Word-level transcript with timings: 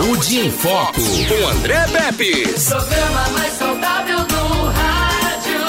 Saúde 0.00 0.38
em 0.38 0.50
Foco, 0.50 0.94
com 0.94 1.48
André 1.48 1.86
Pepe. 1.88 2.32
Programa 2.66 3.28
mais 3.34 3.52
saudável 3.52 4.18
do 4.20 4.64
rádio. 4.70 5.60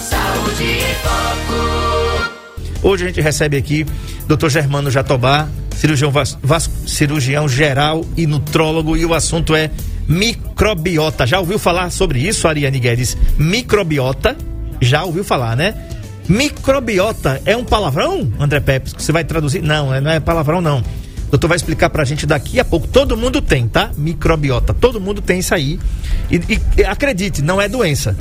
Saúde 0.00 0.64
em 0.64 0.94
Foco. 1.02 2.30
Hoje 2.82 3.04
a 3.04 3.06
gente 3.08 3.20
recebe 3.20 3.58
aqui 3.58 3.84
Dr. 4.26 4.48
Germano 4.48 4.90
Jatobá, 4.90 5.46
cirurgião, 5.76 6.10
vas, 6.10 6.38
vas, 6.42 6.70
cirurgião 6.86 7.46
geral 7.46 8.02
e 8.16 8.26
nutrólogo, 8.26 8.96
e 8.96 9.04
o 9.04 9.12
assunto 9.12 9.54
é 9.54 9.70
microbiota. 10.08 11.26
Já 11.26 11.38
ouviu 11.38 11.58
falar 11.58 11.90
sobre 11.90 12.26
isso, 12.26 12.48
Ariane 12.48 12.80
Guedes? 12.80 13.14
Microbiota? 13.36 14.34
Já 14.80 15.04
ouviu 15.04 15.22
falar, 15.22 15.54
né? 15.54 15.74
Microbiota 16.26 17.42
é 17.44 17.54
um 17.54 17.62
palavrão, 17.62 18.32
André 18.40 18.60
Pepe? 18.60 18.90
Você 18.96 19.12
vai 19.12 19.22
traduzir? 19.22 19.60
Não, 19.60 19.94
é, 19.94 20.00
não 20.00 20.10
é 20.10 20.18
palavrão, 20.18 20.62
não. 20.62 20.82
Doutor 21.30 21.48
vai 21.48 21.56
explicar 21.56 21.90
pra 21.90 22.04
gente 22.04 22.26
daqui 22.26 22.58
a 22.58 22.64
pouco. 22.64 22.88
Todo 22.88 23.16
mundo 23.16 23.40
tem, 23.40 23.68
tá? 23.68 23.90
Microbiota. 23.96 24.74
Todo 24.74 25.00
mundo 25.00 25.22
tem 25.22 25.38
isso 25.38 25.54
aí. 25.54 25.78
E, 26.30 26.40
e 26.76 26.84
acredite, 26.84 27.40
não 27.42 27.60
é 27.60 27.68
doença. 27.68 28.16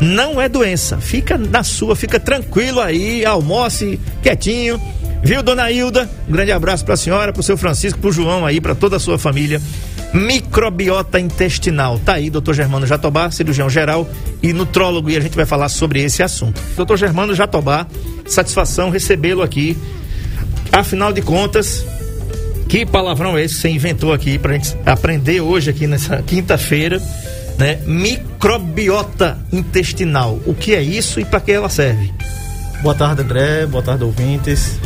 Não 0.00 0.40
é 0.40 0.48
doença. 0.48 0.98
Fica 0.98 1.38
na 1.38 1.62
sua, 1.62 1.94
fica 1.96 2.18
tranquilo 2.18 2.80
aí, 2.80 3.24
almoce 3.24 4.00
quietinho. 4.22 4.80
Viu, 5.22 5.42
dona 5.42 5.70
Hilda? 5.70 6.08
Um 6.28 6.32
grande 6.32 6.52
abraço 6.52 6.84
pra 6.84 6.96
senhora, 6.96 7.32
pro 7.32 7.42
seu 7.42 7.56
Francisco, 7.56 7.98
pro 7.98 8.12
João 8.12 8.44
aí, 8.44 8.60
pra 8.60 8.74
toda 8.74 8.96
a 8.96 9.00
sua 9.00 9.18
família 9.18 9.60
microbiota 10.12 11.20
intestinal. 11.20 11.98
Tá 11.98 12.14
aí, 12.14 12.30
doutor 12.30 12.54
Germano 12.54 12.86
Jatobá, 12.86 13.30
cirurgião 13.30 13.68
geral 13.68 14.08
e 14.42 14.52
nutrólogo, 14.52 15.10
e 15.10 15.16
a 15.16 15.20
gente 15.20 15.36
vai 15.36 15.44
falar 15.44 15.68
sobre 15.68 16.02
esse 16.02 16.22
assunto. 16.22 16.60
Doutor 16.76 16.96
Germano 16.96 17.34
Jatobá, 17.34 17.86
satisfação 18.26 18.90
recebê-lo 18.90 19.42
aqui. 19.42 19.76
Afinal 20.72 21.12
de 21.12 21.22
contas, 21.22 21.84
que 22.68 22.84
palavrão 22.84 23.38
é 23.38 23.44
esse 23.44 23.54
que 23.54 23.60
você 23.60 23.68
inventou 23.68 24.12
aqui 24.12 24.38
pra 24.38 24.52
gente 24.54 24.76
aprender 24.84 25.40
hoje 25.40 25.70
aqui 25.70 25.86
nessa 25.86 26.22
quinta-feira, 26.22 27.00
né? 27.58 27.78
Microbiota 27.86 29.38
intestinal. 29.52 30.40
O 30.44 30.54
que 30.54 30.74
é 30.74 30.82
isso 30.82 31.20
e 31.20 31.24
para 31.24 31.40
que 31.40 31.52
ela 31.52 31.68
serve? 31.68 32.12
Boa 32.82 32.94
tarde, 32.94 33.22
André. 33.22 33.66
Boa 33.66 33.82
tarde, 33.82 34.04
ouvintes. 34.04 34.78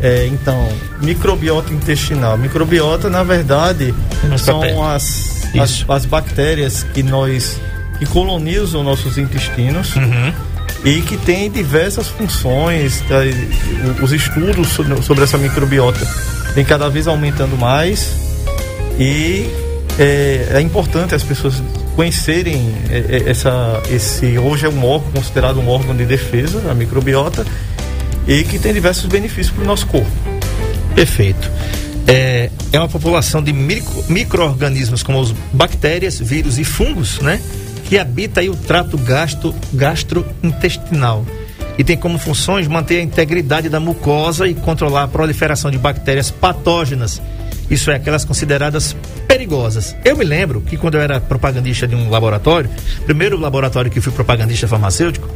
É, 0.00 0.26
então, 0.26 0.68
microbiota 1.02 1.72
intestinal. 1.72 2.38
Microbiota, 2.38 3.10
na 3.10 3.22
verdade, 3.22 3.94
são 4.38 4.84
as, 4.84 5.46
as, 5.58 5.84
as, 5.88 6.04
bactérias 6.04 6.84
que 6.94 7.02
nós 7.02 7.60
que 7.98 8.06
colonizam 8.06 8.82
nossos 8.82 9.18
intestinos 9.18 9.94
uhum. 9.94 10.32
e 10.84 11.00
que 11.02 11.16
têm 11.16 11.50
diversas 11.50 12.08
funções. 12.08 13.02
Tá, 13.02 13.16
os 14.02 14.12
estudos 14.12 14.68
sobre 14.68 15.24
essa 15.24 15.38
microbiota 15.38 16.06
vem 16.54 16.64
cada 16.64 16.88
vez 16.88 17.06
aumentando 17.06 17.56
mais 17.56 18.10
e 18.98 19.48
é, 19.98 20.48
é 20.54 20.60
importante 20.60 21.14
as 21.14 21.22
pessoas 21.22 21.62
conhecerem 21.96 22.74
é, 22.90 22.98
é, 22.98 23.30
essa, 23.30 23.82
esse 23.90 24.38
hoje 24.38 24.66
é 24.66 24.68
um 24.68 24.84
órgão 24.84 25.12
considerado 25.12 25.60
um 25.60 25.68
órgão 25.68 25.96
de 25.96 26.04
defesa, 26.04 26.70
a 26.70 26.74
microbiota 26.74 27.44
e 28.26 28.42
que 28.44 28.58
tem 28.58 28.72
diversos 28.72 29.06
benefícios 29.06 29.50
para 29.50 29.64
o 29.64 29.66
nosso 29.66 29.86
corpo. 29.86 30.10
Perfeito. 30.94 31.50
É, 32.06 32.50
é 32.72 32.78
uma 32.78 32.88
população 32.88 33.42
de 33.42 33.52
micro, 33.52 34.04
micro-organismos 34.08 35.02
como 35.02 35.20
os 35.20 35.32
bactérias, 35.52 36.18
vírus 36.18 36.58
e 36.58 36.64
fungos, 36.64 37.18
né? 37.20 37.40
Que 37.84 37.98
habita 37.98 38.40
aí 38.40 38.48
o 38.48 38.56
trato 38.56 38.96
gastro, 38.98 39.54
gastrointestinal 39.72 41.24
e 41.76 41.84
tem 41.84 41.96
como 41.96 42.18
funções 42.18 42.68
manter 42.68 42.98
a 42.98 43.02
integridade 43.02 43.68
da 43.68 43.80
mucosa 43.80 44.46
e 44.46 44.54
controlar 44.54 45.04
a 45.04 45.08
proliferação 45.08 45.70
de 45.70 45.78
bactérias 45.78 46.30
patógenas. 46.30 47.20
Isso 47.70 47.90
é, 47.90 47.96
aquelas 47.96 48.24
consideradas 48.24 48.94
perigosas. 49.26 49.96
Eu 50.04 50.16
me 50.16 50.24
lembro 50.24 50.60
que 50.60 50.76
quando 50.76 50.96
eu 50.96 51.00
era 51.00 51.20
propagandista 51.20 51.88
de 51.88 51.94
um 51.94 52.10
laboratório, 52.10 52.70
primeiro 53.04 53.38
laboratório 53.38 53.90
que 53.90 54.00
fui 54.00 54.12
propagandista 54.12 54.68
farmacêutico, 54.68 55.28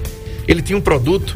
ele 0.46 0.62
tinha 0.62 0.78
um 0.78 0.82
produto 0.82 1.34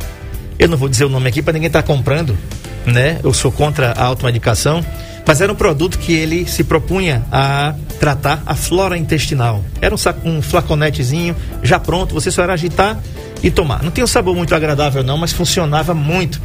eu 0.63 0.69
não 0.69 0.77
vou 0.77 0.89
dizer 0.89 1.05
o 1.05 1.09
nome 1.09 1.29
aqui 1.29 1.43
para 1.43 1.55
ninguém 1.55 1.67
estar 1.67 1.83
tá 1.83 1.87
comprando, 1.87 2.39
né? 2.87 3.19
Eu 3.25 3.33
sou 3.33 3.51
contra 3.51 3.93
a 3.93 4.05
automedicação, 4.05 4.85
mas 5.27 5.41
era 5.41 5.53
um 5.53 5.57
produto 5.57 5.99
que 5.99 6.13
ele 6.13 6.47
se 6.47 6.63
propunha 6.63 7.25
a 7.33 7.75
tratar 7.99 8.43
a 8.47 8.55
flora 8.55 8.97
intestinal. 8.97 9.65
Era 9.81 9.93
um, 9.93 9.99
um 10.25 10.41
flaconetezinho 10.41 11.35
já 11.65 11.81
pronto, 11.81 12.15
você 12.15 12.31
só 12.31 12.45
era 12.45 12.53
agitar 12.53 12.97
e 13.43 13.51
tomar. 13.51 13.83
Não 13.83 13.91
tinha 13.91 14.05
um 14.05 14.09
sabor 14.09 14.35
muito 14.35 14.55
agradável 14.55 15.03
não, 15.03 15.19
mas 15.19 15.33
funcionava 15.33 15.95
muito. 15.95 16.41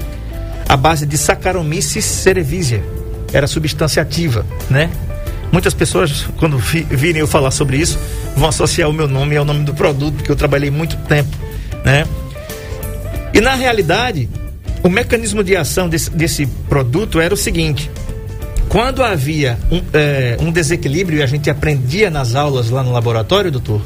A 0.67 0.75
base 0.75 1.05
de 1.05 1.17
Saccharomyces 1.17 2.03
cerevisiae 2.03 2.83
era 3.31 3.47
substância 3.47 4.01
ativa, 4.01 4.45
né? 4.69 4.89
Muitas 5.51 5.73
pessoas, 5.73 6.27
quando 6.37 6.57
virem 6.57 7.21
eu 7.21 7.27
falar 7.27 7.51
sobre 7.51 7.77
isso, 7.77 7.97
vão 8.35 8.49
associar 8.49 8.89
o 8.89 8.93
meu 8.93 9.07
nome 9.07 9.35
ao 9.37 9.45
nome 9.45 9.63
do 9.63 9.73
produto, 9.73 10.15
porque 10.15 10.31
eu 10.31 10.35
trabalhei 10.35 10.69
muito 10.69 10.97
tempo, 10.97 11.35
né? 11.85 12.05
E 13.33 13.39
na 13.39 13.55
realidade, 13.55 14.29
o 14.83 14.89
mecanismo 14.89 15.43
de 15.43 15.55
ação 15.55 15.87
desse, 15.87 16.09
desse 16.09 16.45
produto 16.67 17.19
era 17.19 17.33
o 17.33 17.37
seguinte: 17.37 17.89
quando 18.67 19.03
havia 19.03 19.57
um, 19.71 19.81
é, 19.93 20.37
um, 20.39 20.51
desequilíbrio, 20.51 21.19
e 21.19 21.23
a 21.23 21.27
gente 21.27 21.49
aprendia 21.49 22.09
nas 22.09 22.35
aulas 22.35 22.69
lá 22.69 22.83
no 22.83 22.91
laboratório, 22.91 23.51
doutor, 23.51 23.81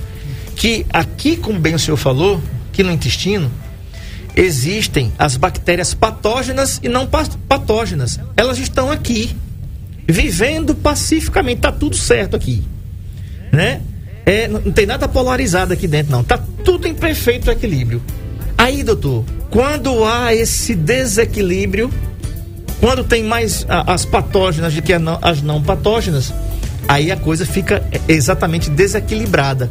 que 0.56 0.86
aqui, 0.92 1.36
como 1.36 1.60
bem 1.60 1.76
o 1.76 1.80
senhor 1.80 1.98
falou, 1.98 2.42
que 2.82 2.84
no 2.84 2.92
intestino, 2.92 3.52
existem 4.36 5.14
as 5.20 5.38
bactérias 5.38 5.94
patógenas 5.94 6.80
e 6.82 6.90
não 6.90 7.08
patógenas. 7.48 8.20
Elas 8.36 8.58
estão 8.58 8.92
aqui, 8.92 9.36
vivendo 10.08 10.74
pacificamente, 10.74 11.62
tá 11.62 11.72
tudo 11.72 11.96
certo 11.96 12.36
aqui, 12.36 12.64
né? 13.52 13.82
É, 14.26 14.48
não 14.48 14.72
tem 14.72 14.86
nada 14.86 15.08
polarizado 15.08 15.74
aqui 15.74 15.88
dentro, 15.88 16.12
não. 16.12 16.24
Tá 16.24 16.40
tudo 16.64 16.88
em 16.88 16.94
perfeito 16.94 17.52
equilíbrio. 17.52 18.02
Aí, 18.58 18.84
doutor, 18.84 19.26
quando 19.50 20.04
há 20.04 20.34
esse 20.34 20.76
desequilíbrio, 20.76 21.92
quando 22.80 23.04
tem 23.04 23.24
mais 23.24 23.66
as 23.68 24.06
patógenas 24.06 24.74
do 24.74 24.82
que 24.82 24.94
as 24.94 25.42
não 25.42 25.62
patógenas, 25.62 26.34
aí 26.88 27.12
a 27.12 27.18
coisa 27.18 27.46
fica 27.46 27.84
exatamente 28.08 28.70
desequilibrada. 28.70 29.70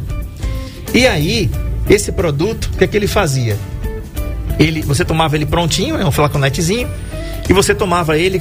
E 0.93 1.07
aí, 1.07 1.49
esse 1.89 2.11
produto, 2.11 2.69
o 2.73 2.77
que 2.77 2.83
é 2.83 2.87
que 2.87 2.95
ele 2.95 3.07
fazia? 3.07 3.57
Ele, 4.59 4.81
você 4.81 5.03
tomava 5.03 5.35
ele 5.35 5.45
prontinho, 5.45 5.97
é 5.97 6.05
um 6.05 6.11
flaconetezinho, 6.11 6.89
e 7.49 7.53
você 7.53 7.73
tomava 7.73 8.17
ele, 8.17 8.39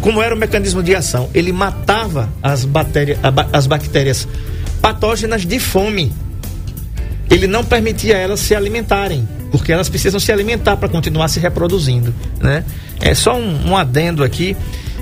como 0.00 0.20
era 0.20 0.34
o 0.34 0.38
mecanismo 0.38 0.82
de 0.82 0.94
ação? 0.94 1.30
Ele 1.32 1.52
matava 1.52 2.28
as, 2.42 2.64
bactérias, 2.64 3.18
as 3.52 3.66
bactérias 3.66 4.28
patógenas 4.82 5.46
de 5.46 5.58
fome. 5.58 6.12
Ele 7.30 7.46
não 7.46 7.64
permitia 7.64 8.16
elas 8.16 8.40
se 8.40 8.54
alimentarem 8.54 9.26
porque 9.50 9.72
elas 9.72 9.88
precisam 9.88 10.20
se 10.20 10.30
alimentar 10.32 10.76
para 10.76 10.88
continuar 10.88 11.28
se 11.28 11.40
reproduzindo, 11.40 12.14
né? 12.40 12.64
É 13.00 13.14
só 13.14 13.36
um, 13.36 13.70
um 13.70 13.76
adendo 13.76 14.22
aqui 14.22 14.56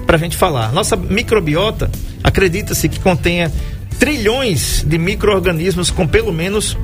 para 0.07 0.17
a 0.17 0.19
gente 0.19 0.37
falar. 0.37 0.73
Nossa 0.73 0.97
microbiota 0.97 1.91
acredita-se 2.25 2.89
que 2.89 2.99
contenha 2.99 3.53
trilhões 3.99 4.85
de 4.87 4.97
micro-organismos 4.97 5.91
com 5.91 6.07
pelo 6.07 6.33
menos 6.33 6.77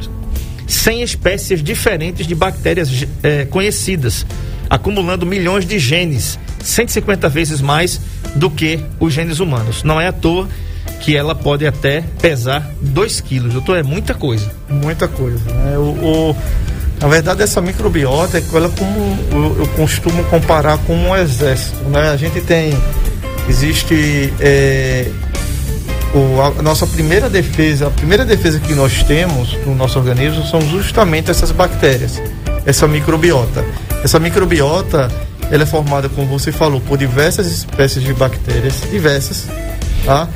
100 0.75 1.03
espécies 1.03 1.63
diferentes 1.63 2.27
de 2.27 2.35
bactérias 2.35 3.07
é, 3.23 3.45
conhecidas, 3.45 4.27
acumulando 4.69 5.25
milhões 5.25 5.65
de 5.65 5.79
genes, 5.79 6.39
150 6.63 7.29
vezes 7.29 7.61
mais 7.61 8.01
do 8.35 8.51
que 8.51 8.81
os 8.99 9.13
genes 9.13 9.41
humanos. 9.41 9.83
Não 9.83 10.01
é 10.01 10.09
à 10.09 10.13
toa 10.13 10.49
que 11.01 11.17
ela 11.17 11.35
pode 11.35 11.67
até 11.67 12.03
pesar 12.21 12.71
2 12.81 13.21
quilos. 13.21 13.53
Doutor, 13.53 13.79
é 13.79 13.83
muita 13.83 14.15
coisa. 14.15 14.51
Muita 14.69 15.07
coisa. 15.07 15.39
Né? 15.53 15.79
O, 15.79 16.31
o 16.31 16.37
na 17.01 17.09
verdade, 17.09 17.43
essa 17.43 17.61
microbiota, 17.61 18.43
ela 18.53 18.69
como 18.71 19.19
eu, 19.31 19.59
eu 19.59 19.67
costumo 19.69 20.25
comparar 20.25 20.79
com 20.79 20.95
um 20.95 21.17
exército, 21.17 21.85
né? 21.89 22.11
A 22.11 22.17
gente 22.17 22.41
tem, 22.41 22.73
existe 23.49 24.33
é, 24.41 25.11
o, 26.15 26.41
a 26.41 26.63
nossa 26.63 26.87
primeira 26.87 27.29
defesa, 27.29 27.89
a 27.89 27.91
primeira 27.91 28.25
defesa 28.25 28.59
que 28.61 28.75
nós 28.75 29.03
temos 29.03 29.57
no 29.67 29.75
nosso 29.75 29.99
organismo 29.99 30.45
são 30.47 30.61
justamente 30.61 31.31
essas 31.31 31.51
bactérias, 31.51 32.23
essa 32.65 32.87
microbiota. 32.87 33.65
Essa 34.03 34.19
microbiota, 34.19 35.11
ela 35.51 35.63
é 35.63 35.67
formada, 35.67 36.09
como 36.09 36.27
você 36.27 36.53
falou, 36.53 36.81
por 36.81 36.99
diversas 36.99 37.47
espécies 37.47 38.03
de 38.03 38.13
bactérias, 38.13 38.83
diversas, 38.91 39.47
tá? 40.05 40.29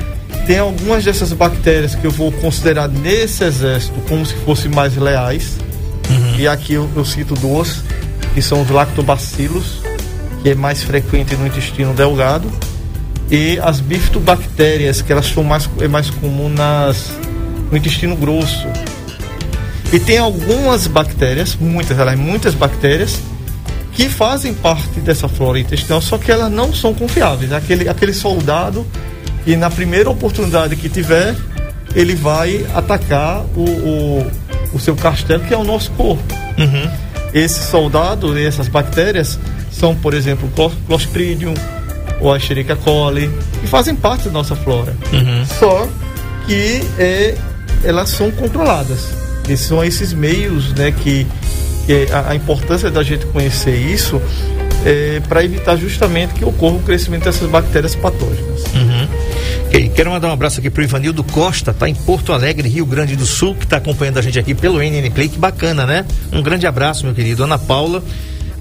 Tem 0.45 0.57
algumas 0.57 1.03
dessas 1.03 1.31
bactérias 1.33 1.95
que 1.95 2.05
eu 2.05 2.11
vou 2.11 2.31
considerar 2.31 2.87
nesse 2.87 3.43
exército 3.43 3.99
como 4.07 4.25
se 4.25 4.33
fossem 4.45 4.71
mais 4.71 4.95
leais, 4.97 5.57
Uhum. 6.09 6.35
E 6.39 6.47
aqui 6.47 6.73
eu, 6.73 6.89
eu, 6.95 7.05
cito 7.05 7.35
duas, 7.35 7.83
que 8.33 8.41
são 8.41 8.61
os 8.61 8.69
lactobacilos, 8.69 9.81
que 10.41 10.49
é 10.49 10.55
mais 10.55 10.81
frequente 10.83 11.35
no 11.35 11.45
intestino 11.45 11.93
delgado, 11.93 12.49
e 13.31 13.59
as 13.59 13.79
bifidobactérias, 13.79 15.01
que 15.01 15.11
elas 15.11 15.27
são 15.27 15.43
mais, 15.43 15.69
é 15.79 15.87
mais 15.87 16.09
comum 16.09 16.49
nas, 16.49 17.11
no 17.71 17.77
intestino 17.77 18.15
grosso. 18.15 18.67
E 19.93 19.99
tem 19.99 20.17
algumas 20.17 20.87
bactérias, 20.87 21.55
muitas, 21.59 21.97
elas, 21.97 22.17
muitas 22.17 22.53
bactérias, 22.53 23.19
que 23.93 24.07
fazem 24.07 24.53
parte 24.53 24.99
dessa 24.99 25.27
flora 25.27 25.59
intestinal, 25.59 26.01
só 26.01 26.17
que 26.17 26.31
elas 26.31 26.51
não 26.51 26.73
são 26.73 26.93
confiáveis. 26.93 27.51
Aquele, 27.51 27.89
aquele 27.89 28.13
soldado 28.13 28.85
e 29.45 29.55
na 29.55 29.69
primeira 29.69 30.09
oportunidade 30.09 30.75
que 30.75 30.89
tiver, 30.89 31.35
ele 31.95 32.15
vai 32.15 32.65
atacar 32.73 33.43
o, 33.55 33.61
o, 33.61 34.31
o 34.73 34.79
seu 34.79 34.95
castelo, 34.95 35.43
que 35.43 35.53
é 35.53 35.57
o 35.57 35.63
nosso 35.63 35.91
corpo. 35.91 36.23
Uhum. 36.57 36.89
Esses 37.33 37.65
soldados, 37.65 38.35
essas 38.37 38.67
bactérias, 38.67 39.39
são, 39.71 39.95
por 39.95 40.13
exemplo, 40.13 40.49
Clostridium 40.87 41.53
ou 42.19 42.33
a 42.33 42.37
Escherichia 42.37 42.75
coli, 42.75 43.29
que 43.61 43.67
fazem 43.67 43.95
parte 43.95 44.25
da 44.25 44.31
nossa 44.31 44.55
flora. 44.55 44.95
Uhum. 45.13 45.45
Só 45.45 45.87
que 46.45 46.81
é, 46.97 47.35
elas 47.83 48.09
são 48.09 48.31
controladas. 48.31 49.07
E 49.47 49.57
são 49.57 49.83
esses 49.83 50.13
meios 50.13 50.73
né, 50.73 50.91
que, 50.91 51.25
que 51.85 52.07
a, 52.11 52.31
a 52.31 52.35
importância 52.35 52.91
da 52.91 53.01
gente 53.01 53.25
conhecer 53.27 53.75
isso 53.75 54.21
é, 54.85 55.21
para 55.27 55.43
evitar 55.43 55.75
justamente 55.75 56.33
que 56.33 56.45
ocorra 56.45 56.77
o 56.77 56.79
crescimento 56.81 57.23
dessas 57.23 57.49
bactérias 57.49 57.95
patógenas. 57.95 58.63
Uhum. 58.73 59.07
Okay. 59.67 59.89
Quero 59.89 60.11
mandar 60.11 60.29
um 60.29 60.33
abraço 60.33 60.59
aqui 60.59 60.69
para 60.69 60.81
o 60.81 60.83
Ivanildo 60.83 61.23
Costa, 61.23 61.73
tá 61.73 61.87
em 61.87 61.93
Porto 61.93 62.33
Alegre, 62.33 62.67
Rio 62.67 62.85
Grande 62.85 63.15
do 63.15 63.25
Sul, 63.25 63.55
que 63.55 63.65
está 63.65 63.77
acompanhando 63.77 64.17
a 64.17 64.21
gente 64.21 64.39
aqui 64.39 64.55
pelo 64.55 64.79
NN 64.79 65.09
Play. 65.11 65.29
Que 65.29 65.37
bacana, 65.37 65.85
né? 65.85 66.05
Um 66.31 66.41
grande 66.41 66.65
abraço, 66.65 67.05
meu 67.05 67.13
querido. 67.13 67.43
Ana 67.43 67.57
Paula. 67.57 68.03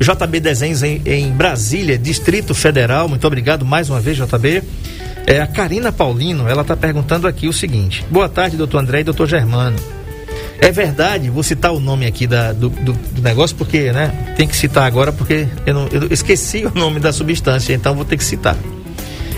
JB 0.00 0.40
Desenhos 0.40 0.82
em, 0.82 1.02
em 1.04 1.30
Brasília, 1.30 1.98
Distrito 1.98 2.54
Federal. 2.54 3.08
Muito 3.08 3.26
obrigado 3.26 3.64
mais 3.64 3.90
uma 3.90 4.00
vez, 4.00 4.16
JB. 4.16 4.62
É, 5.26 5.40
a 5.40 5.46
Karina 5.46 5.92
Paulino, 5.92 6.48
ela 6.48 6.62
está 6.62 6.76
perguntando 6.76 7.26
aqui 7.26 7.48
o 7.48 7.52
seguinte: 7.52 8.04
Boa 8.10 8.28
tarde, 8.28 8.56
doutor 8.56 8.78
André 8.78 9.00
e 9.00 9.04
doutor 9.04 9.28
Germano. 9.28 9.76
É 10.60 10.72
verdade, 10.72 11.30
vou 11.30 11.42
citar 11.42 11.72
o 11.72 11.78
nome 11.78 12.04
aqui 12.06 12.26
da, 12.26 12.52
do, 12.52 12.68
do, 12.68 12.92
do, 12.92 13.22
negócio, 13.22 13.54
porque, 13.56 13.92
né? 13.92 14.34
Tem 14.36 14.46
que 14.46 14.56
citar 14.56 14.84
agora, 14.84 15.12
porque 15.12 15.46
eu, 15.64 15.74
não, 15.74 15.86
eu 15.88 16.08
esqueci 16.10 16.66
o 16.66 16.76
nome 16.76 16.98
da 16.98 17.12
substância, 17.12 17.72
então 17.74 17.94
vou 17.94 18.04
ter 18.04 18.16
que 18.16 18.24
citar. 18.24 18.56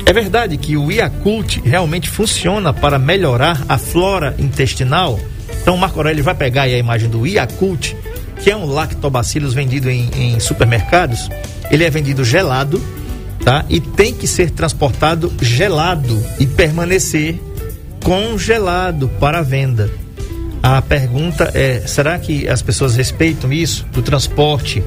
É 0.07 0.13
verdade 0.13 0.57
que 0.57 0.77
o 0.77 0.91
Yakult 0.91 1.61
realmente 1.63 2.09
funciona 2.09 2.73
para 2.73 2.99
melhorar 2.99 3.63
a 3.69 3.77
flora 3.77 4.35
intestinal? 4.39 5.21
Então 5.61 5.77
Marco 5.77 5.99
Aurélio 5.99 6.25
vai 6.25 6.35
pegar 6.35 6.63
aí 6.63 6.75
a 6.75 6.79
imagem 6.79 7.09
do 7.11 7.27
Yakult, 7.27 7.95
que 8.43 8.51
é 8.51 8.57
um 8.57 8.67
lactobacillus 8.67 9.55
vendido 9.55 9.91
em, 9.91 10.11
em 10.15 10.41
supermercados. 10.41 11.29
Ele 11.71 11.85
é 11.85 11.91
vendido 11.91 12.25
gelado, 12.25 12.83
tá? 13.45 13.65
E 13.69 13.81
tem 13.81 14.15
que 14.15 14.27
ser 14.27 14.51
transportado 14.51 15.33
gelado 15.41 16.23
e 16.39 16.47
permanecer 16.47 17.39
congelado 18.03 19.09
para 19.21 19.43
venda. 19.43 19.91
A 20.63 20.81
pergunta 20.83 21.51
é: 21.55 21.81
será 21.87 22.19
que 22.19 22.49
as 22.49 22.63
pessoas 22.63 22.97
respeitam 22.97 23.53
isso, 23.53 23.87
do 23.93 24.03
transporte 24.03 24.83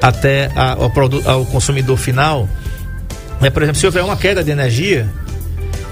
até 0.00 0.50
a, 0.54 0.72
ao, 0.72 0.92
ao 1.26 1.44
consumidor 1.46 1.96
final? 1.96 2.48
É, 3.40 3.50
por 3.50 3.62
exemplo, 3.62 3.78
se 3.78 3.86
houver 3.86 4.02
uma 4.02 4.16
queda 4.16 4.42
de 4.42 4.50
energia 4.50 5.08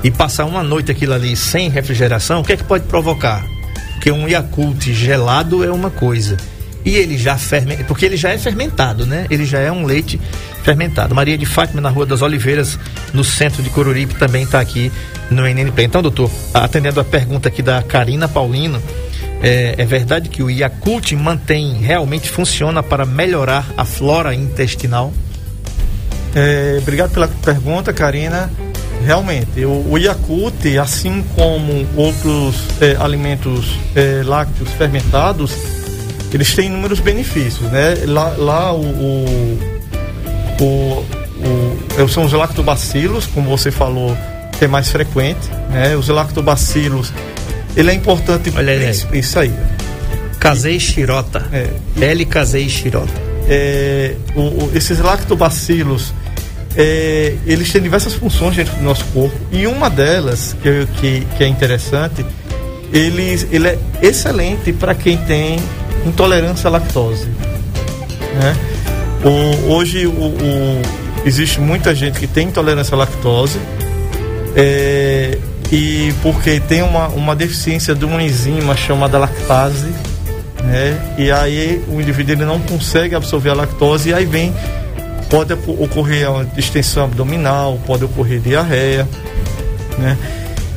e 0.03 0.11
passar 0.11 0.45
uma 0.47 0.63
noite 0.63 0.91
aquilo 0.91 1.13
ali 1.13 1.37
sem 1.37 1.69
refrigeração, 1.69 2.41
o 2.41 2.45
que 2.45 2.55
é 2.55 2.57
que 2.57 2.65
pode 2.65 2.85
provocar? 2.85 3.45
Porque 3.95 4.11
um 4.11 4.29
Yakult 4.29 4.93
gelado 4.93 5.65
é 5.65 5.71
uma 5.71 5.91
coisa. 5.91 6.37
E 6.85 6.97
ele 6.97 7.17
já 7.17 7.39
fermenta, 7.39 7.85
porque 7.85 8.05
ele 8.05 8.17
já 8.17 8.31
é 8.31 8.39
fermentado, 8.39 9.07
né? 9.07 9.27
Ele 9.31 9.47
já 9.47 9.59
é 9.59 9.73
um 9.73 9.87
leite 9.87 10.21
fermentado. 10.63 11.15
Maria 11.15 11.39
de 11.39 11.47
Fátima, 11.47 11.81
na 11.81 11.89
Rua 11.89 12.05
das 12.05 12.21
Oliveiras, 12.21 12.79
no 13.13 13.25
centro 13.25 13.63
de 13.63 13.71
Coruripe, 13.71 14.15
também 14.17 14.45
está 14.45 14.61
aqui 14.61 14.93
no 15.31 15.47
NNP. 15.47 15.83
Então, 15.83 16.03
doutor, 16.03 16.31
atendendo 16.53 17.01
a 17.01 17.05
pergunta 17.05 17.49
aqui 17.49 17.63
da 17.63 17.83
Karina 17.83 18.29
Paulino, 18.29 18.83
é, 19.43 19.75
é, 19.79 19.85
verdade 19.85 20.29
que 20.29 20.43
o 20.43 20.51
Yakult 20.51 21.13
mantém, 21.13 21.75
realmente 21.75 22.31
funciona 22.31 22.83
para 22.83 23.05
melhorar 23.05 23.67
a 23.77 23.85
flora 23.85 24.35
intestinal? 24.35 25.13
É, 26.35 26.79
obrigado 26.81 27.13
pela 27.13 27.29
pergunta, 27.29 27.93
Karina. 27.93 28.51
Realmente, 29.05 29.65
o, 29.65 29.91
o 29.91 29.99
Yakult, 29.99 30.79
assim 30.81 31.23
como 31.35 31.87
outros 31.95 32.57
é, 32.81 32.97
alimentos 32.99 33.77
é, 33.95 34.23
lácteos 34.25 34.71
fermentados, 34.73 35.53
eles 36.35 36.53
têm 36.53 36.67
inúmeros 36.67 36.99
benefícios, 36.99 37.71
né? 37.71 37.95
Lá, 38.07 38.35
lá 38.37 38.75
o, 38.75 38.83
o, 38.83 39.59
o, 40.61 42.03
o, 42.03 42.09
são 42.09 42.25
os 42.25 42.33
lactobacilos, 42.33 43.25
como 43.27 43.49
você 43.49 43.71
falou, 43.71 44.17
que 44.59 44.65
é 44.65 44.69
mais 44.69 44.91
frequente, 44.91 45.49
né? 45.71 45.95
Os 45.97 46.09
lactobacilos 46.09 47.13
ele 47.77 47.91
é 47.91 47.95
importante. 47.95 48.53
Olha 48.57 48.73
aí. 48.73 48.91
Isso 49.13 49.39
aí. 49.39 49.53
Casei 50.41 50.79
xirota. 50.81 51.47
É. 51.53 51.69
L 52.05 52.25
casei 52.27 52.69
xirota. 52.69 53.13
É, 53.49 54.17
o, 54.35 54.41
o, 54.41 54.73
esses 54.75 54.99
lactobacilos, 54.99 56.13
é, 56.77 57.37
eles 57.47 57.71
têm 57.71 57.81
diversas 57.81 58.15
funções 58.15 58.57
dentro 58.57 58.75
do 58.75 58.83
nosso 58.83 59.05
corpo. 59.07 59.37
E 59.53 59.67
uma 59.67 59.89
delas, 59.89 60.57
que, 60.63 60.87
que, 61.01 61.27
que 61.37 61.45
é 61.45 61.47
interessante, 61.47 62.25
ele, 62.93 63.47
ele 63.51 63.69
é 63.69 63.79
excelente 64.03 64.73
para 64.73 64.95
quem 64.95 65.17
tem 65.17 65.59
intolerância 66.07 66.69
à 66.69 66.71
lactose. 66.71 67.27
Né? 68.35 68.57
O, 69.25 69.73
hoje 69.73 70.07
o, 70.07 70.11
o, 70.11 70.83
existe 71.25 71.61
muita 71.61 71.95
gente 71.95 72.19
que 72.19 72.27
tem 72.27 72.49
intolerância 72.49 72.95
à 72.95 72.99
lactose. 72.99 73.59
É, 74.57 75.39
e 75.73 76.15
porque 76.23 76.61
tem 76.61 76.83
uma, 76.83 77.09
uma 77.09 77.35
deficiência 77.35 77.95
de 77.95 78.05
uma 78.05 78.23
enzima 78.23 78.77
chamada 78.77 79.19
lactase, 79.19 79.89
né? 80.63 81.15
E 81.19 81.33
aí 81.33 81.83
o 81.89 82.01
indivíduo 82.01 82.35
ele 82.35 82.45
não 82.45 82.61
consegue 82.61 83.15
absorver 83.15 83.51
a 83.51 83.55
lactose 83.55 84.11
e 84.11 84.15
aí 84.15 84.25
vem 84.25 84.55
pode 85.29 85.53
ocorrer 85.53 86.31
uma 86.31 86.45
distensão 86.45 87.05
abdominal, 87.05 87.79
pode 87.87 88.05
ocorrer 88.05 88.41
diarreia, 88.41 89.09
né? 89.99 90.17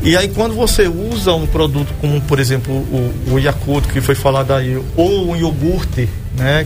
E 0.02 0.16
aí 0.16 0.30
quando 0.30 0.54
você 0.54 0.88
usa 0.88 1.34
um 1.34 1.48
produto 1.48 1.94
como, 2.00 2.22
por 2.22 2.40
exemplo, 2.40 2.74
o, 2.74 3.34
o 3.34 3.40
Yakult 3.40 3.88
que 3.88 4.02
foi 4.02 4.16
falado 4.16 4.52
aí, 4.52 4.80
ou 4.96 5.32
o 5.32 5.36
iogurte, 5.36 6.08
né? 6.38 6.66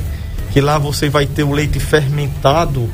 Que 0.52 0.60
lá 0.60 0.78
você 0.78 1.10
vai 1.10 1.26
ter 1.26 1.44
o 1.44 1.52
leite 1.52 1.80
fermentado, 1.80 2.90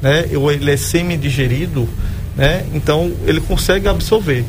né? 0.00 0.26
Ou 0.34 0.50
ele 0.50 0.70
é 0.70 0.76
semi-digerido, 0.76 1.88
né? 2.36 2.64
Então 2.74 3.12
ele 3.26 3.40
consegue 3.40 3.86
absorver. 3.86 4.44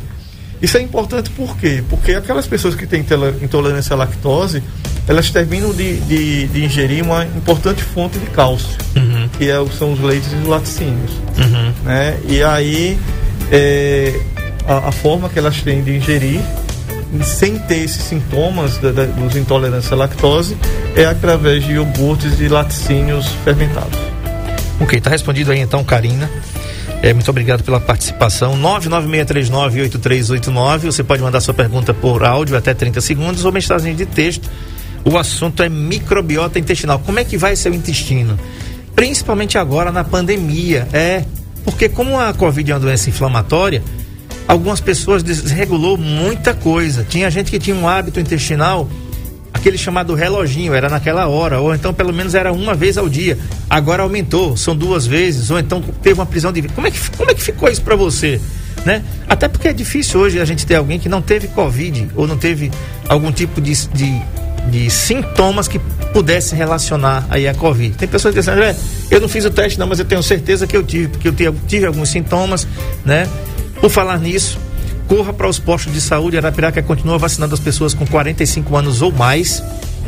Isso 0.62 0.78
é 0.78 0.80
importante 0.80 1.28
por 1.30 1.56
quê? 1.58 1.84
Porque 1.90 2.12
aquelas 2.12 2.46
pessoas 2.46 2.74
que 2.74 2.86
têm 2.86 3.04
intolerância 3.42 3.92
à 3.92 3.96
lactose, 3.98 4.62
elas 5.06 5.30
terminam 5.30 5.72
de, 5.74 5.98
de, 6.00 6.46
de 6.46 6.64
ingerir 6.64 7.04
uma 7.04 7.24
importante 7.24 7.82
fonte 7.82 8.18
de 8.18 8.26
cálcio, 8.26 8.76
uhum. 8.96 9.28
que 9.36 9.50
é, 9.50 9.56
são 9.78 9.92
os 9.92 10.00
leites 10.00 10.32
e 10.32 10.36
os 10.36 10.46
laticínios. 10.46 11.10
Uhum. 11.36 11.72
Né? 11.84 12.18
E 12.26 12.42
aí, 12.42 12.98
é, 13.52 14.18
a, 14.66 14.88
a, 14.88 14.92
forma 14.92 15.28
que 15.28 15.38
elas 15.38 15.60
têm 15.62 15.82
de 15.82 15.96
ingerir, 15.96 16.40
sem 17.22 17.58
ter 17.58 17.84
esses 17.84 18.02
sintomas 18.02 18.78
da, 18.78 18.90
da, 18.90 19.04
dos 19.04 19.36
intolerância 19.36 19.94
à 19.94 19.98
lactose, 19.98 20.56
é 20.96 21.04
através 21.04 21.64
de 21.64 21.72
iogurtes 21.72 22.40
e 22.40 22.48
laticínios 22.48 23.28
fermentados. 23.44 23.98
Ok, 24.80 24.98
está 24.98 25.10
respondido 25.10 25.52
aí 25.52 25.60
então, 25.60 25.84
Karina. 25.84 26.28
É, 27.02 27.12
muito 27.12 27.30
obrigado 27.30 27.62
pela 27.62 27.78
participação. 27.78 28.58
996398389. 28.60 30.86
Você 30.86 31.04
pode 31.04 31.22
mandar 31.22 31.40
sua 31.40 31.52
pergunta 31.52 31.92
por 31.92 32.24
áudio 32.24 32.56
até 32.56 32.72
30 32.72 32.98
segundos 33.00 33.44
ou 33.44 33.52
mensagem 33.52 33.94
de 33.94 34.06
texto. 34.06 34.50
O 35.04 35.18
assunto 35.18 35.62
é 35.62 35.68
microbiota 35.68 36.58
intestinal. 36.58 36.98
Como 36.98 37.18
é 37.18 37.24
que 37.24 37.36
vai 37.36 37.54
ser 37.56 37.70
o 37.70 37.74
intestino? 37.74 38.40
Principalmente 38.96 39.58
agora 39.58 39.92
na 39.92 40.02
pandemia. 40.02 40.88
É, 40.92 41.24
porque 41.62 41.90
como 41.90 42.18
a 42.18 42.32
Covid 42.32 42.72
é 42.72 42.74
uma 42.74 42.80
doença 42.80 43.10
inflamatória, 43.10 43.82
algumas 44.46 44.80
pessoas 44.80 45.22
desregulou 45.22 45.96
muita 45.96 46.54
coisa. 46.54 47.04
Tinha 47.08 47.30
gente 47.30 47.50
que 47.50 47.58
tinha 47.58 47.76
um 47.76 47.88
hábito 47.88 48.20
intestinal 48.20 48.88
aquele 49.54 49.78
chamado 49.78 50.14
reloginho, 50.14 50.74
era 50.74 50.90
naquela 50.90 51.26
hora, 51.28 51.60
ou 51.60 51.72
então 51.74 51.94
pelo 51.94 52.12
menos 52.12 52.34
era 52.34 52.52
uma 52.52 52.74
vez 52.74 52.98
ao 52.98 53.08
dia. 53.08 53.38
Agora 53.70 54.02
aumentou, 54.02 54.56
são 54.56 54.76
duas 54.76 55.06
vezes, 55.06 55.50
ou 55.50 55.58
então 55.58 55.80
teve 56.02 56.18
uma 56.18 56.26
prisão 56.26 56.52
de 56.52 56.60
vida. 56.60 56.74
Como 56.74 56.86
é 56.86 56.90
que, 56.90 56.98
como 57.16 57.30
é 57.30 57.34
que 57.34 57.40
ficou 57.40 57.70
isso 57.70 57.80
para 57.80 57.94
você? 57.96 58.40
Né? 58.84 59.02
Até 59.26 59.48
porque 59.48 59.68
é 59.68 59.72
difícil 59.72 60.20
hoje 60.20 60.40
a 60.40 60.44
gente 60.44 60.66
ter 60.66 60.74
alguém 60.74 60.98
que 60.98 61.08
não 61.08 61.22
teve 61.22 61.48
Covid 61.48 62.10
ou 62.14 62.26
não 62.26 62.36
teve 62.36 62.70
algum 63.08 63.32
tipo 63.32 63.60
de, 63.60 63.72
de, 63.88 64.20
de 64.70 64.90
sintomas 64.90 65.66
que 65.66 65.78
pudesse 66.12 66.54
relacionar 66.54 67.26
aí 67.30 67.48
a 67.48 67.54
Covid. 67.54 67.96
Tem 67.96 68.06
pessoas 68.06 68.34
que 68.34 68.40
dizem, 68.40 68.52
André, 68.52 68.76
eu 69.10 69.20
não 69.20 69.28
fiz 69.28 69.44
o 69.44 69.50
teste 69.50 69.78
não, 69.78 69.86
mas 69.86 69.98
eu 69.98 70.04
tenho 70.04 70.22
certeza 70.22 70.66
que 70.66 70.76
eu 70.76 70.82
tive, 70.82 71.08
porque 71.08 71.28
eu 71.28 71.32
tive, 71.32 71.56
tive 71.66 71.86
alguns 71.86 72.10
sintomas, 72.10 72.66
né? 73.04 73.26
Por 73.84 73.90
falar 73.90 74.18
nisso, 74.18 74.58
corra 75.06 75.30
para 75.30 75.46
os 75.46 75.58
postos 75.58 75.92
de 75.92 76.00
saúde. 76.00 76.38
Arapiraca 76.38 76.82
continua 76.82 77.18
vacinando 77.18 77.52
as 77.52 77.60
pessoas 77.60 77.92
com 77.92 78.06
45 78.06 78.74
anos 78.74 79.02
ou 79.02 79.12
mais, 79.12 79.62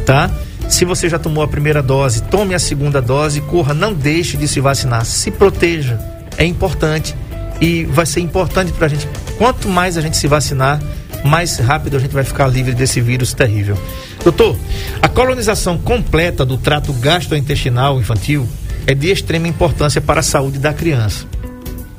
tá? 0.06 0.30
Se 0.66 0.86
você 0.86 1.10
já 1.10 1.18
tomou 1.18 1.44
a 1.44 1.46
primeira 1.46 1.82
dose, 1.82 2.22
tome 2.22 2.54
a 2.54 2.58
segunda 2.58 3.02
dose, 3.02 3.42
corra, 3.42 3.74
não 3.74 3.92
deixe 3.92 4.38
de 4.38 4.48
se 4.48 4.60
vacinar, 4.60 5.04
se 5.04 5.30
proteja, 5.30 5.98
é 6.38 6.46
importante 6.46 7.14
e 7.60 7.84
vai 7.84 8.06
ser 8.06 8.20
importante 8.20 8.72
para 8.72 8.86
a 8.86 8.88
gente. 8.88 9.06
Quanto 9.36 9.68
mais 9.68 9.98
a 9.98 10.00
gente 10.00 10.16
se 10.16 10.26
vacinar, 10.26 10.80
mais 11.22 11.58
rápido 11.58 11.98
a 11.98 12.00
gente 12.00 12.14
vai 12.14 12.24
ficar 12.24 12.46
livre 12.46 12.72
desse 12.72 13.02
vírus 13.02 13.34
terrível. 13.34 13.78
Doutor, 14.24 14.56
a 15.02 15.08
colonização 15.10 15.76
completa 15.76 16.46
do 16.46 16.56
trato 16.56 16.94
gastrointestinal 16.94 18.00
infantil 18.00 18.48
é 18.86 18.94
de 18.94 19.10
extrema 19.10 19.46
importância 19.46 20.00
para 20.00 20.20
a 20.20 20.22
saúde 20.22 20.58
da 20.58 20.72
criança 20.72 21.26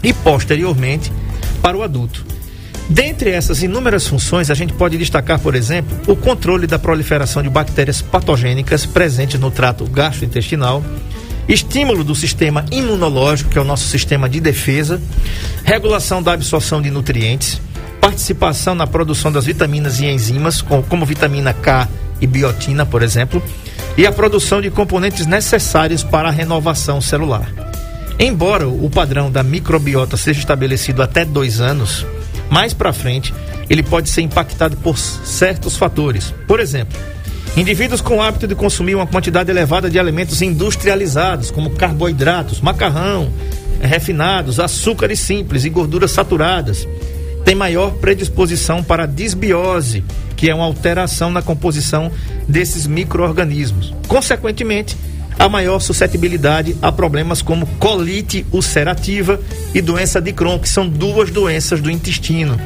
e 0.02 0.12
posteriormente 0.12 1.12
para 1.62 1.78
o 1.78 1.84
adulto. 1.84 2.26
Dentre 2.90 3.32
essas 3.32 3.62
inúmeras 3.62 4.08
funções, 4.08 4.50
a 4.50 4.54
gente 4.54 4.72
pode 4.74 4.98
destacar, 4.98 5.40
por 5.40 5.56
exemplo, 5.56 5.98
o 6.08 6.16
controle 6.16 6.66
da 6.66 6.80
proliferação 6.80 7.44
de 7.44 7.50
bactérias 7.50 8.02
patogênicas 8.02 8.86
presentes 8.86 9.40
no 9.40 9.52
trato 9.52 9.86
gastrointestinal, 9.86 10.82
estímulo 11.50 12.04
do 12.04 12.16
sistema 12.16 12.66
imunológico, 12.72 13.50
que 13.50 13.58
é 13.58 13.62
o 13.62 13.66
nosso 13.66 13.88
sistema 13.88 14.30
de 14.30 14.40
defesa, 14.40 15.02
regulação 15.66 16.24
da 16.24 16.32
absorção 16.32 16.82
de 16.82 16.90
nutrientes, 16.90 17.60
participação 18.00 18.74
na 18.74 18.88
produção 18.88 19.34
das 19.34 19.46
vitaminas 19.46 20.00
e 20.00 20.06
enzimas, 20.06 20.62
como 20.62 21.06
vitamina 21.06 21.54
K 21.54 21.90
e 22.22 22.28
biotina, 22.28 22.86
por 22.86 23.04
exemplo, 23.04 23.44
e 23.98 24.08
a 24.08 24.12
produção 24.14 24.62
de 24.62 24.70
componentes 24.70 25.26
necessários 25.26 26.04
para 26.04 26.30
a 26.30 26.32
renovação 26.32 27.02
celular. 27.02 27.67
Embora 28.20 28.68
o 28.68 28.90
padrão 28.90 29.32
da 29.32 29.44
microbiota 29.44 30.18
seja 30.18 30.40
estabelecido 30.40 31.04
até 31.04 31.24
dois 31.24 31.62
anos, 31.62 32.06
mais 32.50 32.74
para 32.74 32.92
frente 32.92 33.34
ele 33.70 33.84
pode 33.84 34.10
ser 34.10 34.22
impactado 34.22 34.76
por 34.78 34.98
certos 34.98 35.76
fatores. 35.78 36.34
Por 36.48 36.60
exemplo, 36.60 36.98
indivíduos 37.56 38.02
com 38.02 38.18
o 38.18 38.22
hábito 38.22 38.48
de 38.48 38.56
consumir 38.56 38.96
uma 38.96 39.06
quantidade 39.06 39.52
elevada 39.52 39.90
de 39.90 40.00
alimentos 40.00 40.42
industrializados, 40.42 41.52
como 41.52 41.72
carboidratos, 41.72 42.62
macarrão, 42.62 43.32
refinados, 43.82 44.60
açúcares 44.60 45.20
simples 45.20 45.64
e 45.66 45.70
gorduras 45.70 46.12
saturadas, 46.12 46.88
tem 47.46 47.56
maior 47.56 47.92
predisposição 47.92 48.84
para 48.84 49.06
disbiose, 49.06 50.04
que 50.36 50.50
é 50.50 50.56
uma 50.56 50.66
alteração 50.66 51.32
na 51.32 51.42
composição 51.42 52.12
desses 52.48 52.88
micro-organismos. 52.88 53.94
Consequentemente, 54.08 54.98
a 55.39 55.48
maior 55.48 55.79
suscetibilidade 55.79 56.75
a 56.82 56.91
problemas 56.91 57.41
como 57.41 57.67
colite 57.79 58.46
ulcerativa 58.51 59.39
e 59.74 59.82
doença 59.82 60.20
de 60.20 60.34
Crohn, 60.34 60.60
que 60.60 60.70
são 60.70 60.88
duas 60.88 61.29
doenças 61.29 61.79
do 61.82 61.91
intestino, 61.91 62.60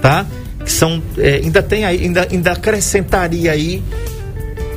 tá? 0.00 0.26
Que 0.64 0.70
são, 0.70 1.02
é, 1.18 1.36
ainda 1.36 1.62
tem 1.62 1.84
aí, 1.84 2.02
ainda, 2.02 2.26
ainda 2.30 2.52
acrescentaria 2.52 3.52
aí 3.52 3.82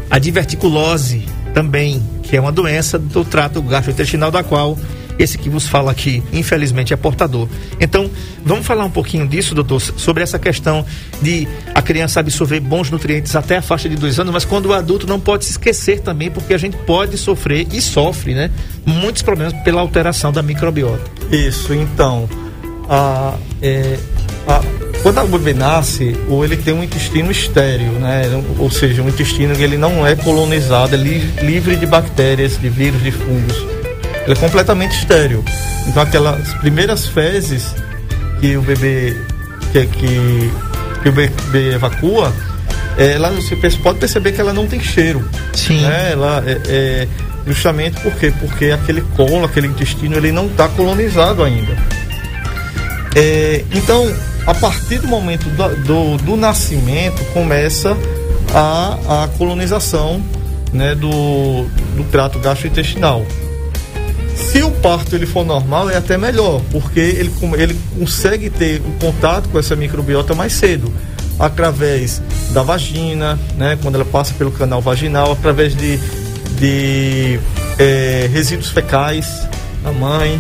a 0.10 0.20
diverticulose 0.20 1.24
também, 1.54 2.02
que 2.24 2.36
é 2.36 2.42
uma 2.42 2.52
doença 2.52 3.00
do 3.00 3.24
trato 3.24 3.62
gastrointestinal 3.62 4.30
da 4.30 4.44
qual 4.44 4.78
esse 5.20 5.38
que 5.38 5.50
vos 5.50 5.68
fala 5.68 5.92
aqui, 5.92 6.24
infelizmente, 6.32 6.94
é 6.94 6.98
portador. 6.98 7.48
Então, 7.80 8.10
vamos 8.46 8.66
falar 8.66 8.86
um 8.86 8.90
pouquinho 8.90 9.28
disso, 9.28 9.56
doutor, 9.56 9.80
sobre 9.80 10.24
essa 10.24 10.38
questão 10.38 10.86
de 11.22 11.48
a 11.74 11.82
criança 11.82 12.20
absorver 12.20 12.60
bons 12.60 12.92
nutrientes 12.92 13.36
até 13.36 13.58
a 13.58 13.62
faixa 13.62 13.90
de 13.90 13.96
dois 13.96 14.20
anos, 14.20 14.34
mas 14.34 14.46
quando 14.46 14.68
o 14.68 14.74
adulto 14.74 15.08
não 15.08 15.20
pode 15.20 15.46
se 15.46 15.52
esquecer 15.52 16.00
também, 16.00 16.30
porque 16.30 16.54
a 16.54 16.58
gente 16.58 16.78
pode 16.78 17.18
sofrer 17.18 17.68
e 17.72 17.82
sofre, 17.82 18.34
né? 18.34 18.52
Muitos 18.86 19.22
problemas 19.22 19.54
pela 19.64 19.82
alteração 19.82 20.32
da 20.32 20.42
microbiota. 20.42 21.10
Isso, 21.32 21.74
então. 21.74 22.30
A, 22.90 23.36
é, 23.62 23.98
a, 24.48 24.62
quando 25.04 25.22
o 25.22 25.28
bebê 25.28 25.54
nasce, 25.54 26.16
ou 26.30 26.44
ele 26.44 26.56
tem 26.56 26.74
um 26.74 26.84
intestino 26.84 27.32
estéreo, 27.32 27.92
né? 27.94 28.24
Ou 28.60 28.70
seja, 28.70 29.02
um 29.02 29.10
intestino 29.10 29.56
que 29.56 29.64
ele 29.64 29.78
não 29.78 30.06
é 30.06 30.16
colonizado, 30.16 30.96
é 30.96 30.98
li, 30.98 31.20
livre 31.42 31.76
de 31.76 31.86
bactérias, 31.86 32.58
de 32.60 32.70
vírus, 32.70 33.02
de 33.02 33.12
fungos 33.12 33.77
ela 34.28 34.34
é 34.34 34.36
completamente 34.36 34.98
estéreo. 34.98 35.44
Então 35.88 36.04
aquelas 36.04 36.54
primeiras 36.56 37.08
fezes 37.08 37.74
que 38.42 38.58
o 38.58 38.62
bebê 38.62 39.16
que, 39.72 39.86
que, 39.86 40.52
que 41.02 41.10
o 41.10 41.12
bebê 41.14 41.76
evacua, 41.76 42.34
ela 42.98 43.32
você 43.32 43.56
pode 43.82 44.00
perceber 44.00 44.34
que 44.34 44.42
ela 44.42 44.54
não 44.54 44.68
tem 44.68 44.82
cheiro. 44.82 45.28
Sim. 45.54 45.82
Né? 45.82 46.12
Ela 46.12 46.44
é, 46.46 46.62
é, 46.68 47.08
justamente 47.46 48.02
por 48.02 48.14
quê? 48.16 48.34
Porque 48.38 48.66
aquele 48.72 49.02
colo, 49.16 49.46
aquele 49.46 49.68
intestino, 49.68 50.18
ele 50.18 50.34
não 50.34 50.48
está 50.48 50.68
colonizado 50.68 51.42
ainda. 51.42 51.78
É, 53.16 53.64
então, 53.74 54.14
a 54.46 54.54
partir 54.54 55.00
do 55.00 55.08
momento 55.08 55.46
do, 55.50 55.76
do, 55.86 56.18
do 56.18 56.36
nascimento, 56.36 57.24
começa 57.34 57.96
a, 58.54 59.24
a 59.24 59.28
colonização 59.38 60.22
né, 60.74 60.94
do, 60.94 61.64
do 61.96 62.04
trato 62.12 62.40
gastrointestinal. 62.40 63.26
Se 64.38 64.62
o 64.62 64.72
parto 64.72 65.16
ele 65.16 65.26
for 65.26 65.46
normal, 65.46 65.90
é 65.90 65.98
até 65.98 66.18
melhor, 66.18 66.62
porque 66.72 67.00
ele, 67.00 67.32
ele 67.58 67.78
consegue 67.98 68.50
ter 68.50 68.80
o 68.82 68.92
contato 69.00 69.50
com 69.50 69.60
essa 69.60 69.76
microbiota 69.76 70.36
mais 70.36 70.54
cedo, 70.54 70.94
através 71.40 72.22
da 72.52 72.64
vagina, 72.64 73.38
né, 73.58 73.78
quando 73.82 73.96
ela 73.96 74.06
passa 74.06 74.34
pelo 74.36 74.52
canal 74.52 74.82
vaginal, 74.82 75.32
através 75.32 75.76
de, 75.76 75.98
de 76.60 77.40
é, 77.78 78.30
resíduos 78.32 78.70
fecais 78.70 79.48
da 79.84 79.92
mãe, 79.92 80.40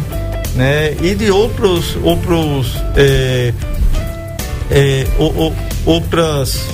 né, 0.55 0.95
e 1.01 1.13
de 1.13 1.29
outros, 1.29 1.97
outros 2.03 2.75
é, 2.95 3.53
é, 4.71 5.07
outras 5.85 6.67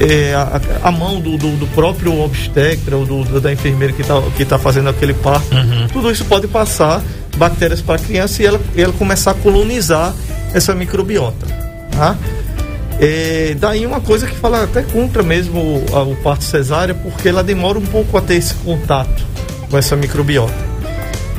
é, 0.00 0.34
a, 0.34 0.60
a, 0.88 0.92
mão 0.92 1.20
do, 1.20 1.36
do, 1.36 1.56
do, 1.56 1.66
próprio 1.68 2.20
obstetra 2.20 2.96
ou 2.96 3.04
do, 3.04 3.40
da 3.40 3.52
enfermeira 3.52 3.92
que 3.92 4.02
está 4.02 4.20
que 4.36 4.44
tá 4.44 4.58
fazendo 4.58 4.88
aquele 4.88 5.14
parto, 5.14 5.54
uhum. 5.54 5.86
tudo 5.92 6.10
isso 6.10 6.24
pode 6.24 6.46
passar 6.46 7.02
bactérias 7.36 7.80
para 7.80 7.96
a 7.96 7.98
criança 7.98 8.42
e 8.42 8.46
ela, 8.46 8.60
ela 8.76 8.92
começar 8.92 9.32
a 9.32 9.34
colonizar 9.34 10.14
essa 10.54 10.74
microbiota. 10.74 11.46
Tá? 11.90 12.16
É, 13.00 13.56
daí 13.58 13.84
uma 13.86 14.00
coisa 14.00 14.26
que 14.26 14.36
fala 14.36 14.64
até 14.64 14.82
contra 14.82 15.22
mesmo 15.22 15.60
o, 15.60 16.10
o 16.10 16.16
parto 16.16 16.44
cesárea, 16.44 16.94
porque 16.94 17.28
ela 17.28 17.42
demora 17.42 17.78
um 17.78 17.86
pouco 17.86 18.16
a 18.16 18.20
ter 18.20 18.34
esse 18.34 18.54
contato 18.54 19.26
com 19.70 19.76
essa 19.78 19.96
microbiota. 19.96 20.54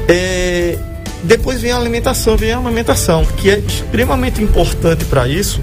É, 0.08 0.78
depois 1.24 1.62
vem 1.62 1.72
a 1.72 1.78
alimentação, 1.78 2.36
vem 2.36 2.52
a 2.52 2.58
amamentação, 2.58 3.25
que 3.38 3.50
é 3.50 3.60
extremamente 3.60 4.42
importante 4.42 5.06
para 5.06 5.28
isso, 5.28 5.62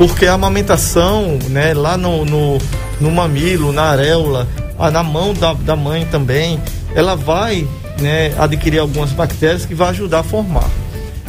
porque 0.00 0.24
a 0.24 0.32
amamentação, 0.32 1.38
né, 1.50 1.74
lá 1.74 1.94
no, 1.94 2.24
no, 2.24 2.56
no 2.98 3.10
mamilo, 3.10 3.70
na 3.70 3.82
areola, 3.82 4.48
ah, 4.78 4.90
na 4.90 5.02
mão 5.02 5.34
da, 5.34 5.52
da 5.52 5.76
mãe 5.76 6.06
também, 6.06 6.58
ela 6.94 7.14
vai 7.14 7.68
né, 8.00 8.32
adquirir 8.38 8.78
algumas 8.78 9.10
bactérias 9.12 9.66
que 9.66 9.74
vai 9.74 9.90
ajudar 9.90 10.20
a 10.20 10.22
formar. 10.22 10.70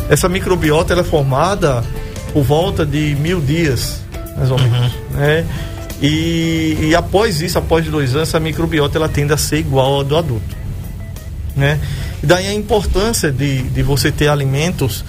Essa 0.09 0.29
microbiota 0.29 0.93
ela 0.93 1.01
é 1.01 1.03
formada 1.03 1.83
por 2.31 2.43
volta 2.43 2.85
de 2.85 3.13
mil 3.19 3.41
dias, 3.41 3.99
mais 4.37 4.49
ou 4.49 4.57
menos. 4.57 4.93
Uhum. 4.93 5.17
Né? 5.17 5.45
E, 6.01 6.77
e, 6.79 6.95
após 6.95 7.41
isso, 7.41 7.57
após 7.57 7.85
dois 7.87 8.15
anos, 8.15 8.29
essa 8.29 8.39
microbiota 8.39 8.97
ela 8.97 9.09
tende 9.09 9.33
a 9.33 9.37
ser 9.37 9.57
igual 9.57 9.95
ao 9.95 10.03
do 10.05 10.15
adulto. 10.15 10.55
Né? 11.57 11.77
E 12.23 12.25
daí 12.25 12.47
a 12.47 12.53
importância 12.53 13.33
de, 13.33 13.63
de 13.63 13.83
você 13.83 14.13
ter 14.13 14.29
alimentos 14.29 15.03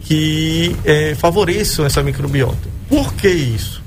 que 0.00 0.74
é, 0.84 1.14
favoreçam 1.14 1.86
essa 1.86 2.02
microbiota. 2.02 2.73
Por 2.88 3.14
que 3.14 3.28
isso? 3.28 3.82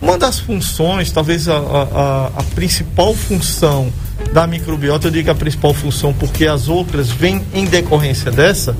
Uma 0.00 0.18
das 0.18 0.38
funções, 0.38 1.10
talvez 1.10 1.48
a, 1.48 1.56
a, 1.56 2.26
a, 2.36 2.42
principal 2.54 3.14
função 3.14 3.90
da 4.32 4.46
microbiota, 4.46 5.08
eu 5.08 5.10
digo 5.10 5.30
a 5.30 5.34
principal 5.34 5.72
função 5.72 6.12
porque 6.12 6.46
as 6.46 6.68
outras 6.68 7.10
vêm 7.10 7.42
em 7.54 7.64
decorrência 7.64 8.30
dessa, 8.30 8.76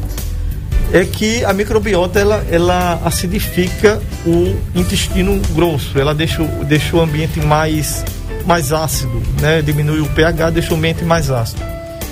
é 0.92 1.04
que 1.04 1.44
a 1.44 1.52
microbiota 1.52 2.20
ela, 2.20 2.46
ela 2.50 3.00
acidifica 3.04 4.00
o 4.24 4.56
intestino 4.74 5.40
grosso, 5.54 5.98
ela 5.98 6.14
deixa, 6.14 6.42
deixa 6.68 6.96
o 6.96 7.00
ambiente 7.00 7.40
mais, 7.40 8.04
mais 8.44 8.72
ácido, 8.72 9.22
né? 9.40 9.62
diminui 9.62 10.00
o 10.00 10.06
pH, 10.06 10.50
deixa 10.50 10.74
o 10.74 10.76
ambiente 10.76 11.04
mais 11.04 11.30
ácido. 11.30 11.62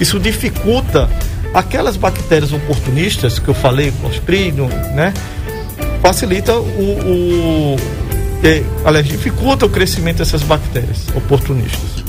Isso 0.00 0.18
dificulta 0.18 1.08
aquelas 1.52 1.96
bactérias 1.96 2.52
oportunistas 2.52 3.38
que 3.38 3.49
eu 3.49 3.54
falei, 3.54 3.92
Clostridium, 4.00 4.68
né? 4.94 5.14
Facilita 6.04 6.54
o, 6.54 6.66
o 6.66 7.76
é, 8.44 8.62
aliás, 8.84 9.06
dificulta 9.08 9.64
o 9.64 9.70
crescimento 9.70 10.18
dessas 10.18 10.42
bactérias 10.42 11.06
oportunistas. 11.14 12.04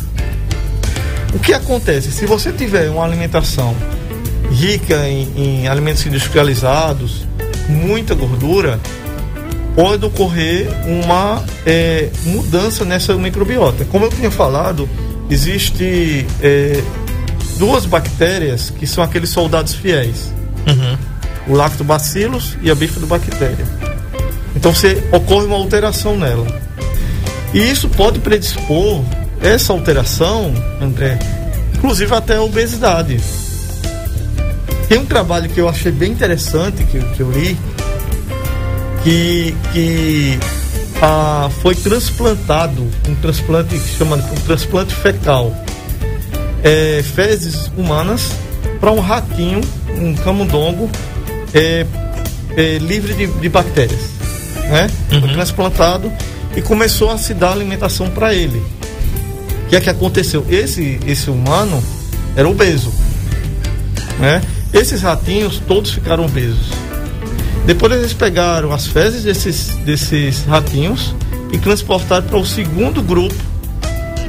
O 1.34 1.40
que 1.40 1.54
acontece? 1.54 2.12
Se 2.12 2.26
você 2.26 2.52
tiver 2.52 2.90
uma 2.90 3.06
alimentação 3.06 3.74
rica 4.52 5.08
em, 5.08 5.32
em 5.38 5.68
alimentos 5.70 6.06
industrializados, 6.06 7.26
muita 7.70 8.14
gordura, 8.14 8.82
pode 9.76 10.06
ocorrer 10.06 10.68
uma 10.86 11.42
é, 11.66 12.10
mudança 12.26 12.84
nessa 12.84 13.14
microbiota. 13.16 13.86
Como 13.86 14.04
eu 14.04 14.10
tinha 14.10 14.30
falado, 14.30 14.90
existe 15.30 16.26
é, 16.42 16.84
duas 17.58 17.86
bactérias 17.86 18.72
que 18.72 18.86
são 18.86 19.02
aqueles 19.02 19.30
soldados 19.30 19.74
fiéis. 19.74 20.34
Uhum. 20.68 20.98
O 21.48 21.56
lactobacillus 21.56 22.58
e 22.62 22.70
a 22.70 22.76
bifidobactéria. 22.76 23.85
Então 24.66 24.74
você 24.74 24.98
ocorre 25.12 25.46
uma 25.46 25.58
alteração 25.58 26.18
nela. 26.18 26.48
E 27.54 27.60
isso 27.60 27.88
pode 27.88 28.18
predispor 28.18 29.04
essa 29.40 29.72
alteração, 29.72 30.52
André, 30.82 31.20
inclusive 31.76 32.12
até 32.16 32.38
a 32.38 32.42
obesidade. 32.42 33.22
Tem 34.90 34.98
um 34.98 35.06
trabalho 35.06 35.48
que 35.52 35.62
eu 35.62 35.70
achei 35.70 35.92
bem 35.92 36.12
interessante 36.12 36.84
que, 36.84 37.00
que 37.00 37.20
eu 37.20 37.30
li, 37.30 37.56
que, 39.04 39.56
que 39.72 40.40
foi 41.62 41.76
transplantado, 41.76 42.90
um 43.08 43.14
transplante 43.22 43.78
que 43.78 43.98
chama 44.00 44.16
um 44.16 44.46
transplante 44.48 44.96
fecal, 44.96 45.56
é, 46.64 47.04
fezes 47.04 47.72
humanas 47.78 48.32
para 48.80 48.92
um 48.92 49.00
ratinho, 49.00 49.62
um 49.96 50.16
camundongo, 50.16 50.90
é, 51.54 51.86
é, 52.58 52.80
livre 52.80 53.14
de, 53.14 53.28
de 53.28 53.48
bactérias. 53.48 54.15
Né? 54.70 54.90
Foi 55.10 55.22
transplantado 55.34 56.12
e 56.56 56.62
começou 56.62 57.10
a 57.12 57.18
se 57.18 57.34
dar 57.34 57.52
alimentação 57.52 58.10
para 58.10 58.34
ele. 58.34 58.58
O 59.66 59.68
que 59.70 59.76
é 59.76 59.82
que 59.82 59.90
aconteceu? 59.90 60.46
Esse, 60.50 61.00
esse 61.06 61.30
humano 61.30 61.84
era 62.36 62.48
obeso. 62.48 62.92
Né? 64.20 64.42
Esses 64.74 65.02
ratinhos 65.02 65.62
todos 65.68 65.92
ficaram 65.92 66.26
obesos. 66.26 66.68
Depois 67.66 67.92
eles 67.94 68.14
pegaram 68.14 68.72
as 68.72 68.86
fezes 68.88 69.24
desses, 69.24 69.70
desses 69.86 70.44
ratinhos 70.46 71.16
e 71.52 71.58
transportaram 71.58 72.28
para 72.28 72.38
o 72.38 72.46
segundo 72.46 73.02
grupo 73.02 73.34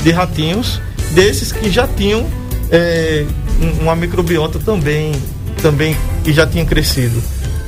de 0.03 0.11
ratinhos, 0.11 0.81
desses 1.13 1.53
que 1.53 1.71
já 1.71 1.87
tinham 1.87 2.27
é, 2.71 3.25
um- 3.61 3.83
uma 3.83 3.95
microbiota 3.95 4.59
também, 4.59 5.13
também 5.63 5.97
que 6.25 6.33
já 6.33 6.47
tinha 6.47 6.65
crescido. 6.65 7.23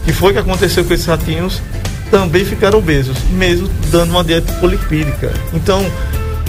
E 0.06 0.12
foi 0.12 0.30
o 0.30 0.32
que 0.32 0.38
aconteceu 0.40 0.84
com 0.84 0.92
esses 0.94 1.06
ratinhos, 1.06 1.60
também 2.10 2.44
ficaram 2.44 2.78
obesos, 2.78 3.16
mesmo 3.30 3.68
dando 3.90 4.10
uma 4.10 4.24
dieta 4.24 4.52
polipídica. 4.54 5.32
Então, 5.52 5.84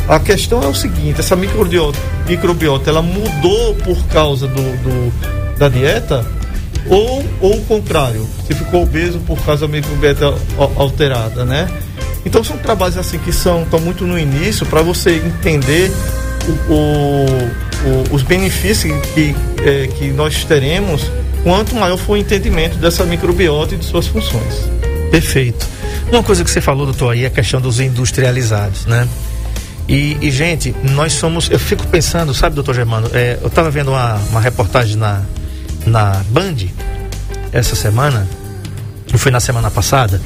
a 0.08 0.20
questão 0.20 0.62
é 0.64 0.68
o 0.68 0.74
seguinte, 0.74 1.20
essa 1.20 1.36
microbiota, 1.36 1.98
microbiota 2.28 2.90
ela 2.90 3.02
mudou 3.02 3.76
por 3.76 4.04
causa 4.08 4.48
do, 4.48 4.62
do- 4.84 5.58
da 5.58 5.68
dieta 5.70 6.26
ou, 6.88 7.24
ou 7.42 7.58
o 7.58 7.62
contrário, 7.66 8.26
se 8.48 8.54
ficou 8.56 8.84
obeso 8.84 9.20
por 9.20 9.38
causa 9.46 9.68
da 9.68 9.72
microbiota 9.74 10.34
al- 10.58 10.72
alterada, 10.78 11.44
né? 11.46 11.68
Então 12.26 12.44
são 12.44 12.58
trabalhos 12.58 12.98
assim 12.98 13.18
que 13.20 13.32
são 13.32 13.64
estão 13.64 13.80
muito 13.80 14.06
no 14.06 14.18
início 14.18 14.66
para 14.66 14.82
você 14.82 15.18
entender 15.18 15.92
o- 16.48 16.74
o- 16.74 18.10
o- 18.12 18.16
os 18.16 18.24
benefícios 18.24 18.94
que, 19.14 19.36
eh, 19.64 19.88
que 19.98 20.08
nós 20.08 20.44
teremos 20.44 21.04
quanto 21.44 21.76
maior 21.76 21.98
for 21.98 22.14
o 22.14 22.18
entendimento 22.18 22.78
dessa 22.78 23.04
microbiota 23.06 23.76
e 23.76 23.78
de 23.78 23.86
suas 23.86 24.08
funções. 24.08 24.70
Perfeito. 25.12 25.68
Uma 26.12 26.24
coisa 26.24 26.44
que 26.44 26.50
você 26.50 26.62
falou, 26.62 26.86
doutor, 26.86 27.12
aí 27.12 27.24
é 27.24 27.28
a 27.28 27.32
questão 27.32 27.60
dos 27.60 27.80
industrializados, 27.80 28.86
né? 28.86 29.08
E, 29.88 30.18
e, 30.22 30.30
gente, 30.30 30.76
nós 30.84 31.14
somos. 31.14 31.50
Eu 31.50 31.60
fico 31.60 31.86
pensando, 31.88 32.34
sabe, 32.34 32.54
doutor 32.54 32.76
Germano? 32.76 33.10
é, 33.14 33.40
eu 33.42 33.48
estava 33.48 33.72
vendo 33.72 33.90
uma, 33.90 34.16
uma 34.30 34.40
reportagem 34.40 34.96
na, 34.96 35.24
na 35.86 36.24
Band 36.30 36.68
essa 37.52 37.76
semana, 37.76 38.28
ou 39.12 39.18
foi 39.18 39.32
na 39.32 39.40
semana 39.40 39.72
passada, 39.72 40.22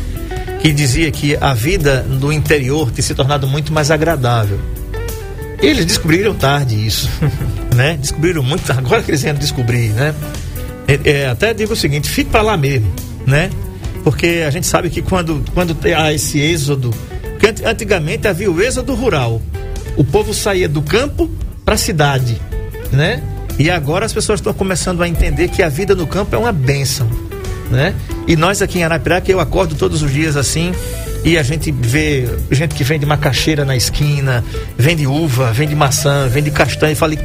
que 0.61 0.73
dizia 0.73 1.09
que 1.11 1.37
a 1.39 1.53
vida 1.53 2.01
do 2.01 2.31
interior 2.31 2.91
tem 2.91 3.01
se 3.01 3.15
tornado 3.15 3.47
muito 3.47 3.71
mais 3.71 3.89
agradável. 3.89 4.59
Eles 5.61 5.85
descobriram 5.85 6.33
tarde 6.35 6.75
isso, 6.85 7.09
né? 7.73 7.97
Descobriram 7.97 8.43
muito, 8.43 8.69
agora 8.71 9.01
que 9.01 9.11
eles 9.11 9.21
vêm 9.21 9.33
descobrir, 9.33 9.89
né? 9.89 10.13
É, 10.85 10.99
é, 11.09 11.27
até 11.29 11.53
digo 11.53 11.71
o 11.71 11.75
seguinte, 11.75 12.09
fique 12.09 12.29
para 12.29 12.41
lá 12.41 12.57
mesmo, 12.57 12.91
né? 13.25 13.49
Porque 14.03 14.43
a 14.45 14.50
gente 14.50 14.67
sabe 14.67 14.89
que 14.89 15.01
quando, 15.01 15.43
quando 15.53 15.77
há 15.98 16.13
esse 16.13 16.39
êxodo, 16.39 16.93
que 17.39 17.48
ant- 17.48 17.65
antigamente 17.65 18.27
havia 18.27 18.51
o 18.51 18.62
êxodo 18.62 18.93
rural, 18.93 19.41
o 19.95 20.03
povo 20.03 20.33
saía 20.33 20.67
do 20.67 20.81
campo 20.81 21.29
para 21.63 21.75
a 21.75 21.77
cidade, 21.77 22.41
né? 22.91 23.22
E 23.57 23.69
agora 23.69 24.05
as 24.05 24.12
pessoas 24.12 24.39
estão 24.39 24.53
começando 24.53 25.01
a 25.03 25.07
entender 25.07 25.48
que 25.48 25.62
a 25.62 25.69
vida 25.69 25.95
no 25.95 26.07
campo 26.07 26.36
é 26.36 26.39
uma 26.39 26.51
bênção, 26.51 27.07
né? 27.69 27.93
E 28.27 28.36
nós 28.36 28.62
aqui 28.62 28.79
em 28.79 28.83
Arapiraca, 28.83 29.31
eu 29.31 29.39
acordo 29.39 29.75
todos 29.75 30.01
os 30.01 30.12
dias 30.12 30.36
assim, 30.36 30.74
e 31.24 31.38
a 31.38 31.43
gente 31.43 31.72
vê 31.72 32.27
gente 32.51 32.75
que 32.75 32.83
vende 32.83 33.05
macaxeira 33.05 33.63
na 33.63 33.75
esquina, 33.75 34.43
vende 34.77 35.07
uva, 35.07 35.53
vende 35.53 35.75
maçã, 35.75 36.27
vende 36.27 36.51
castanha, 36.51 36.91
e 36.91 36.95
falei, 36.95 37.19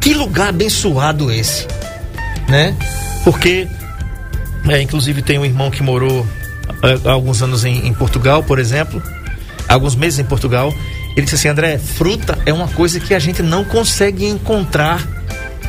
que 0.00 0.14
lugar 0.14 0.50
abençoado 0.50 1.32
esse, 1.32 1.66
né? 2.48 2.74
Porque, 3.24 3.66
é, 4.68 4.80
inclusive, 4.82 5.22
tem 5.22 5.38
um 5.38 5.44
irmão 5.44 5.70
que 5.70 5.82
morou 5.82 6.26
é, 6.82 7.08
alguns 7.10 7.42
anos 7.42 7.64
em, 7.64 7.86
em 7.86 7.92
Portugal, 7.94 8.42
por 8.42 8.58
exemplo, 8.58 9.02
alguns 9.68 9.94
meses 9.94 10.18
em 10.18 10.24
Portugal. 10.24 10.72
Ele 11.16 11.22
disse 11.22 11.34
assim: 11.36 11.48
André, 11.48 11.78
fruta 11.78 12.38
é 12.46 12.52
uma 12.52 12.68
coisa 12.68 13.00
que 13.00 13.14
a 13.14 13.18
gente 13.18 13.42
não 13.42 13.64
consegue 13.64 14.26
encontrar. 14.26 15.06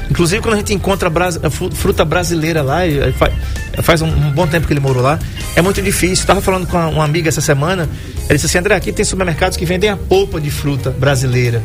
Inclusive, 0.10 0.42
quando 0.42 0.56
a 0.56 0.58
gente 0.58 0.74
encontra 0.74 1.10
fru- 1.52 1.70
fruta 1.72 2.04
brasileira 2.04 2.64
lá, 2.64 2.86
e, 2.86 2.98
e 3.10 3.12
fa- 3.12 3.32
faz 3.84 4.02
um, 4.02 4.10
bom 4.32 4.48
tempo 4.48 4.66
que 4.66 4.74
ele 4.74 4.80
morou 4.80 5.04
lá, 5.04 5.20
é 5.56 5.62
muito 5.62 5.82
difícil. 5.84 6.14
Estava 6.24 6.42
falando 6.42 6.66
com 6.68 6.76
uma, 6.78 6.88
uma 6.88 7.04
amiga 7.06 7.30
essa 7.30 7.42
semana, 7.42 7.88
ele 8.26 8.34
disse 8.34 8.48
assim: 8.48 8.58
André, 8.58 8.76
aqui 8.76 8.92
tem 8.92 9.06
supermercados 9.06 9.56
que 9.56 9.66
vendem 9.66 9.90
a 9.90 9.96
polpa 9.98 10.42
de 10.42 10.50
fruta 10.50 10.90
brasileira. 10.90 11.62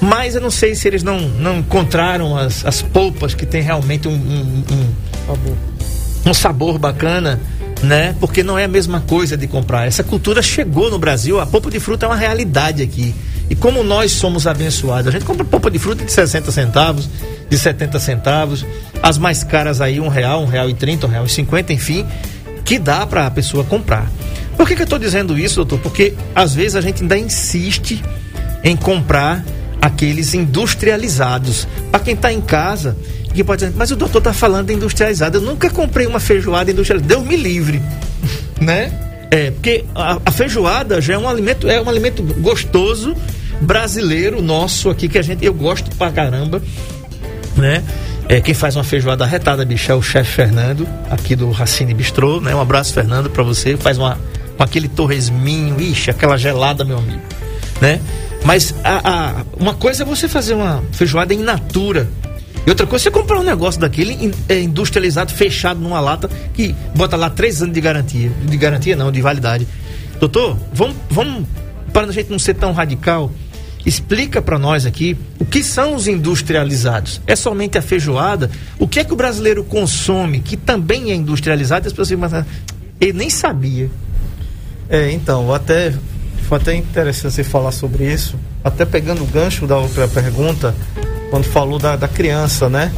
Mas 0.00 0.34
eu 0.34 0.40
não 0.40 0.50
sei 0.50 0.74
se 0.74 0.88
eles 0.88 1.02
não, 1.02 1.20
não 1.20 1.58
encontraram 1.58 2.34
as, 2.36 2.64
as 2.64 2.80
polpas 2.80 3.34
que 3.34 3.44
tem 3.44 3.60
realmente 3.60 4.08
um, 4.08 4.12
um, 4.12 4.64
um, 4.72 4.94
um 6.24 6.34
sabor 6.34 6.78
bacana, 6.78 7.40
né? 7.82 8.14
Porque 8.20 8.42
não 8.42 8.58
é 8.58 8.64
a 8.64 8.68
mesma 8.68 9.00
coisa 9.00 9.36
de 9.36 9.46
comprar. 9.46 9.86
Essa 9.86 10.02
cultura 10.02 10.42
chegou 10.42 10.90
no 10.90 10.98
Brasil, 10.98 11.40
a 11.40 11.46
polpa 11.46 11.70
de 11.70 11.80
fruta 11.80 12.06
é 12.06 12.08
uma 12.08 12.16
realidade 12.16 12.82
aqui. 12.82 13.14
E 13.48 13.54
como 13.54 13.82
nós 13.82 14.12
somos 14.12 14.46
abençoados, 14.46 15.08
a 15.08 15.10
gente 15.10 15.24
compra 15.24 15.44
polpa 15.44 15.70
de 15.70 15.78
fruta 15.78 16.04
de 16.04 16.12
60 16.12 16.52
centavos, 16.52 17.08
de 17.48 17.58
70 17.58 17.98
centavos, 17.98 18.64
as 19.02 19.18
mais 19.18 19.42
caras 19.42 19.80
aí, 19.80 19.98
um 19.98 20.08
real, 20.08 20.42
um 20.42 20.46
real 20.46 20.70
e 20.70 20.74
trinta, 20.74 21.06
um 21.06 21.10
real 21.10 21.26
e 21.26 21.28
cinquenta, 21.28 21.72
enfim, 21.72 22.06
que 22.64 22.78
dá 22.78 23.04
para 23.06 23.26
a 23.26 23.30
pessoa 23.30 23.64
comprar. 23.64 24.08
Por 24.56 24.68
que, 24.68 24.76
que 24.76 24.82
eu 24.82 24.84
estou 24.84 24.98
dizendo 24.98 25.38
isso, 25.38 25.56
doutor? 25.56 25.80
Porque 25.80 26.14
às 26.34 26.54
vezes 26.54 26.76
a 26.76 26.80
gente 26.80 27.02
ainda 27.02 27.18
insiste 27.18 28.02
em 28.62 28.76
comprar 28.76 29.44
aqueles 29.80 30.34
industrializados. 30.34 31.66
Para 31.90 32.00
quem 32.00 32.14
está 32.14 32.32
em 32.32 32.40
casa, 32.40 32.96
que 33.34 33.44
pode 33.44 33.64
dizer, 33.64 33.74
mas 33.76 33.90
o 33.90 33.96
doutor 33.96 34.18
está 34.18 34.32
falando 34.32 34.70
industrializado. 34.70 35.38
Eu 35.38 35.42
nunca 35.42 35.70
comprei 35.70 36.06
uma 36.06 36.20
feijoada 36.20 36.70
industrializada. 36.70 37.14
Deus 37.14 37.26
me 37.26 37.36
livre, 37.36 37.80
né? 38.60 38.92
É, 39.30 39.50
porque 39.52 39.84
a, 39.94 40.18
a 40.26 40.30
feijoada 40.32 41.00
já 41.00 41.14
é 41.14 41.18
um 41.18 41.28
alimento, 41.28 41.68
é 41.68 41.80
um 41.80 41.88
alimento 41.88 42.22
gostoso 42.40 43.14
brasileiro 43.60 44.42
nosso 44.42 44.90
aqui 44.90 45.08
que 45.08 45.18
a 45.18 45.22
gente 45.22 45.44
eu 45.44 45.54
gosto 45.54 45.94
pra 45.96 46.10
caramba, 46.10 46.60
né? 47.56 47.82
É, 48.28 48.40
quem 48.40 48.54
faz 48.54 48.76
uma 48.76 48.84
feijoada 48.84 49.26
retada, 49.26 49.64
bicho, 49.64 49.90
é 49.90 49.94
o 49.94 50.02
chefe 50.02 50.30
Fernando, 50.32 50.86
aqui 51.10 51.34
do 51.34 51.50
Racine 51.50 51.92
Bistrô, 51.94 52.40
né? 52.40 52.54
Um 52.54 52.60
abraço, 52.60 52.92
Fernando, 52.94 53.28
para 53.28 53.42
você. 53.42 53.76
Faz 53.76 53.98
uma 53.98 54.18
com 54.56 54.62
aquele 54.62 54.88
torresminho, 54.88 55.80
ixi, 55.80 56.10
aquela 56.10 56.36
gelada, 56.36 56.84
meu 56.84 56.98
amigo, 56.98 57.20
né? 57.80 58.00
Mas 58.44 58.74
a, 58.84 59.10
a- 59.10 59.34
uma 59.58 59.74
coisa 59.74 60.02
é 60.02 60.06
você 60.06 60.28
fazer 60.28 60.54
uma 60.54 60.82
feijoada 60.92 61.34
in 61.34 61.38
natura. 61.42 62.08
E 62.66 62.70
outra 62.70 62.86
coisa 62.86 63.04
você 63.04 63.10
comprar 63.10 63.40
um 63.40 63.42
negócio 63.42 63.80
daquele 63.80 64.32
é, 64.48 64.60
industrializado, 64.60 65.32
fechado 65.32 65.80
numa 65.80 66.00
lata, 66.00 66.28
que 66.52 66.74
bota 66.94 67.16
lá 67.16 67.30
três 67.30 67.62
anos 67.62 67.74
de 67.74 67.80
garantia. 67.80 68.30
De 68.44 68.56
garantia 68.56 68.94
não, 68.94 69.10
de 69.10 69.20
validade. 69.20 69.66
Doutor, 70.18 70.56
vamos, 70.72 70.96
vamos 71.10 71.46
para 71.92 72.06
a 72.06 72.12
gente 72.12 72.30
não 72.30 72.38
ser 72.38 72.54
tão 72.54 72.72
radical, 72.72 73.32
explica 73.84 74.42
para 74.42 74.58
nós 74.58 74.86
aqui 74.86 75.16
o 75.38 75.44
que 75.44 75.62
são 75.62 75.94
os 75.94 76.06
industrializados. 76.06 77.20
É 77.26 77.34
somente 77.34 77.78
a 77.78 77.82
feijoada? 77.82 78.50
O 78.78 78.86
que 78.86 79.00
é 79.00 79.04
que 79.04 79.12
o 79.12 79.16
brasileiro 79.16 79.64
consome 79.64 80.40
que 80.40 80.56
também 80.56 81.10
é 81.10 81.14
industrializado? 81.14 81.86
As 81.86 81.92
pessoas 81.92 82.18
mas, 82.18 82.44
ele 83.00 83.14
nem 83.14 83.30
sabia. 83.30 83.90
É, 84.88 85.10
então, 85.10 85.52
até 85.54 85.94
foi 86.42 86.58
até 86.58 86.74
interessante 86.74 87.34
você 87.34 87.44
falar 87.44 87.72
sobre 87.72 88.12
isso, 88.12 88.36
até 88.64 88.84
pegando 88.84 89.22
o 89.22 89.26
gancho 89.26 89.66
da 89.66 89.78
outra 89.78 90.08
pergunta, 90.08 90.74
quando 91.30 91.44
falou 91.44 91.78
da, 91.78 91.96
da 91.96 92.08
criança, 92.08 92.68
né? 92.68 92.92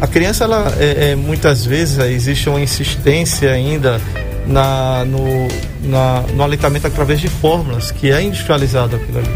A 0.00 0.06
criança, 0.06 0.44
ela, 0.44 0.72
é, 0.78 1.10
é, 1.12 1.14
muitas 1.16 1.64
vezes, 1.64 1.98
é, 1.98 2.10
existe 2.10 2.48
uma 2.48 2.60
insistência 2.60 3.50
ainda 3.50 4.00
na, 4.46 5.04
no, 5.06 5.18
na, 5.88 6.20
no 6.34 6.42
aleitamento 6.42 6.86
através 6.86 7.18
de 7.18 7.28
fórmulas, 7.28 7.90
que 7.90 8.10
é 8.12 8.22
industrializado 8.22 8.96
aquilo 8.96 9.18
ali, 9.18 9.28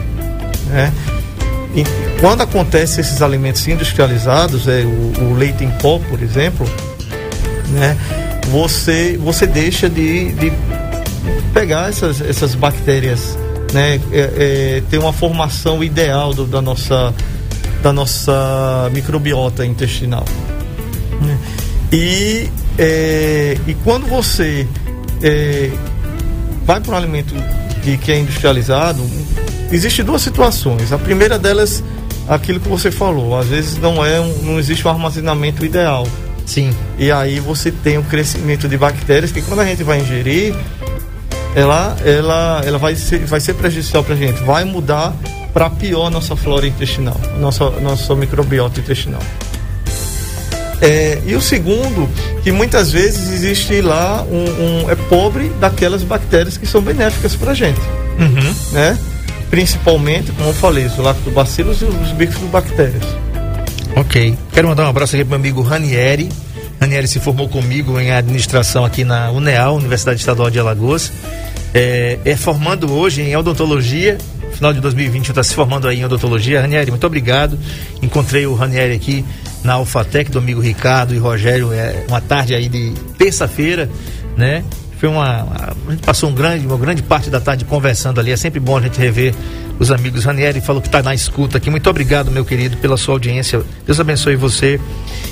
né? 0.69 0.93
E 1.75 1.85
quando 2.21 2.43
acontece 2.43 3.01
esses 3.01 3.23
alimentos 3.23 3.67
industrializados, 3.67 4.69
é, 4.69 4.81
o, 4.83 5.25
o 5.31 5.35
leite 5.35 5.65
em 5.65 5.71
pó, 5.71 5.99
por 6.11 6.21
exemplo, 6.23 6.67
né? 7.71 7.97
Você, 8.49 9.17
você 9.23 9.47
deixa 9.47 9.89
de, 9.89 10.33
de 10.33 10.53
pegar 11.55 11.89
essas, 11.89 12.21
essas 12.21 12.55
bactérias, 12.55 13.39
né? 13.73 14.01
É, 14.13 14.21
é, 14.21 14.83
ter 14.91 14.99
uma 14.99 15.13
formação 15.13 15.83
ideal 15.83 16.35
do- 16.35 16.45
da, 16.47 16.61
nossa, 16.61 17.15
da 17.83 17.93
nossa 17.93 18.91
microbiota 18.93 19.65
intestinal. 19.65 20.25
E, 21.93 22.49
é, 22.79 23.57
e 23.67 23.75
quando 23.83 24.07
você 24.07 24.67
é, 25.23 25.71
vai 26.65 26.81
para 26.81 26.93
um 26.95 26.97
alimento 26.97 27.35
que, 27.83 27.97
que 27.97 28.13
é 28.13 28.19
industrializado, 28.19 29.03
existe 29.73 30.03
duas 30.03 30.23
situações. 30.23 30.93
A 30.93 30.99
primeira 30.99 31.39
delas, 31.39 31.83
aquilo 32.29 32.61
que 32.61 32.69
você 32.69 32.91
falou, 32.91 33.37
às 33.39 33.47
vezes 33.49 33.79
não 33.79 34.05
é 34.05 34.21
um- 34.21 34.39
não 34.43 34.59
existe 34.59 34.87
um 34.87 34.91
armazenamento 34.91 35.65
ideal. 35.65 36.07
Sim. 36.47 36.71
E 36.99 37.11
aí 37.11 37.41
você 37.41 37.71
tem 37.71 37.99
o 37.99 38.03
crescimento 38.03 38.69
de 38.69 38.77
bactérias 38.77 39.31
que 39.33 39.43
quando 39.43 39.61
a 39.61 39.65
gente 39.65 39.83
vai 39.83 40.01
ingerir, 40.01 40.55
ela, 41.55 41.97
ela, 42.05 42.63
ela 42.65 42.79
vai, 42.79 42.95
ser, 42.95 43.21
vai 43.21 43.41
ser 43.41 43.55
prejudicial 43.55 44.05
para 44.05 44.15
a 44.15 44.17
gente, 44.17 44.41
vai 44.45 44.65
mudar 44.65 45.13
para 45.53 45.69
pior 45.71 46.11
nossa 46.11 46.37
flora 46.37 46.67
intestinal, 46.67 47.21
nossa, 47.39 47.71
nossa 47.71 48.15
microbiota 48.15 48.81
intestinal. 48.81 49.23
É, 50.81 51.21
e 51.27 51.35
o 51.35 51.43
segundo, 51.43 52.09
que 52.43 52.51
muitas 52.51 52.91
vezes 52.91 53.31
existe 53.33 53.83
lá 53.83 54.23
um, 54.23 54.85
um 54.85 54.91
é 54.91 54.95
pobre 54.95 55.51
daquelas 55.61 56.03
bactérias 56.03 56.57
que 56.57 56.67
são 56.67 56.81
benéficas 56.81 57.37
para 57.37 57.51
a 57.51 57.55
gente, 57.55 57.81
Uhum. 58.19 58.55
né? 58.73 58.99
Principalmente, 59.51 60.31
como 60.33 60.49
eu 60.49 60.55
falei, 60.55 60.87
os 60.87 60.97
lactobacilos 60.97 61.83
e 61.83 61.85
os 61.85 62.13
bifidobactérias. 62.13 63.05
Ok. 63.97 64.37
Quero 64.53 64.69
mandar 64.69 64.85
um 64.85 64.89
abraço 64.89 65.17
aqui 65.17 65.25
para 65.25 65.37
meu 65.37 65.51
amigo 65.51 65.61
Ranieri. 65.61 66.29
Ranieri 66.81 67.09
se 67.09 67.19
formou 67.19 67.49
comigo 67.49 67.99
em 67.99 68.13
administração 68.13 68.85
aqui 68.85 69.03
na 69.05 69.31
UNEAL, 69.31 69.75
Universidade 69.75 70.21
Estadual 70.21 70.51
de 70.51 70.59
Alagoas. 70.61 71.11
É, 71.75 72.19
é 72.25 72.37
formando 72.37 72.93
hoje 72.93 73.23
em 73.23 73.37
odontologia. 73.37 74.17
Final 74.61 74.75
de 74.75 74.81
2020 74.83 75.31
está 75.31 75.43
se 75.43 75.55
formando 75.55 75.89
aí 75.89 76.01
em 76.01 76.05
odontologia. 76.05 76.61
Ranieri, 76.61 76.91
muito 76.91 77.07
obrigado. 77.07 77.59
Encontrei 78.03 78.47
o 78.47 78.53
Ranieri 78.55 78.93
aqui 78.93 79.25
na 79.65 79.73
Alfatec 79.73 80.31
do 80.31 80.39
amigo 80.39 80.61
Ricardo 80.61 81.15
e 81.15 81.19
Rogério. 81.19 81.73
É 81.73 82.05
uma 82.07 82.21
tarde 82.21 82.55
aí 82.55 82.69
de 82.69 82.91
terça-feira, 83.17 83.89
né? 84.37 84.63
Foi 84.99 85.09
uma, 85.09 85.45
uma- 85.45 85.77
A 85.89 85.91
gente 85.93 86.03
passou 86.03 86.29
um 86.29 86.35
grande, 86.35 86.67
uma 86.67 86.77
grande 86.77 87.03
parte 87.03 87.31
da 87.31 87.41
tarde 87.41 87.65
conversando 87.65 88.21
ali. 88.21 88.33
É 88.33 88.37
sempre 88.37 88.61
bom 88.61 88.77
a 88.77 88.83
gente 88.83 88.99
rever 89.01 89.35
os 89.79 89.91
amigos. 89.91 90.25
Ranieri 90.27 90.61
falou 90.61 90.83
que 90.83 90.89
está 90.89 91.03
na 91.03 91.15
escuta 91.15 91.57
aqui. 91.57 91.71
Muito 91.71 91.89
obrigado, 91.89 92.31
meu 92.31 92.45
querido, 92.45 92.77
pela 92.77 92.99
sua 92.99 93.15
audiência. 93.15 93.63
Deus 93.87 93.99
abençoe 93.99 94.37
você 94.37 94.79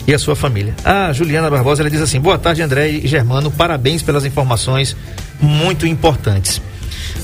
e 0.07 0.15
a 0.15 0.19
sua 0.19 0.35
família. 0.37 0.75
A 0.83 1.13
Juliana 1.13 1.51
Barbosa 1.51 1.83
ela 1.83 1.91
diz 1.91 2.01
assim: 2.01 2.19
Boa 2.19 2.39
tarde, 2.39 2.63
André 2.63 2.89
e 2.89 3.07
Germano. 3.07 3.51
Parabéns 3.51 4.03
pelas 4.03 4.25
informações 4.25 4.97
muito 5.39 5.87
importantes. 5.87 6.63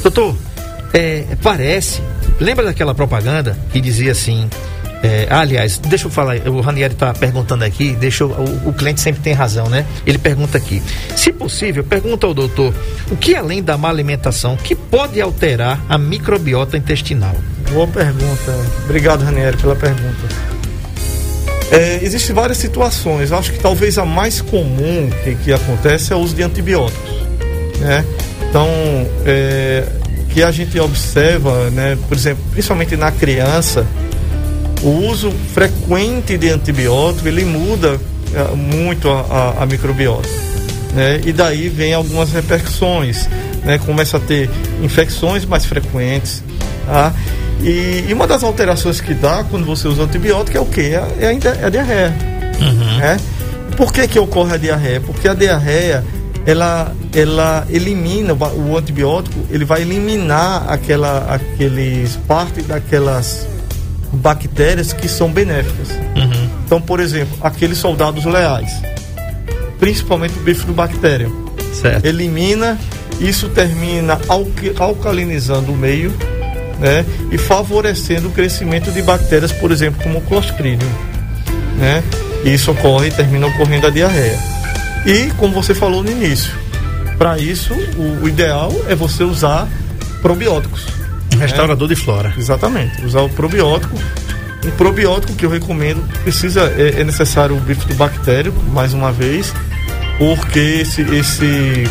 Doutor, 0.02 0.36
é, 0.94 1.24
parece. 1.42 2.00
Lembra 2.40 2.64
daquela 2.64 2.94
propaganda 2.94 3.56
que 3.72 3.80
dizia 3.80 4.12
assim. 4.12 4.48
é, 5.02 5.26
ah, 5.28 5.40
aliás, 5.40 5.76
deixa 5.78 6.06
eu 6.06 6.10
falar, 6.10 6.36
o 6.48 6.60
Ranieri 6.62 6.94
está 6.94 7.12
perguntando 7.12 7.62
aqui, 7.62 7.92
deixa 8.00 8.24
eu- 8.24 8.30
o, 8.30 8.70
o 8.70 8.72
cliente 8.72 9.00
sempre 9.02 9.20
tem 9.20 9.34
razão, 9.34 9.68
né? 9.68 9.84
Ele 10.06 10.16
pergunta 10.16 10.56
aqui. 10.56 10.82
Se 11.14 11.30
possível, 11.30 11.84
pergunta 11.84 12.26
ao 12.26 12.32
doutor 12.32 12.72
o 13.10 13.16
que 13.16 13.34
além 13.36 13.62
da 13.62 13.76
má 13.76 13.90
alimentação 13.90 14.56
que 14.56 14.74
pode 14.74 15.20
alterar 15.20 15.78
a 15.90 15.98
microbiota 15.98 16.76
intestinal? 16.78 17.34
Boa 17.70 17.86
pergunta. 17.86 18.54
Obrigado, 18.84 19.22
Ranieri, 19.24 19.56
pela 19.58 19.76
pergunta. 19.76 20.54
É, 21.70 21.98
Existem 22.02 22.34
várias 22.34 22.58
situações. 22.58 23.30
Acho 23.32 23.52
que 23.52 23.58
talvez 23.58 23.98
a 23.98 24.04
mais 24.04 24.40
comum 24.40 25.10
que, 25.22 25.34
que 25.36 25.52
acontece 25.52 26.12
é 26.12 26.16
o 26.16 26.20
uso 26.20 26.34
de 26.34 26.42
antibióticos. 26.42 27.10
Né? 27.80 28.04
Então, 28.48 28.68
é, 29.26 29.84
que 30.34 30.42
a 30.42 30.50
gente 30.50 30.78
observa, 30.80 31.70
né, 31.70 31.96
por 32.08 32.16
exemplo, 32.16 32.42
principalmente 32.50 32.96
na 32.96 33.10
criança, 33.12 33.86
o 34.82 34.88
uso 35.08 35.30
frequente 35.54 36.36
de 36.36 36.50
antibiótico 36.50 37.26
ele 37.28 37.44
muda 37.44 37.98
é, 38.34 38.54
muito 38.54 39.08
a, 39.08 39.20
a- 39.58 39.62
a 39.62 39.66
microbiota. 39.66 40.28
Né? 40.92 41.20
E 41.24 41.32
daí 41.32 41.68
vem 41.68 41.94
algumas 41.94 42.32
repercussões. 42.32 43.28
Né? 43.64 43.78
Começa 43.78 44.16
a 44.16 44.20
ter 44.20 44.50
infecções 44.82 45.44
mais 45.44 45.64
frequentes. 45.64 46.42
Tá? 46.86 47.12
E, 47.62 48.04
e 48.08 48.12
uma 48.12 48.26
das 48.26 48.42
alterações 48.42 49.00
que 49.00 49.14
dá 49.14 49.44
quando 49.48 49.64
você 49.64 49.86
usa 49.88 50.02
antibiótico 50.02 50.56
é 50.58 50.60
o 50.60 50.66
quê? 50.66 50.92
É 51.20 51.26
a, 51.28 51.32
é 51.62 51.64
a 51.66 51.68
diarreia. 51.70 52.14
Né? 52.98 53.18
Por 53.76 53.92
que, 53.92 54.06
que 54.06 54.18
ocorre 54.18 54.54
a 54.54 54.56
diarreia? 54.56 55.00
Porque 55.00 55.26
a 55.28 55.34
diarreia 55.34 56.04
ela, 56.46 56.94
ela 57.14 57.66
elimina 57.70 58.34
o 58.34 58.76
antibiótico, 58.76 59.38
ele 59.50 59.64
vai 59.64 59.82
eliminar 59.82 60.64
aquela, 60.68 61.34
aqueles 61.34 62.16
parte 62.28 62.62
daquelas 62.62 63.46
bactérias 64.12 64.92
que 64.92 65.08
são 65.08 65.30
benéficas. 65.30 65.90
Uhum. 65.90 66.50
Então, 66.66 66.80
por 66.80 67.00
exemplo, 67.00 67.36
aqueles 67.40 67.78
soldados 67.78 68.24
leais, 68.24 68.70
principalmente 69.78 70.38
o 70.38 70.42
bifidobactéria, 70.42 71.28
Certo. 71.72 72.04
elimina, 72.04 72.78
isso 73.20 73.48
termina 73.48 74.18
alcalinizando 74.78 75.72
o 75.72 75.76
meio, 75.76 76.12
né, 76.78 77.04
e 77.30 77.38
favorecendo 77.38 78.28
o 78.28 78.30
crescimento 78.30 78.90
de 78.90 79.00
bactérias, 79.02 79.52
por 79.52 79.70
exemplo, 79.72 80.02
como 80.02 80.18
o 80.18 80.22
Clostridium, 80.22 80.90
né? 81.78 82.02
Isso 82.44 82.70
ocorre 82.72 83.08
e 83.08 83.10
termina 83.10 83.46
ocorrendo 83.46 83.86
a 83.86 83.90
diarreia. 83.90 84.53
E 85.06 85.30
como 85.36 85.52
você 85.52 85.74
falou 85.74 86.02
no 86.02 86.10
início, 86.10 86.52
para 87.18 87.38
isso 87.38 87.74
o, 87.96 88.24
o 88.24 88.28
ideal 88.28 88.72
é 88.88 88.94
você 88.94 89.22
usar 89.22 89.68
probióticos. 90.22 90.86
Um 91.34 91.38
restaurador 91.38 91.88
de 91.88 91.96
flora. 91.96 92.32
Exatamente, 92.36 93.04
usar 93.04 93.20
o 93.22 93.28
probiótico. 93.28 93.96
Um 94.64 94.70
probiótico 94.70 95.34
que 95.34 95.44
eu 95.44 95.50
recomendo 95.50 96.02
precisa 96.22 96.72
é, 96.76 97.00
é 97.00 97.04
necessário 97.04 97.56
o 97.56 97.60
bifidobactério, 97.60 98.52
mais 98.72 98.94
uma 98.94 99.12
vez, 99.12 99.52
porque 100.18 100.58
esse, 100.58 101.02
esse 101.02 101.84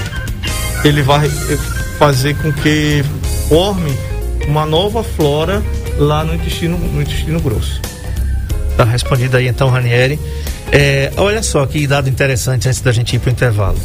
ele 0.84 1.02
vai 1.02 1.28
eh, 1.28 1.58
fazer 2.00 2.36
com 2.36 2.52
que 2.52 3.04
forme 3.48 3.96
uma 4.48 4.66
nova 4.66 5.04
flora 5.04 5.62
lá 5.98 6.24
no 6.24 6.34
intestino, 6.34 6.78
no 6.78 7.02
intestino 7.02 7.40
grosso. 7.40 7.80
Tá 8.76 8.84
respondido 8.84 9.38
aí 9.38 9.48
então, 9.48 9.70
Ranieri. 9.70 10.20
É, 10.76 11.12
olha 11.18 11.44
só 11.44 11.64
que 11.68 11.86
dado 11.86 12.10
interessante 12.10 12.68
antes 12.68 12.82
da 12.82 12.92
gente 12.92 13.16
ir 13.16 13.20
para 13.20 13.30
o 13.30 13.32
intervalo. 13.32 13.78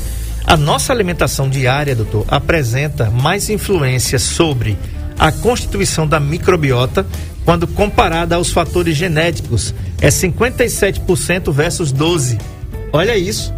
A 0.47 0.57
nossa 0.57 0.91
alimentação 0.91 1.51
diária, 1.51 1.95
doutor, 1.95 2.25
apresenta 2.27 3.11
mais 3.11 3.51
influência 3.51 4.19
sobre 4.19 4.79
a 5.19 5.31
constituição 5.31 6.09
da 6.09 6.19
microbiota 6.19 7.07
quando 7.45 7.67
comparada 7.67 8.37
aos 8.37 8.51
fatores 8.51 8.97
genéticos. 8.97 9.75
É 10.01 10.09
57% 10.09 11.53
versus 11.53 11.93
12%. 11.93 12.41
Olha 12.91 13.19
isso. 13.19 13.53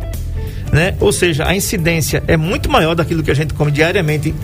Né? 0.73 0.97
Ou 0.99 1.13
seja, 1.13 1.47
a 1.47 1.55
incidência 1.55 2.25
é 2.27 2.37
muito 2.37 2.69
maior 2.69 2.97
daquilo 2.97 3.23
que 3.23 3.31
a 3.31 3.35
gente 3.35 3.55
come 3.55 3.71
diariamente 3.71 4.35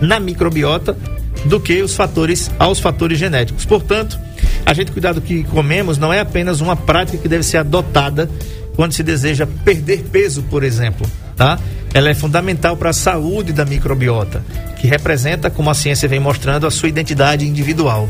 na 0.00 0.18
microbiota 0.18 0.96
do 1.44 1.60
que 1.60 1.80
os 1.80 1.94
fatores 1.94 2.50
aos 2.58 2.80
fatores 2.80 3.20
genéticos. 3.20 3.64
Portanto, 3.64 4.18
a 4.64 4.72
gente 4.74 4.92
cuidar 4.92 5.12
do 5.12 5.20
que 5.20 5.42
comemos 5.44 5.98
não 5.98 6.12
é 6.12 6.20
apenas 6.20 6.60
uma 6.60 6.76
prática 6.76 7.18
que 7.18 7.28
deve 7.28 7.42
ser 7.42 7.58
adotada 7.58 8.28
quando 8.76 8.92
se 8.92 9.02
deseja 9.02 9.46
perder 9.64 10.04
peso, 10.10 10.42
por 10.44 10.62
exemplo, 10.64 11.06
tá? 11.36 11.58
Ela 11.92 12.08
é 12.10 12.14
fundamental 12.14 12.76
para 12.76 12.90
a 12.90 12.92
saúde 12.94 13.52
da 13.52 13.64
microbiota, 13.64 14.42
que 14.80 14.86
representa, 14.86 15.50
como 15.50 15.68
a 15.68 15.74
ciência 15.74 16.08
vem 16.08 16.18
mostrando, 16.20 16.66
a 16.66 16.70
sua 16.70 16.88
identidade 16.88 17.46
individual. 17.46 18.08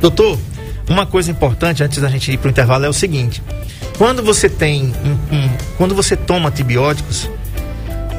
Doutor, 0.00 0.38
uma 0.88 1.06
coisa 1.06 1.30
importante 1.30 1.82
antes 1.82 1.98
da 2.00 2.08
gente 2.08 2.30
ir 2.30 2.36
para 2.36 2.48
o 2.48 2.50
intervalo 2.50 2.84
é 2.84 2.88
o 2.88 2.92
seguinte: 2.92 3.42
quando 3.96 4.22
você 4.22 4.48
tem, 4.50 4.92
um- 5.04 5.34
um- 5.36 5.50
quando 5.78 5.94
você 5.94 6.14
toma 6.14 6.50
antibióticos, 6.50 7.30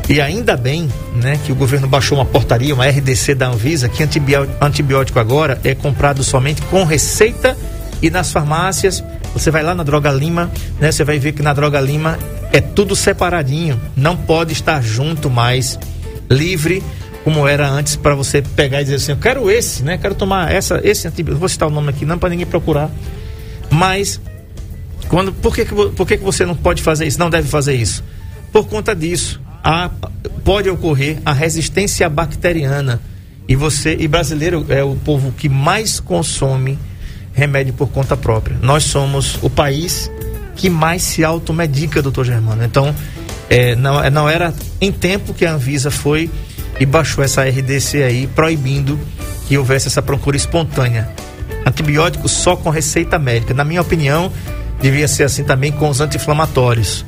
e 0.10 0.20
ainda 0.20 0.58
bem, 0.58 0.90
né, 1.16 1.40
que 1.46 1.52
o 1.52 1.56
governo 1.56 1.88
baixou 1.88 2.18
uma 2.18 2.26
portaria, 2.26 2.74
uma 2.74 2.86
RDC 2.88 3.36
da 3.36 3.48
Anvisa, 3.50 3.88
que 3.88 4.02
antibió- 4.04 4.48
antibiótico 4.60 5.20
agora 5.20 5.60
é 5.64 5.76
comprado 5.76 6.24
somente 6.24 6.62
com 6.64 6.84
receita 6.84 7.56
e 8.04 8.10
nas 8.12 8.32
farmácias. 8.32 9.04
Você 9.34 9.50
vai 9.50 9.64
lá 9.64 9.74
na 9.74 9.82
Droga 9.82 10.12
Lima, 10.12 10.52
né, 10.80 10.92
você 10.92 11.04
vai 11.04 11.18
ver 11.18 11.32
que 11.32 11.42
na 11.42 11.54
Droga 11.54 11.80
Lima 11.80 12.20
é 12.52 12.62
tudo 12.62 12.96
separadinho, 12.96 13.82
não 13.96 14.16
pode 14.16 14.54
estar 14.54 14.84
junto 14.84 15.28
mais, 15.30 15.80
livre 16.30 16.84
como 17.24 17.48
era 17.48 17.70
antes 17.70 17.96
para 17.96 18.14
você 18.14 18.42
pegar 18.42 18.82
e 18.82 18.84
dizer 18.84 18.98
assim, 18.98 19.14
eu 19.14 19.18
quero 19.18 19.50
esse, 19.50 19.82
né, 19.82 19.98
quero 19.98 20.14
tomar 20.14 20.52
essa, 20.52 20.82
esse 20.84 21.08
antibiótico, 21.08 21.40
vou 21.40 21.48
citar 21.48 21.70
o 21.70 21.72
nome 21.72 21.90
aqui 21.90 22.06
não 22.06 22.20
para 22.20 22.28
ninguém 22.30 22.46
procurar, 22.46 22.92
mas 23.70 24.20
quando, 25.08 25.32
por 25.32 25.56
que, 25.56 25.64
que, 25.64 25.74
por 25.74 26.06
que, 26.06 26.18
que 26.18 26.24
você 26.24 26.46
não 26.46 26.56
pode 26.56 26.82
fazer 26.84 27.06
isso? 27.06 27.18
Não 27.18 27.30
deve 27.30 27.48
fazer 27.48 27.76
isso? 27.76 28.04
Por 28.52 28.68
conta 28.68 28.94
disso, 28.94 29.40
a- 29.64 29.90
pode 30.44 30.70
ocorrer 30.70 31.20
a 31.26 31.32
resistência 31.34 32.10
bacteriana. 32.10 33.00
E 33.48 33.56
você, 33.56 33.96
e 34.00 34.08
brasileiro 34.08 34.66
é 34.70 34.84
o 34.84 34.96
povo 34.96 35.32
que 35.32 35.48
mais 35.50 36.00
consome 36.00 36.78
remédio 37.34 37.74
por 37.74 37.90
conta 37.90 38.16
própria. 38.16 38.58
Nós 38.62 38.84
somos 38.84 39.38
o 39.42 39.50
país 39.50 40.10
que 40.56 40.70
mais 40.70 41.02
se 41.02 41.24
automedica, 41.24 42.02
doutor 42.02 42.26
Germano. 42.26 42.64
Então, 42.64 42.94
é, 43.50 43.76
não, 43.76 44.04
é, 44.04 44.10
não 44.10 44.30
era 44.30 44.54
em 44.80 44.92
tempo 44.92 45.34
que 45.34 45.46
a 45.46 45.54
Anvisa 45.54 45.92
foi 45.92 46.30
e 46.80 46.86
baixou 46.86 47.24
essa 47.24 47.44
RDC 47.44 48.04
aí, 48.04 48.28
proibindo 48.28 49.00
que 49.48 49.58
houvesse 49.58 49.88
essa 49.88 50.02
procura 50.02 50.38
espontânea 50.38 51.10
antibióticos 51.66 52.32
só 52.32 52.56
com 52.56 52.70
receita 52.70 53.18
médica. 53.18 53.54
Na 53.54 53.64
minha 53.64 53.82
opinião, 53.82 54.32
devia 54.82 55.08
ser 55.08 55.24
assim 55.24 55.44
também 55.44 55.72
com 55.72 55.90
os 55.90 56.02
anti-inflamatórios. 56.02 57.06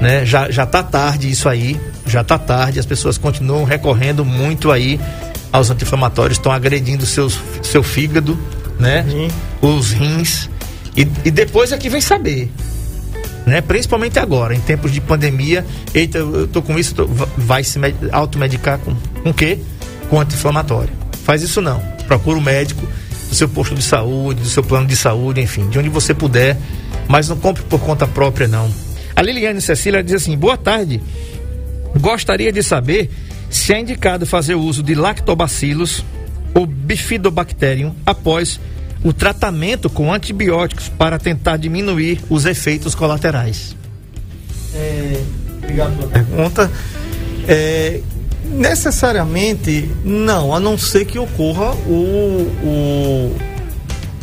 Né? 0.00 0.24
Já, 0.26 0.50
já 0.50 0.66
tá 0.66 0.82
tarde 0.82 1.30
isso 1.30 1.48
aí, 1.48 1.80
já 2.06 2.22
tá 2.22 2.38
tarde, 2.38 2.78
as 2.78 2.86
pessoas 2.86 3.16
continuam 3.16 3.64
recorrendo 3.64 4.24
muito 4.24 4.70
aí 4.70 5.00
aos 5.50 5.70
anti-inflamatórios, 5.70 6.36
estão 6.36 6.52
agredindo 6.52 7.06
seus, 7.06 7.38
seu 7.62 7.82
fígado, 7.82 8.38
né? 8.78 9.00
Rim. 9.06 9.28
Os 9.62 9.90
rins. 9.92 10.48
E, 10.96 11.06
e 11.24 11.30
depois 11.30 11.72
é 11.72 11.78
que 11.78 11.88
vem 11.88 12.00
saber. 12.00 12.50
Né? 13.46 13.60
Principalmente 13.60 14.18
agora, 14.18 14.54
em 14.54 14.60
tempos 14.60 14.90
de 14.92 15.00
pandemia. 15.00 15.64
Eita, 15.94 16.18
eu 16.18 16.48
tô 16.48 16.60
com 16.62 16.78
isso, 16.78 16.94
tô- 16.94 17.06
va- 17.06 17.28
vai 17.36 17.62
se 17.62 17.78
med- 17.78 17.94
automedicar 18.12 18.78
com, 18.78 18.94
o 19.28 19.32
quê? 19.34 19.58
Com 20.10 20.20
anti-inflamatório. 20.20 20.90
Faz 21.24 21.42
isso 21.42 21.60
não. 21.60 21.80
Procura 22.06 22.38
o 22.38 22.42
médico 22.42 22.86
do 23.28 23.34
seu 23.34 23.48
posto 23.48 23.74
de 23.74 23.82
saúde, 23.82 24.40
do 24.42 24.48
seu 24.48 24.62
plano 24.62 24.86
de 24.86 24.96
saúde, 24.96 25.40
enfim, 25.40 25.68
de 25.68 25.78
onde 25.78 25.88
você 25.88 26.14
puder, 26.14 26.56
mas 27.08 27.28
não 27.28 27.36
compre 27.36 27.62
por 27.64 27.80
conta 27.80 28.06
própria, 28.06 28.46
não. 28.48 28.68
A 29.14 29.22
Liliane 29.22 29.60
Cecília 29.60 30.02
diz 30.02 30.14
assim: 30.14 30.36
boa 30.36 30.56
tarde. 30.56 31.00
Gostaria 32.00 32.52
de 32.52 32.62
saber 32.62 33.10
se 33.48 33.72
é 33.72 33.80
indicado 33.80 34.26
fazer 34.26 34.54
o 34.54 34.60
uso 34.60 34.82
de 34.82 34.94
lactobacilos 34.94 36.04
ou 36.54 36.66
bifidobacterium 36.66 37.94
após 38.04 38.60
o 39.06 39.12
tratamento 39.12 39.88
com 39.88 40.12
antibióticos 40.12 40.88
para 40.88 41.16
tentar 41.16 41.58
diminuir 41.58 42.20
os 42.28 42.44
efeitos 42.44 42.92
colaterais. 42.92 43.76
É, 44.74 45.22
obrigado 45.58 45.96
pela 45.96 46.08
pergunta. 46.08 46.70
É, 47.46 48.00
necessariamente 48.46 49.88
não, 50.04 50.52
a 50.52 50.58
não 50.58 50.76
ser 50.76 51.04
que 51.04 51.20
ocorra 51.20 51.72
o, 51.86 52.50
o 52.64 53.36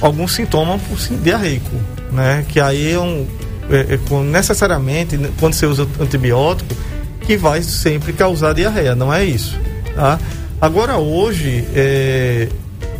algum 0.01 0.27
sintoma 0.27 0.77
diarreico, 1.23 1.77
né? 2.11 2.43
Que 2.49 2.59
aí 2.59 2.91
é 2.91 2.99
um 2.99 3.25
é, 3.69 3.93
é, 3.93 4.23
necessariamente 4.23 5.17
quando 5.39 5.53
você 5.53 5.65
usa 5.65 5.87
antibiótico 5.97 6.75
que 7.21 7.37
vai 7.37 7.63
sempre 7.63 8.11
causar 8.11 8.53
diarreia, 8.53 8.93
não 8.95 9.13
é 9.13 9.23
isso, 9.23 9.57
tá? 9.95 10.19
Agora 10.59 10.97
hoje 10.97 11.65
é, 11.73 12.49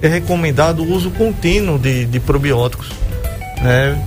é 0.04 0.08
recomendado 0.10 0.84
o 0.84 0.92
uso 0.92 1.10
contínuo 1.12 1.80
de, 1.80 2.06
de 2.06 2.20
probióticos, 2.20 2.89
né? 3.62 3.98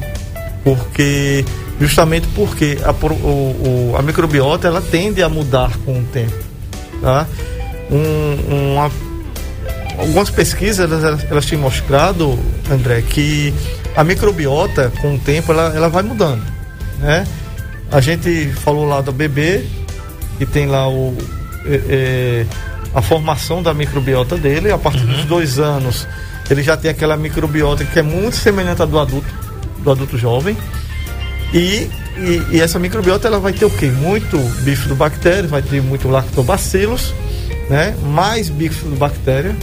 Porque 0.62 1.42
justamente 1.80 2.28
porque 2.34 2.78
a, 2.84 2.92
o, 2.92 3.92
o, 3.92 3.96
a 3.98 4.02
microbiota 4.02 4.68
ela 4.68 4.82
tende 4.82 5.22
a 5.22 5.28
mudar 5.28 5.74
com 5.86 5.98
o 5.98 6.02
tempo, 6.04 6.36
tá? 7.00 7.26
Um, 7.90 8.74
uma, 8.74 8.90
algumas 9.96 10.28
pesquisas 10.28 10.92
elas, 10.92 11.24
elas 11.30 11.46
têm 11.46 11.58
mostrado, 11.58 12.38
André, 12.70 13.00
que 13.00 13.54
a 13.96 14.04
microbiota 14.04 14.92
com 15.00 15.14
o 15.14 15.18
tempo 15.18 15.50
ela, 15.50 15.72
ela 15.74 15.88
vai 15.88 16.02
mudando, 16.02 16.42
né? 16.98 17.26
A 17.90 18.02
gente 18.02 18.48
falou 18.50 18.84
lá 18.84 19.00
do 19.00 19.12
bebê 19.12 19.64
que 20.36 20.44
tem 20.44 20.66
lá 20.66 20.86
o 20.90 21.16
é, 21.64 21.80
é, 21.88 22.46
a 22.96 23.02
formação 23.02 23.62
da 23.62 23.74
microbiota 23.74 24.38
dele. 24.38 24.72
A 24.72 24.78
partir 24.78 25.04
uhum. 25.04 25.12
dos 25.12 25.24
dois 25.26 25.58
anos, 25.58 26.08
ele 26.50 26.62
já 26.62 26.78
tem 26.78 26.90
aquela 26.90 27.14
microbiota 27.14 27.84
que 27.84 27.98
é 27.98 28.02
muito 28.02 28.36
semelhante 28.36 28.80
à 28.80 28.86
do 28.86 28.98
adulto, 28.98 29.28
do 29.80 29.90
adulto 29.90 30.16
jovem. 30.16 30.56
E, 31.52 31.90
e, 32.16 32.42
e 32.52 32.60
essa 32.60 32.78
microbiota 32.78 33.28
ela 33.28 33.38
vai 33.38 33.52
ter 33.52 33.66
o 33.66 33.70
quê? 33.70 33.88
Muito 33.88 34.38
bifidobactéria, 34.62 35.46
vai 35.46 35.60
ter 35.60 35.82
muito 35.82 36.08
lactobacilos, 36.08 37.12
né? 37.68 37.94
Mais 38.14 38.48
bifidobactéria. 38.48 39.54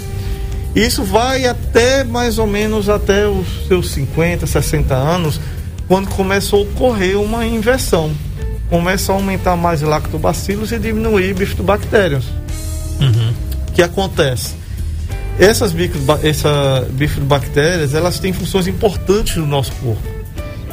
Isso 0.75 1.03
vai 1.03 1.47
até 1.47 2.03
mais 2.03 2.37
ou 2.37 2.45
menos 2.45 2.87
até 2.87 3.27
os 3.27 3.67
seus 3.67 3.89
50, 3.91 4.45
60 4.45 4.93
anos, 4.93 5.41
quando 5.87 6.07
começou 6.09 6.59
a 6.59 6.63
ocorrer 6.63 7.19
uma 7.19 7.47
inversão. 7.47 8.11
Começa 8.69 9.11
a 9.11 9.15
aumentar 9.15 9.55
mais 9.55 9.81
lactobacilos 9.81 10.71
e 10.71 10.77
diminuir 10.77 11.33
bifidobactérias. 11.33 12.25
Uhum. 12.99 13.33
que 13.73 13.81
acontece? 13.81 14.55
Essas, 15.39 15.73
essa 16.23 16.87
bifidobactérias, 16.91 17.93
elas 17.93 18.19
têm 18.19 18.31
funções 18.31 18.67
importantes 18.67 19.37
no 19.37 19.47
nosso 19.47 19.71
corpo. 19.73 20.07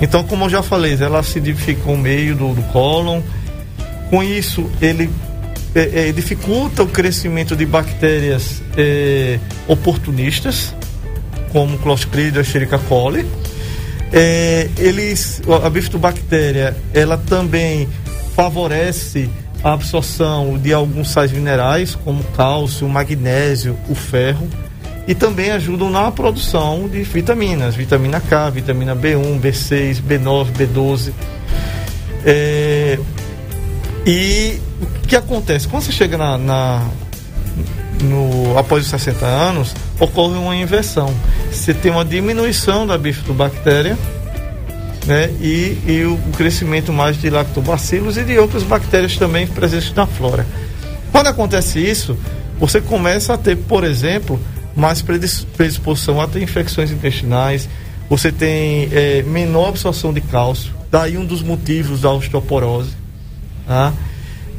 Então, 0.00 0.24
como 0.24 0.44
eu 0.44 0.50
já 0.50 0.62
falei, 0.62 0.96
elas 1.00 1.26
se 1.26 1.40
dificam 1.40 1.94
o 1.94 1.98
meio 1.98 2.34
do, 2.34 2.54
do 2.54 2.62
cólon. 2.64 3.20
Com 4.08 4.22
isso, 4.22 4.70
ele 4.80 5.10
é, 5.74 6.08
é, 6.08 6.12
dificulta 6.12 6.82
o 6.82 6.86
crescimento 6.86 7.54
de 7.54 7.64
bactérias 7.64 8.62
é, 8.76 9.38
oportunistas, 9.68 10.74
como 11.52 11.78
Clostridium 11.78 12.40
Escherichia 12.40 12.78
coli. 12.78 13.26
É, 14.12 14.68
eles, 14.78 15.40
a 15.62 15.70
bifidobactéria, 15.70 16.76
ela 16.92 17.16
também 17.16 17.88
favorece 18.34 19.30
a 19.62 19.72
absorção 19.72 20.58
de 20.58 20.72
alguns 20.72 21.10
sais 21.10 21.32
minerais, 21.32 21.94
como 21.94 22.24
cálcio, 22.36 22.88
magnésio, 22.88 23.76
o 23.88 23.94
ferro, 23.94 24.48
e 25.06 25.14
também 25.14 25.50
ajudam 25.50 25.90
na 25.90 26.10
produção 26.10 26.88
de 26.88 27.02
vitaminas, 27.02 27.74
vitamina 27.74 28.20
K, 28.20 28.50
vitamina 28.50 28.94
B1, 28.94 29.40
B6, 29.40 30.00
B9, 30.00 30.46
B12. 30.52 31.12
É, 32.24 32.98
e 34.06 34.60
o 34.80 35.06
que 35.06 35.16
acontece? 35.16 35.66
Quando 35.68 35.82
você 35.82 35.92
chega 35.92 36.16
na, 36.16 36.38
na 36.38 36.86
no, 38.02 38.58
após 38.58 38.84
os 38.84 38.90
60 38.90 39.26
anos, 39.26 39.74
ocorre 39.98 40.36
uma 40.36 40.56
inversão. 40.56 41.12
Você 41.50 41.74
tem 41.74 41.90
uma 41.90 42.04
diminuição 42.04 42.86
da 42.86 42.96
bifidobactéria, 42.96 43.98
né? 45.06 45.30
E, 45.40 45.78
e 45.86 46.04
o 46.04 46.16
crescimento 46.36 46.92
mais 46.92 47.20
de 47.20 47.30
lactobacilos 47.30 48.16
e 48.16 48.24
de 48.24 48.38
outras 48.38 48.62
bactérias 48.62 49.16
também 49.16 49.46
presentes 49.46 49.92
na 49.94 50.06
flora. 50.06 50.46
Quando 51.12 51.28
acontece 51.28 51.78
isso, 51.78 52.16
você 52.58 52.80
começa 52.80 53.34
a 53.34 53.38
ter, 53.38 53.56
por 53.56 53.84
exemplo, 53.84 54.38
mais 54.76 55.02
predisposição 55.02 56.20
a 56.20 56.26
ter 56.26 56.42
infecções 56.42 56.90
intestinais, 56.90 57.68
você 58.08 58.30
tem 58.30 58.88
é, 58.92 59.22
menor 59.22 59.68
absorção 59.68 60.12
de 60.12 60.20
cálcio, 60.20 60.72
daí 60.90 61.16
um 61.16 61.24
dos 61.24 61.42
motivos 61.42 62.00
da 62.00 62.12
osteoporose. 62.12 62.92
Tá? 63.66 63.92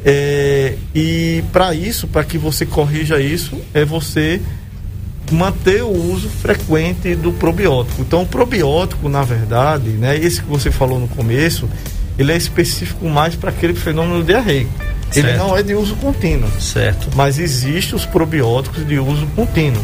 É, 0.04 0.74
e 0.94 1.44
para 1.52 1.74
isso, 1.74 2.08
para 2.08 2.24
que 2.24 2.36
você 2.36 2.66
corrija 2.66 3.20
isso, 3.20 3.60
é 3.72 3.84
você 3.84 4.40
manter 5.30 5.82
o 5.82 5.90
uso 5.90 6.28
frequente 6.28 7.14
do 7.14 7.32
probiótico. 7.32 8.02
Então, 8.02 8.22
o 8.22 8.26
probiótico, 8.26 9.08
na 9.08 9.22
verdade, 9.22 9.90
né, 9.90 10.16
esse 10.16 10.42
que 10.42 10.48
você 10.48 10.70
falou 10.70 10.98
no 10.98 11.08
começo, 11.08 11.68
ele 12.18 12.32
é 12.32 12.36
específico 12.36 13.06
mais 13.08 13.34
para 13.34 13.50
aquele 13.50 13.74
fenômeno 13.74 14.22
diarreico. 14.22 14.70
Certo. 15.10 15.26
Ele 15.26 15.36
não 15.36 15.56
é 15.56 15.62
de 15.62 15.74
uso 15.74 15.94
contínuo. 15.96 16.50
Certo. 16.58 17.08
Mas 17.14 17.38
existem 17.38 17.94
os 17.94 18.06
probióticos 18.06 18.86
de 18.86 18.98
uso 18.98 19.26
contínuo. 19.36 19.82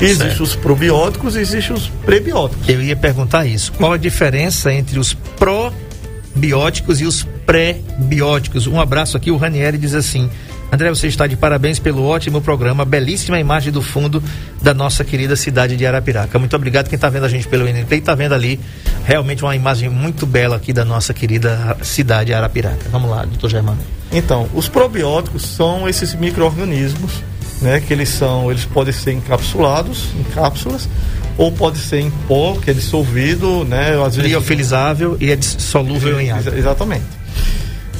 Existem 0.00 0.42
os 0.42 0.56
probióticos 0.56 1.36
e 1.36 1.40
existem 1.40 1.76
os 1.76 1.88
prebióticos. 1.88 2.68
Eu 2.68 2.82
ia 2.82 2.96
perguntar 2.96 3.46
isso. 3.46 3.70
Qual 3.72 3.92
a 3.92 3.98
diferença 3.98 4.72
entre 4.72 4.98
os 4.98 5.14
probióticos 5.38 7.00
e 7.00 7.04
os 7.04 7.22
pré-bióticos? 7.44 8.66
Um 8.66 8.80
abraço 8.80 9.16
aqui, 9.16 9.30
o 9.30 9.36
Ranieri 9.36 9.76
diz 9.76 9.94
assim: 9.94 10.30
André, 10.72 10.88
você 10.88 11.08
está 11.08 11.26
de 11.26 11.36
parabéns 11.36 11.80
pelo 11.80 12.04
ótimo 12.04 12.40
programa, 12.40 12.84
belíssima 12.84 13.40
imagem 13.40 13.72
do 13.72 13.82
fundo 13.82 14.22
da 14.62 14.72
nossa 14.72 15.02
querida 15.04 15.34
cidade 15.34 15.76
de 15.76 15.84
Arapiraca. 15.84 16.38
Muito 16.38 16.54
obrigado 16.54 16.88
quem 16.88 16.94
está 16.94 17.08
vendo 17.08 17.24
a 17.24 17.28
gente 17.28 17.48
pelo 17.48 17.64
NT 17.64 17.92
e 17.92 17.98
está 17.98 18.14
vendo 18.14 18.34
ali 18.34 18.60
realmente 19.04 19.42
uma 19.42 19.56
imagem 19.56 19.88
muito 19.88 20.24
bela 20.26 20.56
aqui 20.56 20.72
da 20.72 20.84
nossa 20.84 21.12
querida 21.12 21.76
cidade 21.82 22.26
de 22.26 22.34
Arapiraca. 22.34 22.88
Vamos 22.90 23.10
lá, 23.10 23.24
doutor 23.24 23.50
Germano. 23.50 23.78
Então, 24.12 24.48
os 24.54 24.68
probióticos 24.68 25.42
são 25.42 25.88
esses 25.88 26.14
micro-organismos, 26.14 27.14
né, 27.60 27.80
que 27.80 27.92
eles 27.92 28.08
são, 28.08 28.48
eles 28.50 28.64
podem 28.64 28.92
ser 28.92 29.12
encapsulados, 29.12 30.08
em 30.18 30.22
cápsulas, 30.32 30.88
ou 31.36 31.50
pode 31.50 31.78
ser 31.78 32.00
em 32.00 32.10
pó, 32.28 32.56
que 32.62 32.70
é 32.70 32.74
dissolvido, 32.74 33.64
né, 33.64 34.00
às 34.04 34.14
vezes... 34.14 34.30
Liofilizável 34.30 35.16
e 35.20 35.32
é 35.32 35.38
solúvel 35.40 36.20
em 36.20 36.30
água. 36.30 36.56
Exatamente. 36.56 37.19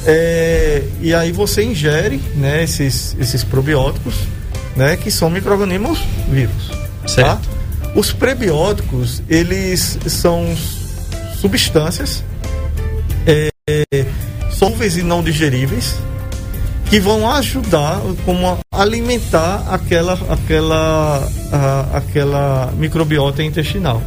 É, 0.05 0.83
e 0.99 1.13
aí 1.13 1.31
você 1.31 1.63
ingere 1.63 2.17
né, 2.35 2.63
esses, 2.63 3.15
esses 3.19 3.43
probióticos, 3.43 4.15
né, 4.75 4.97
que 4.97 5.11
são 5.11 5.29
micro-organismos 5.29 5.99
vivos. 6.29 6.69
Tá? 6.69 7.07
Certo. 7.07 7.49
Tá? 7.49 7.91
Os 7.95 8.11
prebióticos, 8.11 9.21
eles 9.27 9.99
são 10.07 10.45
substâncias 11.39 12.23
é, 13.25 13.49
solúveis 14.51 14.97
e 14.97 15.03
não 15.03 15.23
digeríveis 15.23 15.95
que 16.85 16.99
vão 16.99 17.29
ajudar 17.31 18.01
como 18.25 18.47
a 18.47 18.81
alimentar 18.81 19.63
aquela 19.69 20.19
aquela 20.29 21.29
a, 21.51 21.97
aquela 21.97 22.73
microbiota 22.77 23.41
intestinal. 23.41 24.01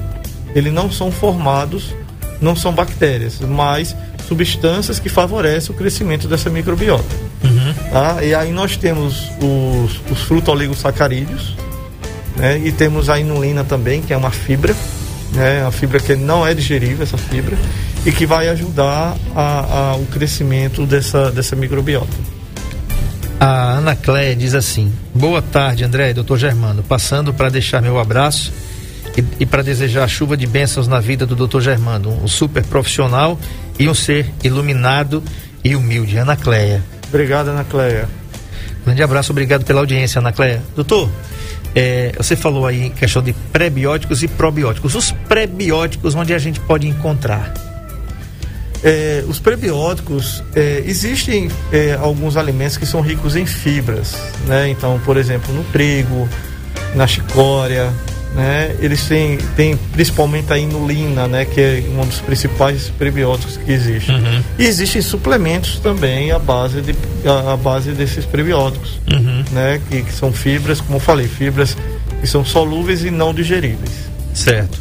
Eles 0.55 0.73
não 0.73 0.91
são 0.91 1.11
formados, 1.11 1.95
não 2.41 2.55
são 2.55 2.73
bactérias, 2.73 3.41
mas 3.41 3.97
substâncias 4.27 4.99
que 4.99 5.09
favorecem 5.09 5.75
o 5.75 5.79
crescimento 5.79 6.27
dessa 6.27 6.51
microbiota. 6.51 7.05
Uhum. 7.43 7.75
Tá? 7.91 8.23
E 8.23 8.35
aí 8.35 8.53
nós 8.53 8.77
temos 8.77 9.31
os, 9.41 10.01
os 10.11 10.23
frutoligosacarídeos, 10.23 11.55
né? 12.37 12.61
e 12.65 12.73
temos 12.73 13.09
a 13.09 13.19
inulina 13.19 13.65
também, 13.65 14.03
que 14.03 14.13
é 14.13 14.17
uma 14.17 14.31
fibra, 14.31 14.75
né? 15.33 15.63
uma 15.63 15.73
fibra 15.73 16.01
que 16.01 16.15
não 16.17 16.47
é 16.47 16.55
digerível, 16.55 17.03
essa 17.03 17.19
fibra, 17.19 17.57
e 18.05 18.13
que 18.13 18.27
vai 18.27 18.49
ajudar 18.49 19.17
a, 19.35 19.93
a, 19.93 19.97
o 19.97 20.07
crescimento 20.07 20.87
dessa, 20.87 21.31
dessa 21.31 21.55
microbiota. 21.55 22.35
A 23.39 23.73
Ana 23.73 23.97
Cléia 23.97 24.35
diz 24.35 24.55
assim: 24.55 24.93
Boa 25.15 25.43
tarde, 25.43 25.85
André 25.85 26.11
e 26.11 26.15
doutor 26.15 26.39
Germano. 26.39 26.83
Passando 26.83 27.35
para 27.35 27.49
deixar 27.49 27.83
meu 27.83 27.99
abraço 27.99 28.53
e, 29.17 29.25
e 29.41 29.47
para 29.47 29.63
desejar 29.63 30.09
chuva 30.09 30.37
de 30.37 30.47
bênçãos 30.47 30.89
na 30.89 31.01
vida 31.01 31.25
do 31.27 31.37
doutor 31.37 31.61
Germano, 31.61 32.11
um 32.23 32.29
super 32.29 32.65
profissional 32.65 33.39
e 33.79 33.89
um 33.89 33.95
ser 33.95 34.33
iluminado 34.43 35.23
e 35.63 35.75
humilde. 35.75 36.17
Ana 36.17 36.37
Cleia. 36.37 36.83
Obrigado, 37.09 37.49
Ana 37.49 37.65
Cleia. 37.65 38.09
Grande 38.85 39.03
abraço, 39.03 39.33
obrigado 39.33 39.65
pela 39.65 39.81
audiência, 39.81 40.19
Ana 40.19 40.33
Cleia. 40.33 40.63
Doutor, 40.75 41.11
é, 41.75 42.13
você 42.17 42.37
falou 42.37 42.67
aí 42.67 42.87
em 42.87 42.91
questão 42.91 43.23
de 43.23 43.33
prebióticos 43.33 44.23
e 44.23 44.29
probióticos. 44.29 44.95
Os 44.95 45.11
prebióticos, 45.11 46.15
onde 46.15 46.35
a 46.35 46.39
gente 46.39 46.61
pode 46.61 46.87
encontrar? 46.87 47.53
É, 48.83 49.25
os 49.27 49.41
prebióticos, 49.41 50.45
é, 50.55 50.83
existem 50.85 51.49
é, 51.73 51.95
alguns 51.95 52.37
alimentos 52.37 52.77
que 52.77 52.85
são 52.85 53.01
ricos 53.01 53.35
em 53.35 53.47
fibras, 53.47 54.15
né? 54.47 54.69
Então, 54.69 55.01
por 55.07 55.17
exemplo, 55.17 55.55
no 55.55 55.65
trigo, 55.65 56.29
na 56.95 57.07
chicória, 57.07 57.91
né? 58.35 58.75
Eles 58.81 59.05
têm, 59.07 59.37
têm 59.57 59.77
principalmente 59.93 60.53
a 60.53 60.59
inulina, 60.59 61.27
né? 61.29 61.45
Que 61.45 61.61
é 61.61 61.85
um 61.97 62.05
dos 62.07 62.21
principais 62.21 62.89
prebióticos 62.99 63.57
que 63.57 63.71
existe. 63.71 64.11
Uhum. 64.11 64.43
E 64.59 64.67
existem 64.67 65.01
suplementos 65.01 65.79
também 65.79 66.33
à 66.33 66.39
base, 66.39 66.81
de, 66.81 66.95
à, 67.29 67.57
base 67.57 67.93
desses 67.93 68.25
prebióticos, 68.25 69.01
Uhum. 69.13 69.45
né? 69.53 69.81
Que, 69.89 70.03
que 70.03 70.13
são 70.13 70.33
fibras, 70.33 70.81
como 70.81 70.97
eu 70.97 71.01
falei, 71.01 71.29
fibras 71.29 71.77
que 72.21 72.27
são 72.27 72.45
solúveis 72.45 73.05
e 73.05 73.11
não 73.11 73.33
digeríveis. 73.33 73.93
Certo. 74.33 74.79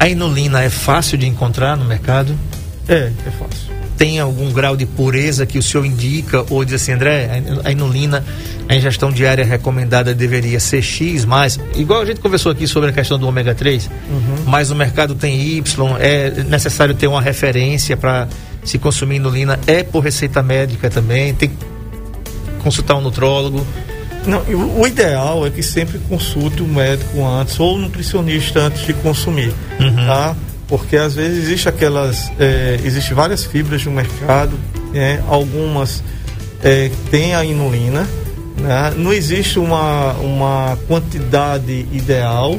A 0.00 0.08
inulina 0.08 0.62
é 0.62 0.70
fácil 0.70 1.16
de 1.16 1.26
encontrar 1.26 1.76
no 1.76 1.84
mercado? 1.84 2.36
É, 2.88 3.10
é 3.26 3.30
fácil. 3.30 3.65
Tem 3.96 4.20
algum 4.20 4.52
grau 4.52 4.76
de 4.76 4.84
pureza 4.84 5.46
que 5.46 5.58
o 5.58 5.62
senhor 5.62 5.84
indica? 5.84 6.44
Ou 6.50 6.64
diz 6.64 6.74
assim, 6.74 6.92
André, 6.92 7.42
a 7.64 7.70
inulina, 7.72 8.24
a 8.68 8.74
ingestão 8.74 9.10
diária 9.10 9.44
recomendada 9.44 10.14
deveria 10.14 10.60
ser 10.60 10.82
X, 10.82 11.24
mais, 11.24 11.58
igual 11.74 12.02
a 12.02 12.04
gente 12.04 12.20
conversou 12.20 12.52
aqui 12.52 12.66
sobre 12.66 12.90
a 12.90 12.92
questão 12.92 13.18
do 13.18 13.26
ômega 13.26 13.54
3, 13.54 13.88
mas 14.46 14.70
o 14.70 14.74
mercado 14.74 15.14
tem 15.14 15.40
Y, 15.56 15.96
é 15.98 16.44
necessário 16.44 16.94
ter 16.94 17.06
uma 17.06 17.22
referência 17.22 17.96
para 17.96 18.28
se 18.64 18.78
consumir 18.78 19.16
inulina, 19.16 19.58
é 19.66 19.82
por 19.82 20.00
receita 20.00 20.42
médica 20.42 20.90
também, 20.90 21.32
tem 21.32 21.48
que 21.48 21.56
consultar 22.62 22.96
um 22.96 23.00
nutrólogo. 23.00 23.64
Não, 24.26 24.40
o, 24.42 24.84
ideal 24.84 25.46
é 25.46 25.50
que 25.50 25.62
sempre 25.62 26.00
consulte 26.08 26.60
o 26.60 26.66
médico 26.66 27.24
antes 27.24 27.60
ou 27.60 27.76
o 27.76 27.78
nutricionista 27.78 28.60
antes 28.60 28.84
de 28.84 28.92
consumir, 28.94 29.54
tá? 30.04 30.34
Porque 30.68 30.96
às 30.96 31.14
vezes 31.14 31.44
existe 31.44 31.68
aquelas, 31.68 32.30
é, 32.40 32.80
existe 32.84 33.14
várias 33.14 33.44
fibras 33.44 33.84
no 33.84 33.92
mercado, 33.92 34.58
né? 34.92 35.22
algumas 35.28 36.02
é, 36.62 36.90
têm 37.10 37.34
a 37.34 37.44
inulina, 37.44 38.06
né? 38.58 38.92
Não 38.96 39.12
existe 39.12 39.58
uma, 39.58 40.12
uma 40.14 40.78
quantidade 40.88 41.86
ideal, 41.92 42.58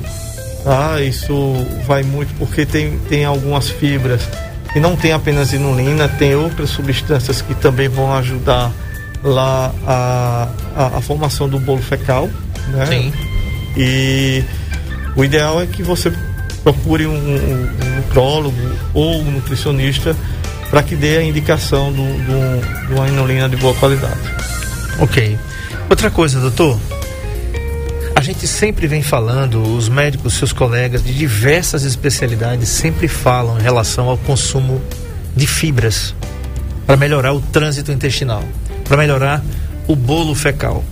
tá? 0.63 1.01
Isso 1.01 1.53
vai 1.85 2.03
muito 2.03 2.33
porque 2.37 2.65
tem, 2.65 2.97
tem 3.09 3.25
algumas 3.25 3.69
fibras 3.69 4.21
que 4.71 4.79
não 4.79 4.95
tem 4.95 5.11
apenas 5.11 5.53
inulina, 5.53 6.07
tem 6.07 6.35
outras 6.35 6.69
substâncias 6.69 7.41
que 7.41 7.55
também 7.55 7.87
vão 7.87 8.13
ajudar 8.13 8.71
lá 9.23 9.73
a, 9.85 10.47
a, 10.75 10.97
a 10.97 11.01
formação 11.01 11.49
do 11.49 11.59
bolo 11.59 11.81
fecal, 11.81 12.29
né? 12.69 12.85
Sim. 12.85 13.13
E 13.75 14.43
o 15.15 15.23
ideal 15.23 15.61
é 15.61 15.65
que 15.65 15.83
você 15.83 16.11
procure 16.63 17.05
um, 17.05 17.13
um, 17.13 17.69
um 17.85 17.95
nutrólogo 17.97 18.57
ou 18.93 19.21
um 19.21 19.31
nutricionista 19.31 20.15
para 20.69 20.83
que 20.83 20.95
dê 20.95 21.17
a 21.17 21.23
indicação 21.23 21.91
do, 21.91 22.03
do, 22.03 22.87
de 22.87 22.93
uma 22.93 23.07
inulina 23.07 23.47
de 23.47 23.55
boa 23.55 23.73
qualidade. 23.75 24.19
Ok. 24.99 25.37
Outra 25.89 26.11
coisa, 26.11 26.39
doutor. 26.39 26.77
A 28.15 28.21
gente 28.21 28.47
sempre 28.47 28.87
vem 28.87 29.01
falando, 29.01 29.61
os 29.61 29.87
médicos, 29.87 30.33
seus 30.33 30.51
colegas 30.51 31.03
de 31.03 31.13
diversas 31.13 31.83
especialidades 31.83 32.67
sempre 32.67 33.07
falam 33.07 33.59
em 33.59 33.61
relação 33.61 34.09
ao 34.09 34.17
consumo 34.17 34.81
de 35.35 35.45
fibras 35.45 36.15
para 36.85 36.97
melhorar 36.97 37.33
o 37.33 37.39
trânsito 37.39 37.91
intestinal, 37.91 38.43
para 38.83 38.97
melhorar 38.97 39.43
o 39.87 39.95
bolo 39.95 40.33
fecal. 40.33 40.83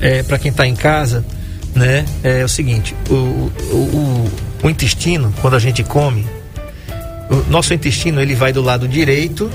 É, 0.00 0.22
para 0.22 0.38
quem 0.38 0.50
está 0.50 0.66
em 0.66 0.76
casa, 0.76 1.24
né, 1.74 2.04
é 2.22 2.44
o 2.44 2.48
seguinte: 2.48 2.94
o, 3.10 3.14
o, 3.14 3.50
o, 3.76 4.30
o 4.64 4.70
intestino, 4.70 5.32
quando 5.40 5.54
a 5.54 5.58
gente 5.58 5.82
come, 5.82 6.26
o 7.30 7.50
nosso 7.50 7.72
intestino 7.74 8.20
ele 8.20 8.34
vai 8.34 8.52
do 8.52 8.60
lado 8.62 8.86
direito 8.86 9.50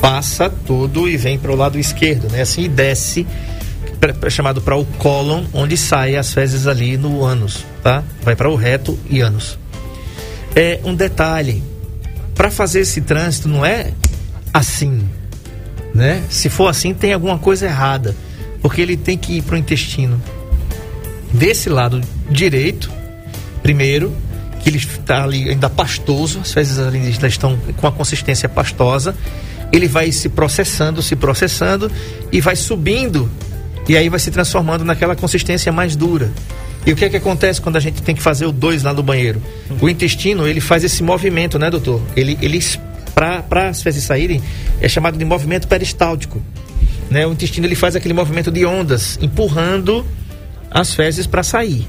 passa 0.00 0.50
tudo 0.50 1.08
e 1.08 1.16
vem 1.16 1.38
para 1.38 1.52
o 1.52 1.54
lado 1.56 1.78
esquerdo, 1.78 2.28
né? 2.28 2.42
Assim 2.42 2.62
e 2.64 2.68
desce, 2.68 3.24
pra, 4.00 4.12
pra- 4.12 4.28
chamado 4.28 4.60
para 4.60 4.76
o 4.76 4.84
cólon, 4.84 5.44
onde 5.52 5.76
saem 5.76 6.16
as 6.16 6.34
fezes 6.34 6.66
ali 6.66 6.96
no 6.96 7.22
ânus, 7.24 7.64
tá? 7.84 8.02
Vai 8.22 8.34
para 8.34 8.50
o 8.50 8.56
reto 8.56 8.98
e 9.08 9.20
ânus. 9.20 9.56
É 10.56 10.80
um 10.82 10.92
detalhe, 10.92 11.62
para 12.34 12.50
fazer 12.50 12.80
esse 12.80 13.00
trânsito 13.00 13.48
não 13.48 13.64
é 13.64 13.92
assim, 14.52 15.08
né? 15.94 16.20
Se 16.28 16.48
for 16.48 16.66
assim 16.66 16.92
tem 16.92 17.12
alguma 17.12 17.38
coisa 17.38 17.66
errada, 17.66 18.16
porque 18.60 18.80
ele 18.80 18.96
tem 18.96 19.16
que 19.16 19.34
ir 19.34 19.42
para 19.42 19.54
o 19.54 19.58
intestino 19.58 20.20
desse 21.32 21.68
lado 21.68 22.00
direito, 22.30 22.90
primeiro, 23.62 24.14
que 24.62 24.68
ele 24.68 24.78
está 24.78 25.24
ali 25.24 25.48
ainda 25.48 25.68
pastoso, 25.68 26.40
as 26.40 26.52
fezes 26.52 26.78
ainda 26.78 27.26
estão 27.26 27.58
com 27.76 27.86
a 27.86 27.92
consistência 27.92 28.48
pastosa, 28.48 29.14
ele 29.72 29.88
vai 29.88 30.12
se 30.12 30.28
processando, 30.28 31.02
se 31.02 31.16
processando 31.16 31.90
e 32.30 32.40
vai 32.40 32.54
subindo 32.54 33.28
e 33.88 33.96
aí 33.96 34.08
vai 34.08 34.20
se 34.20 34.30
transformando 34.30 34.84
naquela 34.84 35.16
consistência 35.16 35.72
mais 35.72 35.96
dura. 35.96 36.30
E 36.86 36.92
o 36.92 36.96
que 36.96 37.04
é 37.04 37.08
que 37.08 37.16
acontece 37.16 37.60
quando 37.60 37.76
a 37.76 37.80
gente 37.80 38.02
tem 38.02 38.14
que 38.14 38.22
fazer 38.22 38.44
o 38.46 38.52
dois 38.52 38.82
lá 38.82 38.92
no 38.92 39.02
banheiro? 39.02 39.40
O 39.80 39.88
intestino, 39.88 40.46
ele 40.46 40.60
faz 40.60 40.84
esse 40.84 41.02
movimento, 41.02 41.58
né, 41.58 41.70
doutor? 41.70 42.00
Ele, 42.16 42.36
ele 42.42 42.60
para 43.14 43.68
as 43.68 43.82
fezes 43.82 44.04
saírem, 44.04 44.42
é 44.80 44.88
chamado 44.88 45.16
de 45.16 45.24
movimento 45.24 45.68
peristáltico. 45.68 46.42
Né? 47.10 47.26
O 47.26 47.32
intestino 47.32 47.66
ele 47.66 47.74
faz 47.74 47.94
aquele 47.94 48.14
movimento 48.14 48.50
de 48.50 48.64
ondas, 48.64 49.18
empurrando 49.20 50.04
as 50.72 50.94
fezes 50.94 51.26
para 51.26 51.42
sair, 51.42 51.86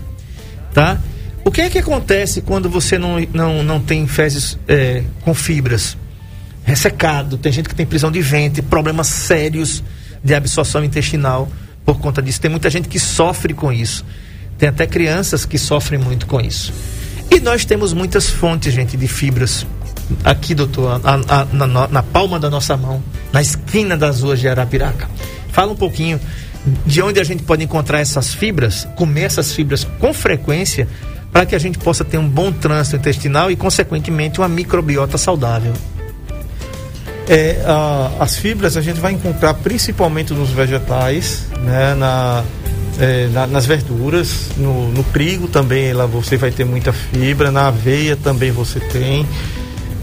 tá? 0.74 1.00
O 1.46 1.52
que 1.52 1.62
é 1.62 1.69
que 1.69 1.78
acontece 1.78 2.41
quando 2.41 2.69
você 2.69 2.98
não, 2.98 3.17
não, 3.34 3.63
não 3.63 3.80
tem 3.80 4.08
fezes 4.08 4.58
é, 4.67 5.04
com 5.22 5.34
fibras? 5.34 5.98
Ressecado, 6.63 7.38
tem 7.38 7.52
gente 7.52 7.67
que 7.67 7.76
tem 7.76 7.86
prisão 7.86 8.10
de 8.12 8.22
ventre, 8.22 8.62
problemas 8.62 9.08
sérios 9.08 9.84
de 10.24 10.34
absorção 10.34 10.84
intestinal 10.84 11.50
por 11.86 12.00
conta 12.00 12.22
disso. 12.22 12.39
Tem 12.39 12.50
muita 12.50 12.69
gente 12.69 12.88
que 12.88 12.98
sofre 13.00 13.54
com 13.54 13.72
isso. 13.74 14.06
Tem 14.58 14.69
até 14.69 14.88
crianças 14.88 15.46
que 15.46 15.58
sofrem 15.58 16.00
muito 16.00 16.26
com 16.26 16.39
isso. 16.39 16.72
E 17.30 17.41
nós 17.41 17.65
temos 17.65 17.91
muitas 17.91 18.30
fontes, 18.30 18.74
gente, 18.74 18.96
de 18.96 19.08
fibras. 19.08 19.65
Aqui, 20.24 20.56
doutor, 20.56 21.02
a- 21.04 21.41
a- 21.41 21.46
na, 21.52 21.67
na- 21.89 22.04
palma 22.04 22.39
da 22.39 22.50
nossa 22.50 22.78
mão, 22.78 23.04
na 23.34 23.41
esquina 23.41 23.98
das 23.98 24.22
ruas 24.22 24.39
de 24.39 24.48
Arapiraca. 24.48 25.10
Fala 25.52 25.74
um 25.74 25.76
pouquinho 25.76 26.17
de 26.86 27.02
onde 27.02 27.19
a 27.19 27.23
gente 27.23 27.43
pode 27.43 27.63
encontrar 27.63 27.99
essas 27.99 28.34
fibras, 28.34 28.88
comer 28.95 29.23
essas 29.23 29.52
fibras 29.54 29.86
com 29.99 30.13
frequência, 30.13 30.88
para 31.32 31.45
que 31.45 31.56
a 31.56 31.60
gente 31.60 31.78
possa 31.80 32.04
ter 32.06 32.17
um 32.17 32.28
bom 32.30 32.52
trânsito 32.52 32.95
intestinal 32.95 33.49
e, 33.52 33.56
consequentemente, 33.56 34.39
uma 34.39 34.47
microbiota 34.47 35.17
saudável. 35.17 35.73
É, 37.28 37.62
a- 37.65 38.12
as 38.19 38.38
fibras 38.38 38.76
a 38.78 38.82
gente 38.82 38.99
vai 38.99 39.13
encontrar 39.13 39.54
principalmente 39.56 40.34
nos 40.34 40.49
vegetais, 40.49 41.45
né, 41.62 41.95
na, 41.95 42.43
é, 42.99 43.28
na- 43.30 43.47
nas 43.47 43.65
verduras, 43.65 44.49
no, 44.58 44.89
no 44.91 45.04
trigo 45.06 45.47
também 45.47 45.93
lá 45.93 46.06
você 46.06 46.36
vai 46.38 46.52
ter 46.52 46.65
muita 46.65 46.91
fibra, 46.91 47.49
na 47.52 47.67
aveia 47.67 48.15
também 48.17 48.52
você 48.52 48.80
tem. 48.80 49.26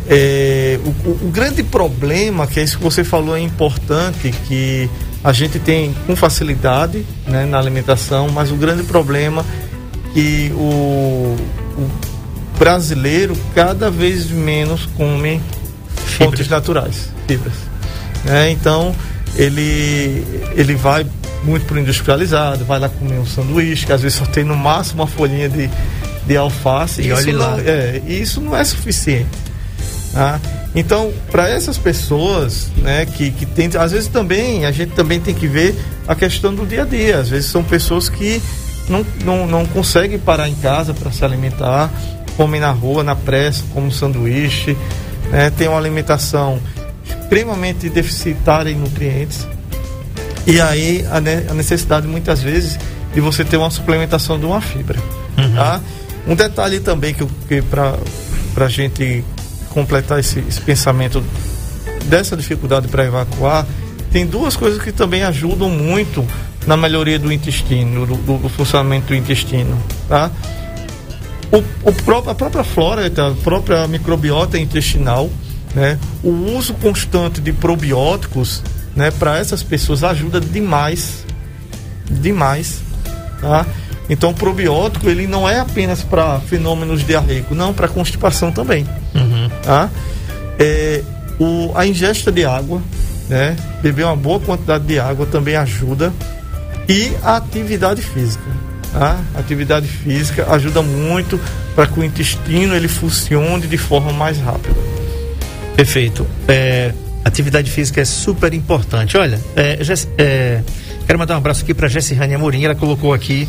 É, 0.08 0.78
o, 0.84 0.88
o- 1.10 1.30
grande 1.30 1.62
problema, 1.62 2.46
que 2.46 2.58
é 2.58 2.62
isso 2.64 2.78
que 2.78 2.82
você 2.84 3.04
falou, 3.04 3.36
é 3.36 3.40
importante, 3.40 4.32
que 4.48 4.88
a 5.22 5.32
gente 5.32 5.58
tem 5.58 5.94
com 6.06 6.16
facilidade 6.16 7.04
né, 7.26 7.44
na 7.44 7.58
alimentação, 7.58 8.28
mas 8.30 8.50
o 8.50 8.56
grande 8.56 8.82
problema 8.84 9.44
que 10.14 10.50
o, 10.54 11.36
o 11.78 11.90
brasileiro 12.58 13.36
cada 13.54 13.90
vez 13.90 14.30
menos 14.30 14.86
come 14.96 15.40
fontes 15.94 16.48
naturais, 16.48 17.10
fibras. 17.26 17.54
né? 18.24 18.50
então 18.50 18.94
ele 19.36 20.24
ele 20.56 20.74
vai 20.74 21.06
muito 21.44 21.64
para 21.64 21.76
o 21.76 21.78
industrializado, 21.80 22.64
vai 22.64 22.78
lá 22.78 22.88
comer 22.88 23.18
um 23.18 23.24
sanduíche, 23.26 23.86
que 23.86 23.92
às 23.92 24.02
vezes 24.02 24.18
só 24.18 24.26
tem 24.26 24.44
no 24.44 24.56
máximo 24.56 25.02
uma 25.02 25.06
folhinha 25.06 25.48
de, 25.48 25.70
de 26.26 26.36
alface. 26.36 27.00
E 27.00 27.06
isso 27.08 27.14
olhe 27.16 27.32
lá. 27.32 27.50
não- 27.52 27.60
é, 27.60 28.02
e 28.06 28.20
isso 28.20 28.40
não 28.42 28.54
é 28.54 28.62
suficiente. 28.62 29.26
tá? 30.12 30.38
Então, 30.74 31.12
para 31.30 31.48
essas 31.48 31.76
pessoas, 31.76 32.68
né, 32.76 33.04
que, 33.04 33.30
que 33.32 33.44
tem, 33.44 33.68
às 33.78 33.90
vezes 33.92 34.08
também, 34.08 34.64
a 34.66 34.70
gente 34.70 34.92
também 34.92 35.18
tem 35.20 35.34
que 35.34 35.48
ver 35.48 35.74
a 36.06 36.14
questão 36.14 36.54
do 36.54 36.64
dia 36.64 36.82
a 36.82 36.86
dia. 36.86 37.18
Às 37.18 37.28
vezes 37.28 37.50
são 37.50 37.64
pessoas 37.64 38.08
que 38.08 38.40
não, 38.88 39.04
não, 39.24 39.46
não 39.46 39.66
conseguem 39.66 40.18
parar 40.18 40.48
em 40.48 40.54
casa 40.54 40.94
para 40.94 41.10
se 41.10 41.24
alimentar, 41.24 41.90
comem 42.36 42.60
na 42.60 42.70
rua, 42.70 43.02
na 43.02 43.16
pressa, 43.16 43.64
como 43.74 43.86
um 43.86 43.90
sanduíche, 43.90 44.76
né, 45.30 45.50
tem 45.50 45.66
uma 45.68 45.76
alimentação 45.78 46.60
extremamente 47.04 47.88
deficitária 47.90 48.70
em 48.70 48.76
nutrientes. 48.76 49.46
E 50.46 50.60
aí 50.60 51.04
a, 51.10 51.20
ne- 51.20 51.46
a 51.50 51.54
necessidade 51.54 52.06
muitas 52.06 52.40
vezes 52.42 52.78
de 53.12 53.20
você 53.20 53.44
ter 53.44 53.56
uma 53.56 53.70
suplementação 53.70 54.38
de 54.38 54.46
uma 54.46 54.60
fibra. 54.60 54.98
Tá? 55.54 55.80
Um 56.28 56.34
detalhe 56.36 56.78
também 56.80 57.12
que, 57.12 57.26
que 57.48 57.60
para 57.62 57.96
a 58.56 58.68
gente 58.68 59.24
completar 59.70 60.18
esse, 60.20 60.40
esse 60.40 60.60
pensamento 60.60 61.22
dessa 62.04 62.36
dificuldade 62.36 62.88
para 62.88 63.04
evacuar, 63.06 63.66
tem 64.12 64.26
duas 64.26 64.56
coisas 64.56 64.82
que 64.82 64.92
também 64.92 65.22
ajudam 65.22 65.70
muito 65.70 66.24
na 66.66 66.76
melhoria 66.76 67.18
do 67.18 67.32
intestino, 67.32 68.04
do, 68.06 68.16
do- 68.16 68.38
do 68.38 68.48
funcionamento 68.48 69.08
do 69.08 69.14
intestino. 69.14 69.76
Tá? 70.08 70.30
O, 71.52 71.58
o 71.88 72.28
a 72.30 72.34
própria 72.34 72.62
flora, 72.64 73.06
a 73.06 73.42
própria 73.42 73.86
microbiota 73.88 74.58
intestinal, 74.58 75.30
Né? 75.74 75.98
O 76.22 76.30
uso 76.56 76.74
constante 76.74 77.40
de 77.40 77.52
probióticos 77.52 78.62
né, 78.96 79.10
para 79.12 79.38
essas 79.38 79.62
pessoas 79.62 80.02
ajuda 80.02 80.40
demais, 80.40 81.24
demais. 82.10 82.80
Tá? 83.40 83.64
Então, 84.10 84.30
o 84.30 84.34
probiótico 84.34 85.08
ele 85.08 85.28
não 85.28 85.48
é 85.48 85.60
apenas 85.60 86.02
para 86.02 86.40
fenômenos 86.40 87.06
diarreicos, 87.06 87.56
não, 87.56 87.72
para 87.72 87.86
constipação 87.86 88.50
também. 88.50 88.84
Uhum. 89.14 89.48
Tá? 89.62 89.88
É, 90.58 91.02
o, 91.38 91.70
a 91.76 91.86
ingesta 91.86 92.32
de 92.32 92.44
água, 92.44 92.82
né, 93.28 93.56
beber 93.80 94.04
uma 94.04 94.16
boa 94.16 94.40
quantidade 94.40 94.84
de 94.84 94.98
água 94.98 95.26
também 95.26 95.54
ajuda. 95.54 96.12
E 96.88 97.12
a 97.22 97.36
atividade 97.36 98.02
física. 98.02 98.50
Tá? 98.92 99.20
Atividade 99.36 99.86
física 99.86 100.52
ajuda 100.52 100.82
muito 100.82 101.40
para 101.76 101.86
que 101.86 102.00
o 102.00 102.04
intestino 102.04 102.74
ele 102.74 102.88
funcione 102.88 103.68
de 103.68 103.78
forma 103.78 104.12
mais 104.12 104.38
rápida. 104.38 104.74
Perfeito. 105.76 106.26
É, 106.48 106.92
atividade 107.24 107.70
física 107.70 108.00
é 108.00 108.04
super 108.04 108.52
importante. 108.52 109.16
Olha, 109.16 109.40
é, 109.54 109.78
é, 110.18 110.62
quero 111.06 111.18
mandar 111.18 111.34
um 111.34 111.38
abraço 111.38 111.62
aqui 111.62 111.72
para 111.72 111.86
Jessirane 111.86 112.34
Amorim. 112.34 112.64
Ela 112.64 112.74
colocou 112.74 113.14
aqui, 113.14 113.48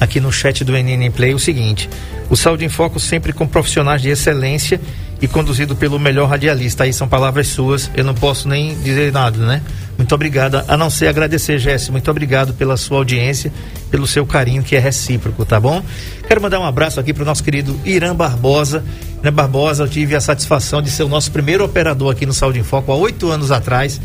aqui 0.00 0.20
no 0.20 0.32
chat 0.32 0.64
do 0.64 0.72
NN 0.72 1.10
Play 1.10 1.34
o 1.34 1.38
seguinte: 1.38 1.88
o 2.30 2.36
Saúde 2.36 2.64
em 2.64 2.68
Foco 2.68 3.00
sempre 3.00 3.32
com 3.32 3.46
profissionais 3.46 4.02
de 4.02 4.08
excelência 4.08 4.80
e 5.20 5.26
conduzido 5.26 5.74
pelo 5.74 5.98
melhor 5.98 6.28
radialista. 6.28 6.84
Aí 6.84 6.92
são 6.92 7.08
palavras 7.08 7.48
suas, 7.48 7.90
eu 7.96 8.04
não 8.04 8.14
posso 8.14 8.48
nem 8.48 8.78
dizer 8.80 9.12
nada, 9.12 9.38
né? 9.38 9.62
Muito 9.96 10.14
obrigado, 10.14 10.62
a 10.68 10.76
não 10.76 10.88
ser 10.88 11.08
agradecer, 11.08 11.58
Jéssica. 11.58 11.90
Muito 11.90 12.08
obrigado 12.08 12.54
pela 12.54 12.76
sua 12.76 12.98
audiência, 12.98 13.52
pelo 13.90 14.06
seu 14.06 14.24
carinho 14.24 14.62
que 14.62 14.76
é 14.76 14.78
recíproco, 14.78 15.44
tá 15.44 15.58
bom? 15.58 15.82
Quero 16.26 16.40
mandar 16.40 16.60
um 16.60 16.64
abraço 16.64 17.00
aqui 17.00 17.12
para 17.12 17.24
o 17.24 17.26
nosso 17.26 17.42
querido 17.42 17.78
Irã 17.84 18.14
Barbosa. 18.14 18.84
Irã 19.20 19.32
Barbosa, 19.32 19.82
eu 19.82 19.88
tive 19.88 20.14
a 20.14 20.20
satisfação 20.20 20.80
de 20.80 20.88
ser 20.88 21.02
o 21.02 21.08
nosso 21.08 21.32
primeiro 21.32 21.64
operador 21.64 22.12
aqui 22.12 22.24
no 22.24 22.32
Saúde 22.32 22.60
em 22.60 22.62
Foco 22.62 22.92
há 22.92 22.94
oito 22.94 23.28
anos 23.28 23.50
atrás. 23.50 24.00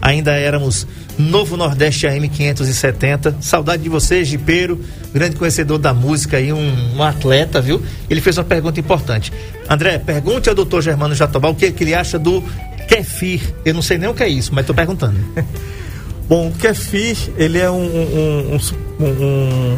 Ainda 0.00 0.32
éramos 0.32 0.86
Novo 1.18 1.56
Nordeste 1.56 2.06
AM 2.06 2.28
570. 2.28 3.36
Saudade 3.40 3.82
de 3.82 3.88
você, 3.88 4.24
Gipeiro, 4.24 4.80
grande 5.12 5.36
conhecedor 5.36 5.78
da 5.78 5.92
música 5.92 6.40
e 6.40 6.52
um, 6.52 6.96
um, 6.96 7.02
atleta, 7.02 7.60
viu? 7.60 7.82
Ele 8.08 8.20
fez 8.20 8.38
uma 8.38 8.44
pergunta 8.44 8.78
importante. 8.78 9.32
André, 9.68 9.98
pergunte 9.98 10.48
ao 10.48 10.54
doutor 10.54 10.82
Germano 10.82 11.14
Jatobá 11.14 11.48
o 11.48 11.54
que, 11.54 11.72
que 11.72 11.84
ele 11.84 11.94
acha 11.94 12.18
do 12.18 12.42
kefir. 12.88 13.40
Eu 13.64 13.74
não 13.74 13.82
sei 13.82 13.98
nem 13.98 14.08
o 14.08 14.14
que 14.14 14.22
é 14.22 14.28
isso, 14.28 14.54
mas 14.54 14.62
estou 14.62 14.74
perguntando. 14.74 15.16
Bom, 16.28 16.48
o 16.48 16.52
kefir, 16.52 17.16
ele 17.36 17.58
é 17.58 17.70
um, 17.70 17.84
um, 17.84 18.58
um, 19.00 19.76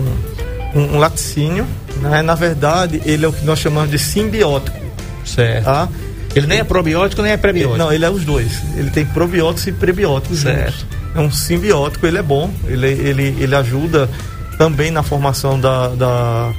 um, 0.75 0.99
laticínio, 0.99 1.67
né? 2.03 2.23
Na 2.23 2.35
verdade, 2.35 3.01
ele 3.05 3.25
é 3.25 3.29
o 3.29 3.33
que 3.33 3.45
nós 3.45 3.61
chamamos 3.61 3.91
de 3.91 3.99
simbiótico. 3.99 4.77
Certo. 5.25 5.65
Tá? 5.65 5.89
Ele 6.35 6.47
nem 6.47 6.59
é 6.59 6.65
probiótico 6.65 7.23
nem 7.23 7.33
é 7.33 7.37
prebiótico. 7.37 7.79
Não, 7.79 7.93
ele 7.93 8.05
é 8.05 8.11
os 8.11 8.25
dois. 8.25 8.63
Ele 8.77 8.91
tem 8.91 9.05
probióticos 9.05 9.67
e 9.67 9.73
prebióticos. 9.73 10.41
Certo. 10.41 10.73
Juntos. 10.73 11.01
É 11.15 11.21
um 11.21 11.31
simbiótico, 11.31 12.07
ele 12.07 12.19
é 12.19 12.23
bom. 12.23 12.51
Ele, 12.67 12.87
ele, 12.87 13.37
ele 13.41 13.55
ajuda 13.55 14.09
também 14.57 14.91
na 14.91 15.03
formação 15.03 15.59
da, 15.59 15.89
da, 15.89 16.53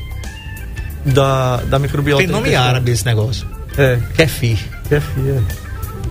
da, 1.05 1.57
da 1.57 1.79
microbiota. 1.79 2.21
Tem 2.21 2.31
nome 2.31 2.53
árabe 2.55 2.91
esse 2.91 3.05
negócio. 3.05 3.47
É. 3.77 3.97
Kefir. 4.15 4.59
Kefir, 4.89 5.37
é. 5.37 5.41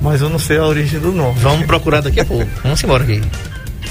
Mas 0.00 0.22
eu 0.22 0.30
não 0.30 0.38
sei 0.38 0.56
a 0.56 0.64
origem 0.64 0.98
do 0.98 1.12
nome. 1.12 1.38
Vamos 1.40 1.66
procurar 1.66 2.00
daqui 2.00 2.20
a 2.20 2.24
pouco. 2.24 2.48
Vamos 2.62 2.82
embora 2.82 3.04
aqui. 3.04 3.20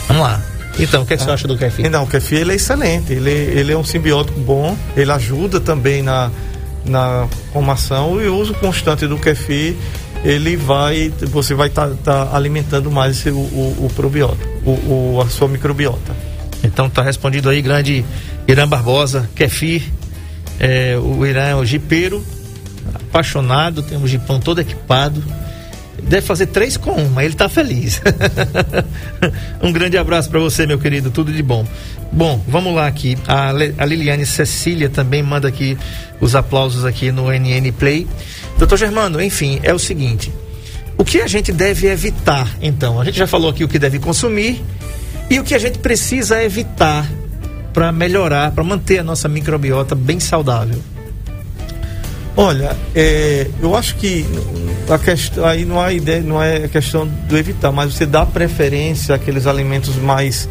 Vamos 0.07 0.23
lá. 0.23 0.41
Então, 0.79 1.03
o 1.03 1.05
que, 1.05 1.13
é 1.13 1.17
que 1.17 1.23
você 1.23 1.29
acha 1.29 1.47
do 1.47 1.57
kefir? 1.57 1.89
Não, 1.89 2.03
o 2.03 2.07
kefir 2.07 2.39
ele 2.39 2.53
é 2.53 2.55
excelente. 2.55 3.11
Ele, 3.11 3.29
ele 3.29 3.71
é 3.73 3.77
um 3.77 3.83
simbiótico 3.83 4.39
bom. 4.39 4.75
Ele 4.95 5.11
ajuda 5.11 5.59
também 5.59 6.01
na, 6.01 6.31
na 6.85 7.27
formação 7.51 8.21
e 8.21 8.27
o 8.27 8.37
uso 8.37 8.53
constante 8.55 9.05
do 9.07 9.17
kefir 9.17 9.75
ele 10.23 10.55
vai 10.57 11.11
você 11.27 11.53
vai 11.53 11.67
estar 11.67 11.89
tá, 12.03 12.25
tá 12.25 12.35
alimentando 12.35 12.91
mais 12.91 13.25
o, 13.25 13.29
o, 13.31 13.85
o 13.85 13.91
probiótico 13.95 14.47
o, 14.65 15.15
o, 15.15 15.21
a 15.21 15.29
sua 15.29 15.47
microbiota. 15.47 16.15
Então 16.63 16.89
tá 16.89 17.01
respondido 17.01 17.49
aí 17.49 17.61
grande 17.61 18.03
Irã 18.47 18.67
Barbosa 18.67 19.29
kefir. 19.33 19.83
É, 20.59 20.97
o 20.97 21.25
Irã 21.25 21.43
é 21.43 21.55
o 21.55 21.63
jipeiro 21.63 22.23
apaixonado 22.93 23.81
tem 23.81 23.97
um 23.97 24.07
jipão 24.07 24.39
todo 24.39 24.59
equipado 24.59 25.23
deve 26.01 26.25
fazer 26.25 26.47
três 26.47 26.77
com 26.77 26.91
um, 26.91 27.09
mas 27.09 27.25
ele 27.25 27.33
está 27.33 27.49
feliz. 27.49 28.01
um 29.61 29.71
grande 29.71 29.97
abraço 29.97 30.29
para 30.29 30.39
você, 30.39 30.65
meu 30.65 30.79
querido, 30.79 31.11
tudo 31.11 31.31
de 31.31 31.43
bom. 31.43 31.65
Bom, 32.11 32.43
vamos 32.47 32.73
lá 32.73 32.87
aqui. 32.87 33.17
A, 33.27 33.49
a 33.49 33.85
Liliane 33.85 34.25
Cecília 34.25 34.89
também 34.89 35.21
manda 35.21 35.47
aqui 35.47 35.77
os 36.19 36.35
aplausos 36.35 36.85
aqui 36.85 37.11
no 37.11 37.31
NN 37.31 37.71
Play. 37.77 38.07
Doutor 38.57 38.77
Germano, 38.77 39.21
enfim, 39.21 39.59
é 39.63 39.73
o 39.73 39.79
seguinte: 39.79 40.31
o 40.97 41.05
que 41.05 41.21
a 41.21 41.27
gente 41.27 41.51
deve 41.51 41.87
evitar, 41.87 42.47
então? 42.61 42.99
A 42.99 43.05
gente 43.05 43.17
já 43.17 43.27
falou 43.27 43.49
aqui 43.49 43.63
o 43.63 43.67
que 43.67 43.79
deve 43.79 43.99
consumir 43.99 44.61
e 45.29 45.39
o 45.39 45.43
que 45.43 45.53
a 45.53 45.59
gente 45.59 45.79
precisa 45.79 46.43
evitar 46.43 47.09
para 47.73 47.91
melhorar, 47.91 48.51
para 48.51 48.63
manter 48.63 48.99
a 48.99 49.03
nossa 49.03 49.29
microbiota 49.29 49.95
bem 49.95 50.19
saudável. 50.19 50.79
Olha, 52.41 52.73
é, 52.95 53.47
eu 53.61 53.75
acho 53.75 53.97
que 53.97 54.25
a 54.89 54.97
questão 54.97 55.45
aí 55.45 55.65
não 55.65 55.77
há 55.77 55.91
ideia, 55.91 56.21
não 56.21 56.41
é 56.41 56.69
questão 56.69 57.05
do 57.05 57.37
evitar, 57.37 57.69
mas 57.69 57.93
você 57.93 58.05
dá 58.05 58.25
preferência 58.25 59.13
àqueles 59.13 59.45
alimentos 59.45 59.97
mais 59.97 60.47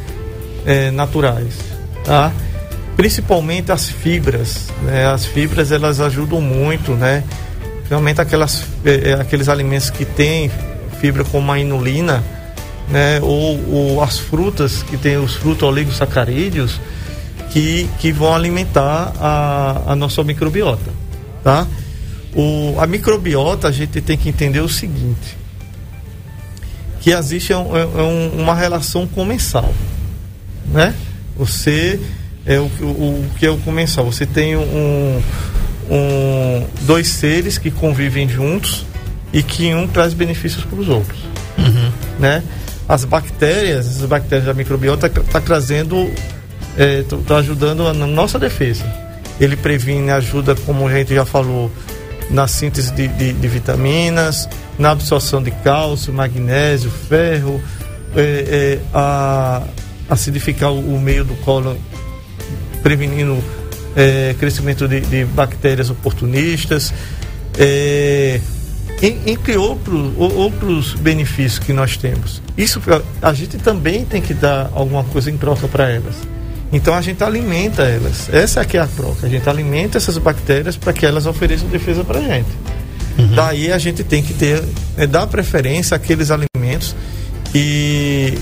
é, 0.66 0.90
naturais, 0.90 1.54
tá? 2.04 2.30
Principalmente 2.94 3.72
as 3.72 3.88
fibras, 3.88 4.66
né? 4.82 5.06
As 5.06 5.24
fibras 5.24 5.72
elas 5.72 5.98
ajudam 5.98 6.42
muito, 6.42 6.92
né? 6.92 7.24
Realmente 7.88 8.20
aquelas, 8.20 8.66
é, 8.84 9.12
é, 9.12 9.14
aqueles 9.14 9.48
alimentos 9.48 9.88
que 9.88 10.04
têm 10.04 10.50
fibra 11.00 11.24
como 11.24 11.50
a 11.50 11.58
inulina, 11.58 12.22
né? 12.90 13.18
Ou, 13.22 13.58
ou 13.72 14.02
as 14.02 14.18
frutas 14.18 14.82
que 14.82 14.98
têm 14.98 15.16
os 15.16 15.36
frutos 15.36 15.66
oligosacarídeos 15.66 16.78
que, 17.48 17.88
que 17.98 18.12
vão 18.12 18.34
alimentar 18.34 19.14
a, 19.18 19.84
a 19.86 19.96
nossa 19.96 20.22
microbiota, 20.22 20.97
tá? 21.48 21.66
O, 22.36 22.78
a 22.78 22.86
microbiota 22.86 23.68
a 23.68 23.72
gente 23.72 24.02
tem 24.02 24.18
que 24.18 24.28
entender 24.28 24.60
o 24.60 24.68
seguinte, 24.68 25.34
que 27.00 27.10
existe 27.10 27.54
um, 27.54 27.74
é, 27.74 27.86
um, 27.86 28.42
uma 28.42 28.54
relação 28.54 29.06
comensal, 29.06 29.72
né? 30.66 30.94
Você 31.38 31.98
é 32.44 32.60
o, 32.60 32.64
o, 32.64 32.84
o 32.84 33.30
que 33.38 33.46
é 33.46 33.50
o 33.50 33.56
comensal. 33.56 34.04
Você 34.04 34.26
tem 34.26 34.56
um, 34.58 35.22
um, 35.90 36.66
dois 36.82 37.08
seres 37.08 37.56
que 37.56 37.70
convivem 37.70 38.28
juntos 38.28 38.84
e 39.32 39.42
que 39.42 39.74
um 39.74 39.88
traz 39.88 40.12
benefícios 40.12 40.64
para 40.64 40.78
os 40.78 40.88
outros, 40.90 41.18
uhum. 41.56 41.90
né? 42.18 42.42
As 42.86 43.06
bactérias, 43.06 44.02
as 44.02 44.06
bactérias 44.06 44.44
da 44.44 44.52
microbiota 44.52 45.08
tá 45.08 45.40
trazendo, 45.40 46.12
é, 46.76 47.02
tá 47.26 47.38
ajudando 47.38 47.90
na 47.94 48.06
nossa 48.06 48.38
defesa. 48.38 49.07
Ele 49.40 49.56
previne, 49.56 50.10
ajuda, 50.10 50.54
como 50.54 50.86
a 50.86 50.92
gente 50.92 51.14
já 51.14 51.24
falou, 51.24 51.70
na 52.30 52.46
síntese 52.46 52.92
de, 52.92 53.08
de, 53.08 53.32
de 53.32 53.48
vitaminas, 53.48 54.48
na 54.78 54.90
absorção 54.90 55.42
de 55.42 55.50
cálcio, 55.50 56.12
magnésio, 56.12 56.90
ferro, 56.90 57.60
é, 58.16 58.20
é, 58.20 58.78
a 58.92 59.62
acidificar 60.08 60.72
o, 60.72 60.94
o, 60.94 61.00
meio 61.00 61.24
do 61.24 61.34
colo, 61.36 61.76
prevenindo 62.82 63.42
é, 63.96 64.34
crescimento 64.38 64.86
de, 64.86 65.00
de, 65.00 65.24
bactérias 65.24 65.90
oportunistas, 65.90 66.92
é, 67.58 68.40
entre 69.00 69.56
outros, 69.56 70.12
outros 70.16 70.94
benefícios 70.94 71.58
que 71.58 71.72
nós 71.72 71.96
temos. 71.96 72.42
Isso 72.56 72.80
a 73.22 73.32
gente 73.32 73.56
também 73.58 74.04
tem 74.04 74.20
que 74.20 74.34
dar 74.34 74.70
alguma 74.74 75.04
coisa 75.04 75.30
em 75.30 75.36
troca 75.36 75.68
para 75.68 75.88
elas. 75.88 76.16
Então 76.72 76.94
a 76.94 77.00
gente 77.00 77.22
alimenta 77.24 77.82
elas. 77.82 78.28
Essa 78.32 78.60
é 78.60 78.64
que 78.64 78.76
é 78.76 78.80
a 78.80 78.86
troca. 78.86 79.26
A 79.26 79.28
gente 79.28 79.48
alimenta 79.48 79.96
essas 79.96 80.18
bactérias 80.18 80.76
para 80.76 80.92
que 80.92 81.06
elas 81.06 81.26
ofereçam 81.26 81.68
defesa 81.68 82.04
para 82.04 82.18
a 82.18 82.22
gente. 82.22 82.50
Uhum. 83.18 83.34
Daí 83.34 83.72
a 83.72 83.78
gente 83.78 84.04
tem 84.04 84.22
que 84.22 84.34
ter, 84.34 84.62
é, 84.96 85.06
dar 85.06 85.26
preferência 85.26 85.96
àqueles 85.96 86.30
alimentos 86.30 86.94
e, 87.54 88.38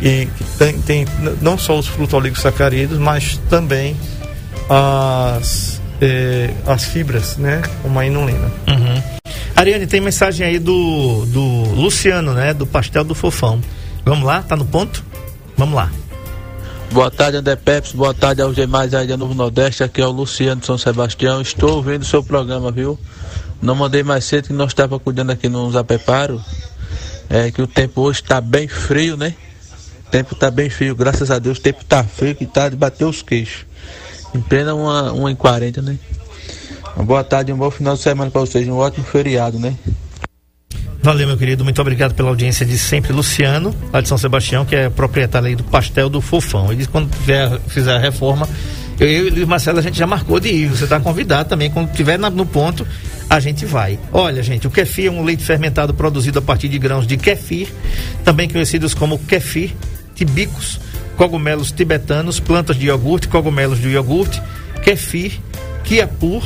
e 0.00 0.28
que 0.36 0.44
tem, 0.58 0.78
tem 0.80 1.06
não 1.42 1.58
só 1.58 1.78
os 1.78 1.86
frutos 1.86 2.14
oligosacarídeos, 2.14 2.98
mas 2.98 3.38
também 3.50 3.96
as, 4.68 5.80
é, 6.00 6.50
as 6.66 6.84
fibras, 6.84 7.36
né? 7.36 7.60
Como 7.82 7.98
a 7.98 8.06
inulina. 8.06 8.50
Uhum. 8.68 9.02
Ariane, 9.56 9.86
tem 9.86 10.00
mensagem 10.00 10.46
aí 10.46 10.58
do, 10.58 11.26
do 11.26 11.40
Luciano, 11.74 12.32
né? 12.32 12.54
Do 12.54 12.66
Pastel 12.66 13.04
do 13.04 13.14
Fofão. 13.14 13.60
Vamos 14.04 14.24
lá? 14.24 14.42
Tá 14.42 14.56
no 14.56 14.64
ponto? 14.64 15.04
Vamos 15.56 15.74
lá. 15.74 15.90
Boa 16.92 17.10
tarde, 17.10 17.38
André 17.38 17.56
Peps. 17.56 17.92
Boa 17.92 18.14
tarde 18.14 18.40
aos 18.40 18.54
demais 18.54 18.94
aí 18.94 19.06
da 19.06 19.16
Novo 19.16 19.34
Nordeste. 19.34 19.82
Aqui 19.82 20.00
é 20.00 20.06
o 20.06 20.10
Luciano 20.10 20.60
de 20.60 20.66
São 20.66 20.78
Sebastião. 20.78 21.40
Estou 21.40 21.76
ouvindo 21.76 22.02
o 22.02 22.04
seu 22.04 22.22
programa, 22.22 22.70
viu? 22.70 22.98
Não 23.60 23.74
mandei 23.74 24.02
mais 24.02 24.24
cedo 24.24 24.48
que 24.48 24.52
nós 24.52 24.68
estávamos 24.68 25.02
cuidando 25.02 25.30
aqui 25.30 25.48
no 25.48 25.70
Zapeparo. 25.70 26.40
É 27.28 27.50
que 27.50 27.60
o 27.60 27.66
tempo 27.66 28.02
hoje 28.02 28.20
está 28.20 28.40
bem 28.40 28.68
frio, 28.68 29.16
né? 29.16 29.34
O 30.06 30.10
tempo 30.10 30.34
está 30.34 30.50
bem 30.50 30.70
frio, 30.70 30.94
graças 30.94 31.30
a 31.30 31.38
Deus. 31.38 31.58
O 31.58 31.60
tempo 31.60 31.80
está 31.82 32.04
frio 32.04 32.34
que 32.34 32.44
está 32.44 32.68
de 32.68 32.76
bater 32.76 33.04
os 33.04 33.22
queixos. 33.22 33.66
Em 34.34 34.40
plena 34.40 34.74
uma, 34.74 35.12
uma 35.12 35.30
em 35.32 35.36
40, 35.36 35.82
né? 35.82 35.98
Uma 36.94 37.04
boa 37.04 37.24
tarde, 37.24 37.52
um 37.52 37.56
bom 37.56 37.70
final 37.70 37.96
de 37.96 38.02
semana 38.02 38.30
para 38.30 38.40
vocês. 38.40 38.68
Um 38.68 38.76
ótimo 38.76 39.04
feriado, 39.04 39.58
né? 39.58 39.76
Valeu, 41.04 41.26
meu 41.26 41.36
querido. 41.36 41.62
Muito 41.64 41.82
obrigado 41.82 42.14
pela 42.14 42.30
audiência 42.30 42.64
de 42.64 42.78
sempre. 42.78 43.12
Luciano, 43.12 43.76
lá 43.92 44.00
de 44.00 44.08
São 44.08 44.16
Sebastião, 44.16 44.64
que 44.64 44.74
é 44.74 44.88
proprietário 44.88 45.48
aí 45.48 45.54
do 45.54 45.62
Pastel 45.62 46.08
do 46.08 46.18
Fofão. 46.18 46.68
Ele 46.68 46.76
disse 46.76 46.88
quando 46.88 47.10
tiver, 47.10 47.60
fizer 47.68 47.94
a 47.94 47.98
reforma, 47.98 48.48
eu, 48.98 49.06
eu 49.06 49.36
e 49.36 49.44
o 49.44 49.46
Marcelo, 49.46 49.78
a 49.78 49.82
gente 49.82 49.98
já 49.98 50.06
marcou 50.06 50.40
de 50.40 50.48
ir. 50.48 50.68
Você 50.68 50.84
está 50.84 50.98
convidado 50.98 51.50
também. 51.50 51.70
Quando 51.70 51.92
tiver 51.92 52.18
na, 52.18 52.30
no 52.30 52.46
ponto, 52.46 52.86
a 53.28 53.38
gente 53.38 53.66
vai. 53.66 53.98
Olha, 54.10 54.42
gente, 54.42 54.66
o 54.66 54.70
kefir 54.70 55.08
é 55.08 55.10
um 55.10 55.22
leite 55.22 55.44
fermentado 55.44 55.92
produzido 55.92 56.38
a 56.38 56.42
partir 56.42 56.70
de 56.70 56.78
grãos 56.78 57.06
de 57.06 57.18
kefir, 57.18 57.68
também 58.24 58.48
conhecidos 58.48 58.94
como 58.94 59.18
kefir, 59.18 59.74
tibicos, 60.14 60.80
cogumelos 61.18 61.70
tibetanos, 61.70 62.40
plantas 62.40 62.78
de 62.78 62.86
iogurte, 62.86 63.28
cogumelos 63.28 63.78
de 63.78 63.90
iogurte, 63.90 64.40
kefir, 64.82 65.38
kiapur, 65.84 66.42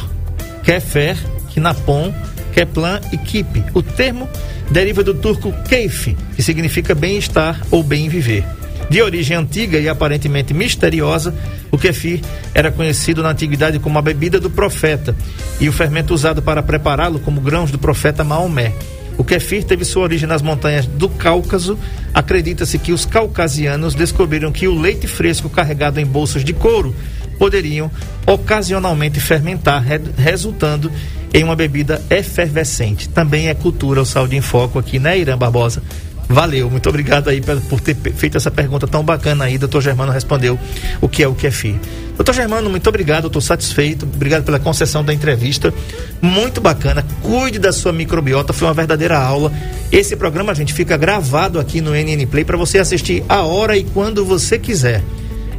kefer, 0.65 1.17
kinapon, 1.51 2.13
keplan 2.53 3.01
e 3.13 3.19
kipe. 3.19 3.65
O 3.75 3.83
termo 3.83 4.29
deriva 4.71 5.03
do 5.03 5.15
turco 5.15 5.53
keif, 5.69 6.17
que 6.35 6.43
significa 6.43 6.95
bem-estar 6.95 7.61
ou 7.71 7.83
bem 7.83 8.09
viver. 8.09 8.45
De 8.91 9.03
origem 9.03 9.37
antiga 9.37 9.79
e 9.79 9.89
aparentemente 9.89 10.55
misteriosa, 10.55 11.35
o 11.71 11.77
kefir 11.77 12.21
era 12.55 12.73
conhecido 12.73 13.23
na 13.23 13.31
antiguidade 13.31 13.79
como 13.79 13.99
a 13.99 14.03
bebida 14.03 14.41
do 14.41 14.49
profeta 14.49 15.15
e 15.61 15.69
o 15.69 15.73
fermento 15.73 16.15
usado 16.15 16.41
para 16.41 16.63
prepará-lo 16.63 17.19
como 17.21 17.41
grãos 17.41 17.71
do 17.71 17.79
profeta 17.79 18.25
Maomé. 18.25 18.73
O 19.19 19.25
kefir 19.25 19.65
teve 19.65 19.85
sua 19.85 20.05
origem 20.05 20.29
nas 20.29 20.41
montanhas 20.41 20.87
do 20.87 21.09
Cáucaso. 21.09 21.77
Acredita-se 22.15 22.79
que 22.79 22.93
os 22.93 23.05
caucasianos 23.05 23.95
descobriram 23.95 24.53
que 24.53 24.69
o 24.69 24.81
leite 24.81 25.09
fresco 25.09 25.51
carregado 25.51 25.99
em 25.99 26.07
bolsas 26.07 26.45
de 26.45 26.53
couro 26.53 26.95
poderiam 27.37 27.91
ocasionalmente 28.25 29.21
fermentar, 29.21 29.85
resultando 30.17 30.91
em 31.33 31.45
uma 31.45 31.57
bebida 31.57 32.03
efervescente. 32.11 33.09
Também 33.09 33.49
é 33.49 33.55
cultura 33.55 34.01
o 34.01 34.07
Saúde 34.07 34.37
em 34.37 34.41
Foco 34.41 34.79
aqui, 34.79 34.99
né, 34.99 35.19
Irã 35.19 35.37
Barbosa? 35.37 35.83
Valeu, 36.29 36.71
muito 36.71 36.87
obrigado 36.91 37.31
aí 37.31 37.41
por 37.41 37.81
ter 37.81 37.95
feito 37.95 38.37
essa 38.37 38.51
pergunta 38.51 38.87
tão 38.87 39.03
bacana 39.03 39.47
aí. 39.47 39.57
Doutor 39.57 39.81
Germano 39.81 40.13
respondeu 40.13 40.59
o 41.01 41.09
que 41.09 41.23
é 41.23 41.29
o 41.29 41.35
kefir. 41.35 41.77
Doutor 42.17 42.35
Germano, 42.35 42.69
muito 42.69 42.87
obrigado, 42.87 43.29
estou 43.29 43.41
satisfeito. 43.41 44.05
Obrigado 44.05 44.45
pela 44.45 44.59
concessão 44.59 45.03
da 45.03 45.15
entrevista. 45.15 45.73
Muito 46.21 46.61
bacana. 46.61 47.03
Cuide 47.23 47.59
da 47.59 47.73
sua 47.73 47.95
microbiota, 47.95 48.53
foi 48.53 48.69
uma 48.69 48.75
verdadeira 48.75 49.19
aula. 49.19 49.51
Esse 49.91 50.17
programa, 50.17 50.53
a 50.53 50.55
gente, 50.55 50.75
fica 50.75 50.99
gravado 50.99 51.59
aqui 51.59 51.81
no 51.81 51.93
NN 51.93 52.27
Play 52.27 52.45
para 52.45 52.59
você 52.59 52.79
assistir 52.79 53.25
a 53.27 53.43
hora 53.45 53.75
e 53.75 53.85
quando 53.85 54.23
você 54.23 54.59
quiser. 54.59 55.03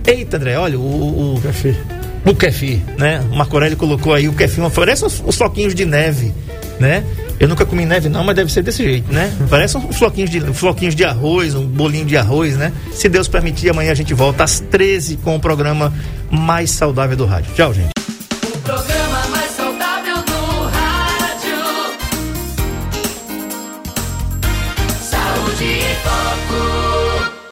Eita, 0.06 0.38
André, 0.38 0.56
olha, 0.56 0.78
o. 0.78 1.36
o 1.36 1.42
kefir. 1.42 1.99
O 2.26 2.36
kefir, 2.36 2.80
né? 2.98 3.24
O 3.32 3.36
Marco 3.36 3.56
Aurélio 3.56 3.78
colocou 3.78 4.14
aí 4.14 4.28
o 4.28 4.34
kefir, 4.34 4.64
parece 4.72 5.06
os, 5.06 5.24
os 5.26 5.36
floquinhos 5.36 5.74
de 5.74 5.86
neve, 5.86 6.34
né? 6.80 7.04
Eu 7.40 7.48
nunca 7.48 7.66
comi 7.66 7.86
neve 7.86 8.10
não, 8.10 8.24
mas 8.24 8.36
deve 8.36 8.52
ser 8.52 8.62
desse 8.62 8.84
jeito, 8.84 9.12
né? 9.14 9.34
Parece 9.50 9.78
uns 9.78 9.98
floquinhos 9.98 10.30
de, 10.30 10.42
floquinhos 10.54 10.94
de 10.94 11.06
arroz, 11.06 11.56
um 11.56 11.66
bolinho 11.66 12.06
de 12.06 12.18
arroz, 12.18 12.58
né? 12.58 12.74
Se 12.92 13.08
Deus 13.08 13.30
permitir, 13.30 13.70
amanhã 13.70 13.92
a 13.92 13.96
gente 13.96 14.14
volta 14.14 14.44
às 14.44 14.60
13 14.60 15.18
com 15.18 15.38
o 15.38 15.40
programa 15.40 15.94
mais 16.30 16.72
saudável 16.72 17.16
do 17.16 17.26
rádio. 17.26 17.54
Tchau, 17.56 17.74
gente. 17.74 17.92